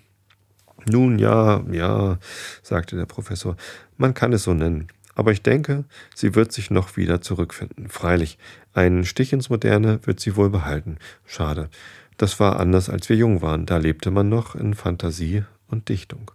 Nun 0.86 1.18
ja, 1.18 1.62
ja, 1.70 2.18
sagte 2.62 2.96
der 2.96 3.06
Professor, 3.06 3.56
man 3.96 4.14
kann 4.14 4.32
es 4.32 4.42
so 4.42 4.52
nennen. 4.52 4.88
Aber 5.14 5.32
ich 5.32 5.42
denke, 5.42 5.84
sie 6.14 6.34
wird 6.34 6.52
sich 6.52 6.70
noch 6.70 6.96
wieder 6.96 7.20
zurückfinden. 7.20 7.88
Freilich, 7.88 8.38
einen 8.72 9.04
Stich 9.04 9.32
ins 9.32 9.50
Moderne 9.50 10.00
wird 10.04 10.20
sie 10.20 10.36
wohl 10.36 10.50
behalten. 10.50 10.96
Schade. 11.26 11.68
Das 12.22 12.38
war 12.38 12.60
anders, 12.60 12.88
als 12.88 13.08
wir 13.08 13.16
jung 13.16 13.42
waren. 13.42 13.66
Da 13.66 13.78
lebte 13.78 14.12
man 14.12 14.28
noch 14.28 14.54
in 14.54 14.74
Fantasie 14.74 15.42
und 15.66 15.88
Dichtung. 15.88 16.30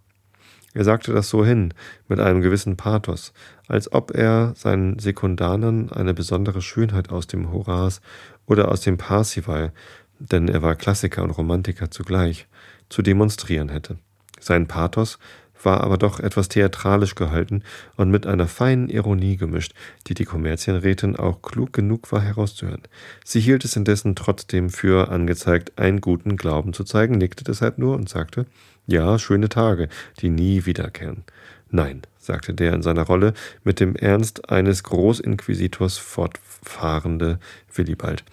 Er 0.74 0.84
sagte 0.84 1.14
das 1.14 1.30
so 1.30 1.46
hin, 1.46 1.74
mit 2.10 2.20
einem 2.20 2.42
gewissen 2.42 2.76
Pathos, 2.76 3.32
als 3.70 3.94
ob 3.94 4.12
er 4.12 4.52
seinen 4.58 5.00
Sekundanern 5.00 5.90
eine 5.90 6.14
besondere 6.14 6.62
Schönheit 6.62 7.10
aus 7.10 7.28
dem 7.28 7.54
Horaz 7.54 8.02
oder 8.48 8.68
aus 8.68 8.82
dem 8.82 8.98
Parsival, 8.98 9.72
denn 10.20 10.50
er 10.50 10.62
war 10.62 10.76
Klassiker 10.76 11.24
und 11.24 11.32
Romantiker 11.32 11.90
zugleich, 11.90 12.48
zu 12.90 13.02
demonstrieren 13.02 13.70
hätte. 13.70 13.98
Sein 14.42 14.68
Pathos 14.68 15.20
war 15.64 15.82
aber 15.82 15.98
doch 15.98 16.20
etwas 16.20 16.50
theatralisch 16.50 17.16
gehalten 17.16 17.64
und 17.96 18.10
mit 18.12 18.28
einer 18.28 18.48
feinen 18.48 18.90
Ironie 18.90 19.38
gemischt, 19.38 19.74
die 20.08 20.14
die 20.14 20.26
Kommerzienrätin 20.26 21.16
auch 21.16 21.42
klug 21.42 21.74
genug 21.74 22.12
war 22.12 22.22
herauszuhören. 22.22 22.84
Sie 23.24 23.40
hielt 23.40 23.66
es 23.66 23.76
indessen 23.76 24.16
trotzdem 24.16 24.70
für 24.70 25.10
angezeigt, 25.10 25.78
einen 25.78 26.02
guten 26.02 26.38
Glauben 26.38 26.74
zu 26.74 26.84
zeigen, 26.84 27.18
nickte 27.18 27.44
deshalb 27.44 27.78
nur 27.78 27.96
und 27.96 28.10
sagte, 28.10 28.46
ja, 28.86 29.20
schöne 29.20 29.50
Tage, 29.50 29.90
die 30.20 30.30
nie 30.30 30.66
wiederkehren. 30.66 31.24
Nein, 31.70 32.04
sagte 32.18 32.54
der 32.54 32.74
in 32.74 32.82
seiner 32.82 33.04
Rolle 33.04 33.34
mit 33.64 33.80
dem 33.80 33.96
Ernst 33.96 34.50
eines 34.50 34.84
Großinquisitors 34.84 35.98
fortfahrende 35.98 37.40
Willibald. 37.74 38.24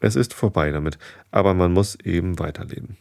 Es 0.00 0.16
ist 0.16 0.34
vorbei 0.34 0.70
damit, 0.70 0.98
aber 1.30 1.54
man 1.54 1.72
muss 1.72 1.96
eben 1.96 2.38
weiterleben. 2.38 2.98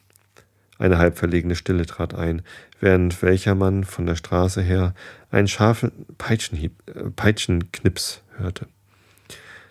Eine 0.78 0.98
halbverlegene 0.98 1.56
Stille 1.56 1.86
trat 1.86 2.14
ein, 2.14 2.42
während 2.80 3.22
welcher 3.22 3.56
man 3.56 3.84
von 3.84 4.06
der 4.06 4.16
Straße 4.16 4.62
her 4.62 4.94
einen 5.32 5.48
scharfen 5.48 5.92
Peitschenhieb, 6.18 6.74
äh, 6.88 7.10
Peitschenknips 7.16 8.22
hörte. 8.38 8.68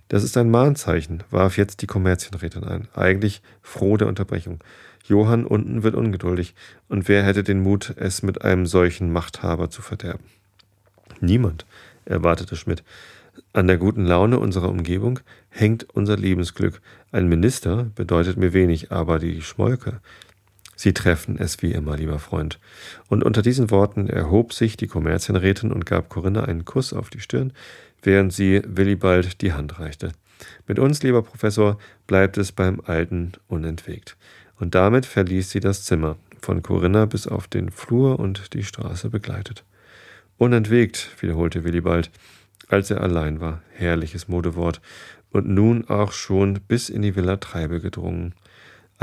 Das 0.08 0.22
ist 0.22 0.36
ein 0.36 0.50
Mahnzeichen, 0.50 1.22
warf 1.30 1.56
jetzt 1.56 1.82
die 1.82 1.86
Kommerzienrätin 1.86 2.64
ein, 2.64 2.88
eigentlich 2.94 3.42
froh 3.62 3.96
der 3.96 4.08
Unterbrechung. 4.08 4.62
Johann 5.06 5.44
unten 5.44 5.82
wird 5.82 5.94
ungeduldig, 5.94 6.54
und 6.88 7.08
wer 7.08 7.24
hätte 7.24 7.42
den 7.42 7.60
Mut, 7.60 7.94
es 7.96 8.22
mit 8.22 8.42
einem 8.42 8.66
solchen 8.66 9.12
Machthaber 9.12 9.70
zu 9.70 9.82
verderben? 9.82 10.24
Niemand, 11.20 11.66
erwartete 12.04 12.56
Schmidt. 12.56 12.82
An 13.52 13.66
der 13.66 13.76
guten 13.76 14.06
Laune 14.06 14.38
unserer 14.38 14.68
Umgebung 14.68 15.20
hängt 15.50 15.84
unser 15.94 16.16
Lebensglück. 16.16 16.80
Ein 17.12 17.28
Minister 17.28 17.90
bedeutet 17.94 18.36
mir 18.36 18.52
wenig, 18.52 18.92
aber 18.92 19.18
die 19.18 19.42
Schmolke, 19.42 20.00
Sie 20.76 20.92
treffen 20.92 21.38
es 21.38 21.62
wie 21.62 21.72
immer, 21.72 21.96
lieber 21.96 22.18
Freund. 22.18 22.58
Und 23.08 23.24
unter 23.24 23.42
diesen 23.42 23.70
Worten 23.70 24.08
erhob 24.08 24.52
sich 24.52 24.76
die 24.76 24.86
Kommerzienrätin 24.86 25.72
und 25.72 25.86
gab 25.86 26.08
Corinna 26.08 26.44
einen 26.44 26.64
Kuss 26.64 26.92
auf 26.92 27.10
die 27.10 27.20
Stirn, 27.20 27.52
während 28.02 28.32
sie 28.32 28.62
Willibald 28.66 29.40
die 29.40 29.52
Hand 29.52 29.78
reichte. 29.78 30.12
Mit 30.66 30.78
uns, 30.78 31.02
lieber 31.02 31.22
Professor, 31.22 31.78
bleibt 32.06 32.38
es 32.38 32.52
beim 32.52 32.80
Alten 32.84 33.32
unentwegt. 33.46 34.16
Und 34.58 34.74
damit 34.74 35.06
verließ 35.06 35.50
sie 35.50 35.60
das 35.60 35.84
Zimmer, 35.84 36.16
von 36.40 36.62
Corinna 36.62 37.06
bis 37.06 37.26
auf 37.26 37.48
den 37.48 37.70
Flur 37.70 38.18
und 38.18 38.54
die 38.54 38.64
Straße 38.64 39.08
begleitet. 39.10 39.64
Unentwegt, 40.36 41.10
wiederholte 41.20 41.64
Willibald, 41.64 42.10
als 42.68 42.90
er 42.90 43.00
allein 43.00 43.40
war. 43.40 43.62
Herrliches 43.72 44.28
Modewort. 44.28 44.80
Und 45.30 45.48
nun 45.48 45.88
auch 45.88 46.12
schon 46.12 46.60
bis 46.68 46.88
in 46.88 47.02
die 47.02 47.16
Villa 47.16 47.36
Treibe 47.36 47.80
gedrungen. 47.80 48.34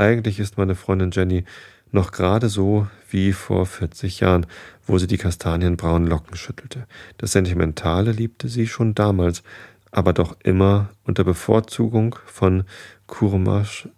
Eigentlich 0.02 0.40
ist 0.40 0.58
meine 0.58 0.74
Freundin 0.74 1.12
Jenny 1.12 1.44
noch 1.92 2.10
gerade 2.10 2.48
so 2.48 2.88
wie 3.08 3.32
vor 3.32 3.66
40 3.66 4.18
Jahren, 4.18 4.46
wo 4.84 4.98
sie 4.98 5.06
die 5.06 5.16
kastanienbraunen 5.16 6.08
Locken 6.08 6.36
schüttelte. 6.36 6.88
Das 7.18 7.30
Sentimentale 7.30 8.10
liebte 8.10 8.48
sie 8.48 8.66
schon 8.66 8.96
damals, 8.96 9.44
aber 9.92 10.12
doch 10.12 10.36
immer 10.42 10.88
unter 11.04 11.22
Bevorzugung 11.22 12.16
von 12.26 12.64
Kurmasch, 13.06 13.88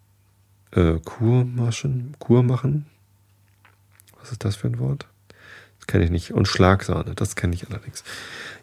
äh, 0.72 0.98
Kurmaschen, 1.02 2.14
Kurmachen? 2.18 2.84
Was 4.20 4.30
ist 4.30 4.44
das 4.44 4.56
für 4.56 4.66
ein 4.66 4.78
Wort? 4.78 5.06
Das 5.78 5.86
kenne 5.86 6.04
ich 6.04 6.10
nicht. 6.10 6.32
Und 6.32 6.48
Schlagsahne, 6.48 7.14
das 7.14 7.34
kenne 7.34 7.54
ich 7.54 7.66
allerdings. 7.70 8.04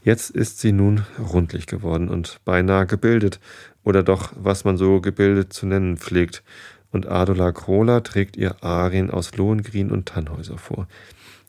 Jetzt 0.04 0.30
ist 0.30 0.60
sie 0.60 0.74
nun 0.74 1.06
rundlich 1.18 1.66
geworden 1.66 2.08
und 2.08 2.40
beinahe 2.46 2.86
gebildet, 2.86 3.40
oder 3.84 4.04
doch, 4.04 4.32
was 4.36 4.64
man 4.64 4.78
so 4.78 5.02
gebildet 5.02 5.54
zu 5.54 5.66
nennen 5.66 5.98
pflegt 5.98 6.44
und 6.92 7.08
Adola 7.08 7.52
Krola 7.52 8.02
trägt 8.02 8.38
ihr 8.38 8.64
Arien 8.64 9.10
aus 9.10 9.36
Lohengrin 9.38 9.92
und 9.92 10.08
Tannhäuser 10.08 10.58
vor. 10.58 10.88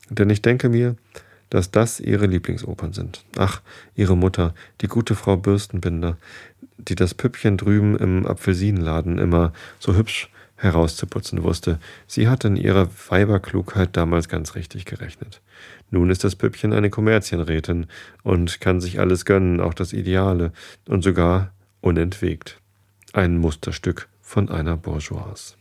Denn 0.09 0.29
ich 0.29 0.41
denke 0.41 0.69
mir, 0.69 0.95
dass 1.49 1.69
das 1.69 1.99
ihre 1.99 2.25
Lieblingsopern 2.25 2.93
sind. 2.93 3.23
Ach, 3.37 3.61
ihre 3.95 4.17
Mutter, 4.17 4.55
die 4.81 4.87
gute 4.87 5.15
Frau 5.15 5.37
Bürstenbinder, 5.37 6.17
die 6.77 6.95
das 6.95 7.13
Püppchen 7.13 7.57
drüben 7.57 7.95
im 7.95 8.25
Apfelsinenladen 8.25 9.19
immer 9.19 9.53
so 9.79 9.95
hübsch 9.95 10.29
herauszuputzen 10.55 11.43
wusste. 11.43 11.77
Sie 12.07 12.27
hatte 12.27 12.47
in 12.47 12.55
ihrer 12.55 12.89
Weiberklugheit 13.09 13.95
damals 13.97 14.29
ganz 14.29 14.55
richtig 14.55 14.85
gerechnet. 14.85 15.41
Nun 15.91 16.09
ist 16.09 16.23
das 16.23 16.35
Püppchen 16.35 16.73
eine 16.73 16.89
Kommerzienrätin 16.89 17.87
und 18.23 18.61
kann 18.61 18.81
sich 18.81 18.99
alles 18.99 19.25
gönnen, 19.25 19.59
auch 19.59 19.73
das 19.73 19.93
Ideale, 19.93 20.53
und 20.87 21.03
sogar 21.03 21.51
unentwegt. 21.81 22.59
Ein 23.11 23.37
Musterstück 23.37 24.07
von 24.33 24.49
einer 24.49 24.77
Bourgeoise. 24.77 25.53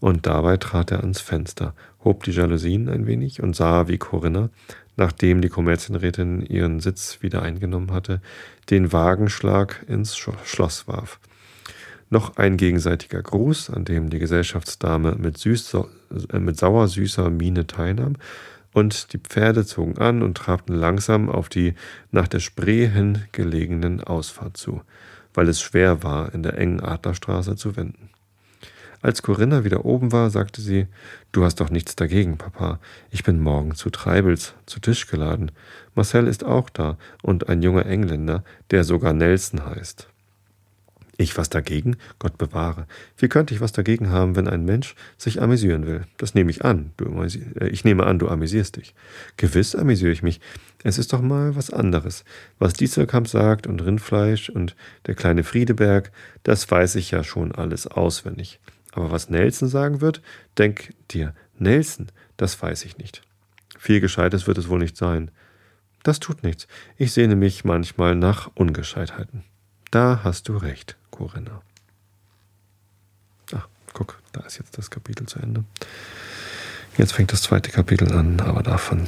Und 0.00 0.26
dabei 0.26 0.56
trat 0.56 0.90
er 0.90 1.00
ans 1.00 1.20
Fenster, 1.20 1.74
hob 2.02 2.24
die 2.24 2.32
Jalousien 2.32 2.88
ein 2.88 3.06
wenig 3.06 3.40
und 3.40 3.54
sah, 3.54 3.86
wie 3.86 3.98
Corinna, 3.98 4.50
nachdem 4.96 5.40
die 5.40 5.48
Kommerzienrätin 5.48 6.44
ihren 6.44 6.80
Sitz 6.80 7.22
wieder 7.22 7.42
eingenommen 7.42 7.92
hatte, 7.92 8.20
den 8.68 8.92
Wagenschlag 8.92 9.84
ins 9.86 10.16
Schloss 10.16 10.88
warf. 10.88 11.20
Noch 12.10 12.36
ein 12.36 12.56
gegenseitiger 12.56 13.22
Gruß, 13.22 13.70
an 13.70 13.84
dem 13.84 14.10
die 14.10 14.18
Gesellschaftsdame 14.18 15.14
mit, 15.14 15.38
süß, 15.38 15.74
äh, 16.32 16.40
mit 16.40 16.58
sauersüßer 16.58 17.30
Miene 17.30 17.68
teilnahm, 17.68 18.14
und 18.72 19.12
die 19.12 19.18
Pferde 19.18 19.64
zogen 19.64 19.98
an 19.98 20.20
und 20.20 20.36
trabten 20.36 20.74
langsam 20.74 21.30
auf 21.30 21.48
die 21.48 21.74
nach 22.10 22.26
der 22.26 22.40
Spree 22.40 22.88
hin 22.88 23.22
gelegenen 23.30 24.02
Ausfahrt 24.02 24.56
zu. 24.56 24.82
Weil 25.36 25.48
es 25.48 25.60
schwer 25.60 26.02
war, 26.02 26.34
in 26.34 26.42
der 26.42 26.58
engen 26.58 26.80
Adlerstraße 26.80 27.54
zu 27.54 27.76
wenden. 27.76 28.10
Als 29.02 29.22
Corinna 29.22 29.62
wieder 29.62 29.84
oben 29.84 30.10
war, 30.10 30.30
sagte 30.30 30.60
sie, 30.60 30.88
Du 31.30 31.44
hast 31.44 31.60
doch 31.60 31.70
nichts 31.70 31.94
dagegen, 31.94 32.38
Papa. 32.38 32.80
Ich 33.10 33.22
bin 33.22 33.40
morgen 33.40 33.74
zu 33.74 33.90
Treibels, 33.90 34.54
zu 34.64 34.80
Tisch 34.80 35.06
geladen. 35.06 35.52
Marcel 35.94 36.26
ist 36.26 36.44
auch 36.44 36.70
da 36.70 36.96
und 37.22 37.48
ein 37.48 37.62
junger 37.62 37.86
Engländer, 37.86 38.42
der 38.70 38.82
sogar 38.82 39.12
Nelson 39.12 39.64
heißt. 39.64 40.08
Ich 41.18 41.38
was 41.38 41.48
dagegen? 41.48 41.96
Gott 42.18 42.36
bewahre. 42.36 42.86
Wie 43.16 43.28
könnte 43.28 43.54
ich 43.54 43.60
was 43.60 43.72
dagegen 43.72 44.10
haben, 44.10 44.36
wenn 44.36 44.48
ein 44.48 44.66
Mensch 44.66 44.94
sich 45.16 45.40
amüsieren 45.40 45.86
will? 45.86 46.02
Das 46.18 46.34
nehme 46.34 46.50
ich 46.50 46.64
an. 46.64 46.92
Du, 46.98 47.06
äh, 47.22 47.68
ich 47.68 47.84
nehme 47.84 48.04
an, 48.04 48.18
du 48.18 48.28
amüsierst 48.28 48.76
dich. 48.76 48.94
Gewiss 49.38 49.74
amüsiere 49.74 50.12
ich 50.12 50.22
mich. 50.22 50.40
Es 50.84 50.98
ist 50.98 51.14
doch 51.14 51.22
mal 51.22 51.56
was 51.56 51.70
anderes. 51.70 52.24
Was 52.58 52.74
Dieselkamp 52.74 53.28
sagt 53.28 53.66
und 53.66 53.82
Rindfleisch 53.82 54.50
und 54.50 54.76
der 55.06 55.14
kleine 55.14 55.42
Friedeberg, 55.42 56.12
das 56.42 56.70
weiß 56.70 56.96
ich 56.96 57.10
ja 57.10 57.24
schon 57.24 57.52
alles 57.52 57.86
auswendig. 57.86 58.60
Aber 58.92 59.10
was 59.10 59.30
Nelson 59.30 59.68
sagen 59.68 60.02
wird, 60.02 60.20
denk 60.58 60.94
dir, 61.10 61.34
Nelson, 61.58 62.08
das 62.36 62.60
weiß 62.60 62.84
ich 62.84 62.98
nicht. 62.98 63.22
Viel 63.78 64.00
Gescheites 64.00 64.46
wird 64.46 64.58
es 64.58 64.68
wohl 64.68 64.78
nicht 64.78 64.96
sein. 64.96 65.30
Das 66.02 66.20
tut 66.20 66.42
nichts. 66.42 66.68
Ich 66.96 67.12
sehne 67.12 67.36
mich 67.36 67.64
manchmal 67.64 68.14
nach 68.14 68.50
Ungescheitheiten. 68.54 69.44
Da 69.90 70.20
hast 70.24 70.48
du 70.48 70.56
recht, 70.56 70.96
Corinna. 71.10 71.62
Ach, 73.54 73.68
guck, 73.92 74.20
da 74.32 74.40
ist 74.42 74.58
jetzt 74.58 74.76
das 74.76 74.90
Kapitel 74.90 75.26
zu 75.26 75.38
Ende. 75.38 75.64
Jetzt 76.98 77.12
fängt 77.12 77.32
das 77.32 77.42
zweite 77.42 77.70
Kapitel 77.70 78.12
an, 78.12 78.40
aber 78.40 78.62
davon 78.62 79.06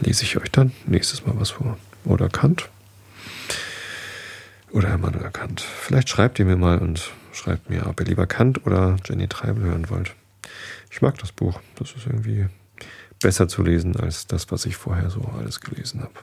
lese 0.00 0.24
ich 0.24 0.36
euch 0.36 0.50
dann 0.50 0.72
nächstes 0.86 1.26
Mal 1.26 1.38
was 1.38 1.50
vor. 1.50 1.78
Oder 2.04 2.28
Kant. 2.28 2.68
Oder 4.72 4.94
Immanuel 4.94 5.30
Kant. 5.30 5.60
Vielleicht 5.60 6.08
schreibt 6.08 6.38
ihr 6.38 6.44
mir 6.44 6.56
mal 6.56 6.78
und 6.78 7.10
schreibt 7.32 7.68
mir, 7.68 7.86
ob 7.86 8.00
ihr 8.00 8.06
lieber 8.06 8.26
Kant 8.26 8.66
oder 8.66 8.96
Jenny 9.04 9.26
Treibel 9.26 9.64
hören 9.64 9.90
wollt. 9.90 10.14
Ich 10.90 11.02
mag 11.02 11.18
das 11.18 11.32
Buch. 11.32 11.60
Das 11.76 11.92
ist 11.92 12.06
irgendwie 12.06 12.46
besser 13.20 13.48
zu 13.48 13.62
lesen 13.62 13.96
als 13.96 14.26
das, 14.26 14.50
was 14.50 14.66
ich 14.66 14.76
vorher 14.76 15.10
so 15.10 15.22
alles 15.38 15.60
gelesen 15.60 16.02
habe. 16.02 16.14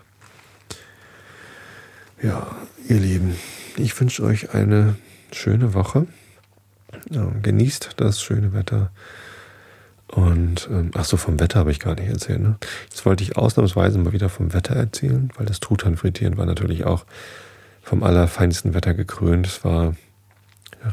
Ja, 2.22 2.48
ihr 2.90 3.00
Lieben, 3.00 3.36
ich 3.76 4.00
wünsche 4.00 4.24
euch 4.24 4.56
eine 4.56 4.96
schöne 5.32 5.76
Woche. 5.76 6.08
Genießt 7.44 7.92
das 7.98 8.24
schöne 8.24 8.54
Wetter. 8.54 8.90
Und 10.08 10.68
ähm, 10.72 10.90
ach 10.96 11.06
so, 11.06 11.16
vom 11.16 11.40
Wetter 11.40 11.60
habe 11.60 11.70
ich 11.70 11.80
gar 11.80 11.94
nicht 11.94 12.10
erzählt. 12.10 12.42
Ne? 12.42 12.58
Jetzt 12.90 13.06
wollte 13.06 13.24
ich 13.24 13.38
ausnahmsweise 13.38 14.00
mal 14.00 14.14
wieder 14.14 14.30
vom 14.30 14.52
Wetter 14.54 14.76
erzählen, 14.76 15.32
weil 15.36 15.46
das 15.46 15.60
Truthahn-Frittieren 15.60 16.38
war 16.38 16.48
natürlich 16.48 16.86
auch 16.86 17.06
vom 17.84 18.02
allerfeinsten 18.02 18.74
Wetter 18.74 18.96
gekrönt. 18.96 19.46
Es 19.46 19.64
war 19.64 19.96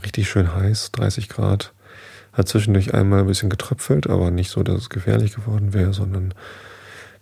richtig 0.02 0.28
schön 0.28 0.54
heiß, 0.54 0.92
30 0.92 1.30
Grad. 1.30 1.72
Hat 2.34 2.48
zwischendurch 2.48 2.92
einmal 2.92 3.20
ein 3.20 3.26
bisschen 3.26 3.48
getröpfelt, 3.48 4.10
aber 4.10 4.30
nicht 4.30 4.50
so, 4.50 4.62
dass 4.62 4.76
es 4.76 4.90
gefährlich 4.90 5.34
geworden 5.34 5.72
wäre, 5.72 5.94
sondern 5.94 6.34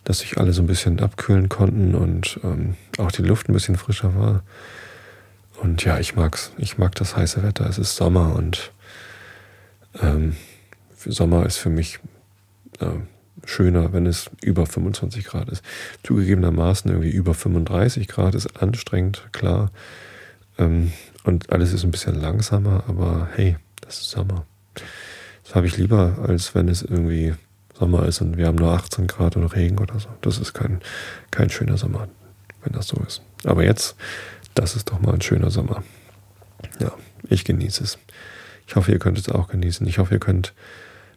dass 0.05 0.21
sich 0.21 0.39
alle 0.39 0.53
so 0.53 0.63
ein 0.63 0.67
bisschen 0.67 1.01
abkühlen 1.01 1.49
konnten 1.49 1.95
und 1.95 2.41
ähm, 2.43 2.75
auch 2.99 3.13
die 3.13 3.23
Luft 3.23 3.49
ein 3.49 3.53
bisschen 3.53 3.77
frischer 3.77 4.15
war. 4.17 4.43
Und 5.61 5.85
ja, 5.85 5.99
ich 5.99 6.17
mag's. 6.17 6.53
Ich 6.59 6.79
mag 6.79 6.95
das 6.97 7.17
heiße 7.17 7.43
Wetter. 7.43 7.69
Es 7.69 7.79
ist 7.79 7.95
Sommer 7.95 8.35
und 8.35 8.73
ähm, 10.01 10.37
Sommer 10.97 11.47
ist 11.47 11.59
für 11.59 11.71
mich 11.71 12.01
äh, 12.81 12.87
schöner, 13.45 13.93
wenn 13.93 14.07
es 14.07 14.31
über 14.41 14.67
25 14.67 15.25
Grad 15.25 15.49
ist. 15.49 15.63
Zugegebenermaßen 16.03 16.91
irgendwie 16.91 17.11
über 17.11 17.35
35 17.35 18.09
Grad 18.09 18.35
ist 18.35 18.61
anstrengend, 18.61 19.29
klar. 19.33 19.71
Ähm, 20.59 20.93
und 21.25 21.53
alles 21.53 21.73
ist 21.73 21.85
ein 21.85 21.91
bisschen 21.91 22.21
langsamer, 22.21 22.85
aber 22.89 23.29
hey, 23.35 23.57
das 23.81 24.01
ist 24.01 24.11
Sommer. 24.11 24.47
Das 25.45 25.55
habe 25.55 25.67
ich 25.67 25.77
lieber, 25.77 26.19
als 26.27 26.55
wenn 26.55 26.69
es 26.69 26.83
irgendwie 26.83 27.35
Sommer 27.83 28.07
ist 28.07 28.21
und 28.21 28.37
wir 28.37 28.47
haben 28.47 28.59
nur 28.59 28.71
18 28.71 29.09
Grad 29.09 29.35
und 29.35 29.45
Regen 29.47 29.79
oder 29.79 29.99
so. 29.99 30.09
Das 30.21 30.39
ist 30.39 30.53
kein, 30.53 30.81
kein 31.33 31.51
schöner 31.51 31.77
Sommer, 31.77 32.07
wenn 32.63 32.73
das 32.73 32.87
so 32.87 32.97
ist. 33.05 33.23
Aber 33.45 33.65
jetzt 33.65 33.97
das 34.55 34.77
ist 34.77 34.91
doch 34.91 35.01
mal 35.01 35.15
ein 35.15 35.21
schöner 35.21 35.51
Sommer. 35.51 35.83
Ja, 36.79 36.93
ich 37.29 37.45
genieße 37.45 37.83
es. 37.83 37.99
Ich 38.69 38.77
hoffe, 38.77 38.93
ihr 38.93 39.01
könnt 39.01 39.19
es 39.19 39.29
auch 39.29 39.49
genießen. 39.49 39.85
Ich 39.89 39.99
hoffe, 39.99 40.15
ihr 40.15 40.21
könnt 40.21 40.55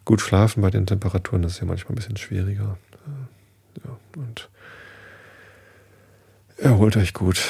gut 0.04 0.20
schlafen 0.20 0.60
bei 0.60 0.70
den 0.70 0.86
Temperaturen. 0.86 1.42
Das 1.42 1.52
ist 1.52 1.60
ja 1.60 1.66
manchmal 1.66 1.92
ein 1.92 1.96
bisschen 1.96 2.16
schwieriger. 2.16 2.78
Ja, 3.84 3.96
und 4.16 4.48
erholt 6.56 6.96
euch 6.96 7.14
gut. 7.14 7.40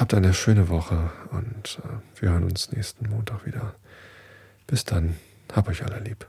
Habt 0.00 0.12
eine 0.12 0.34
schöne 0.34 0.68
Woche 0.68 1.10
und 1.30 1.78
äh, 1.84 2.20
wir 2.20 2.30
hören 2.30 2.44
uns 2.44 2.72
nächsten 2.72 3.08
Montag 3.10 3.46
wieder. 3.46 3.74
Bis 4.66 4.84
dann. 4.84 5.16
Hab 5.52 5.68
euch 5.68 5.84
alle 5.84 6.00
lieb. 6.00 6.26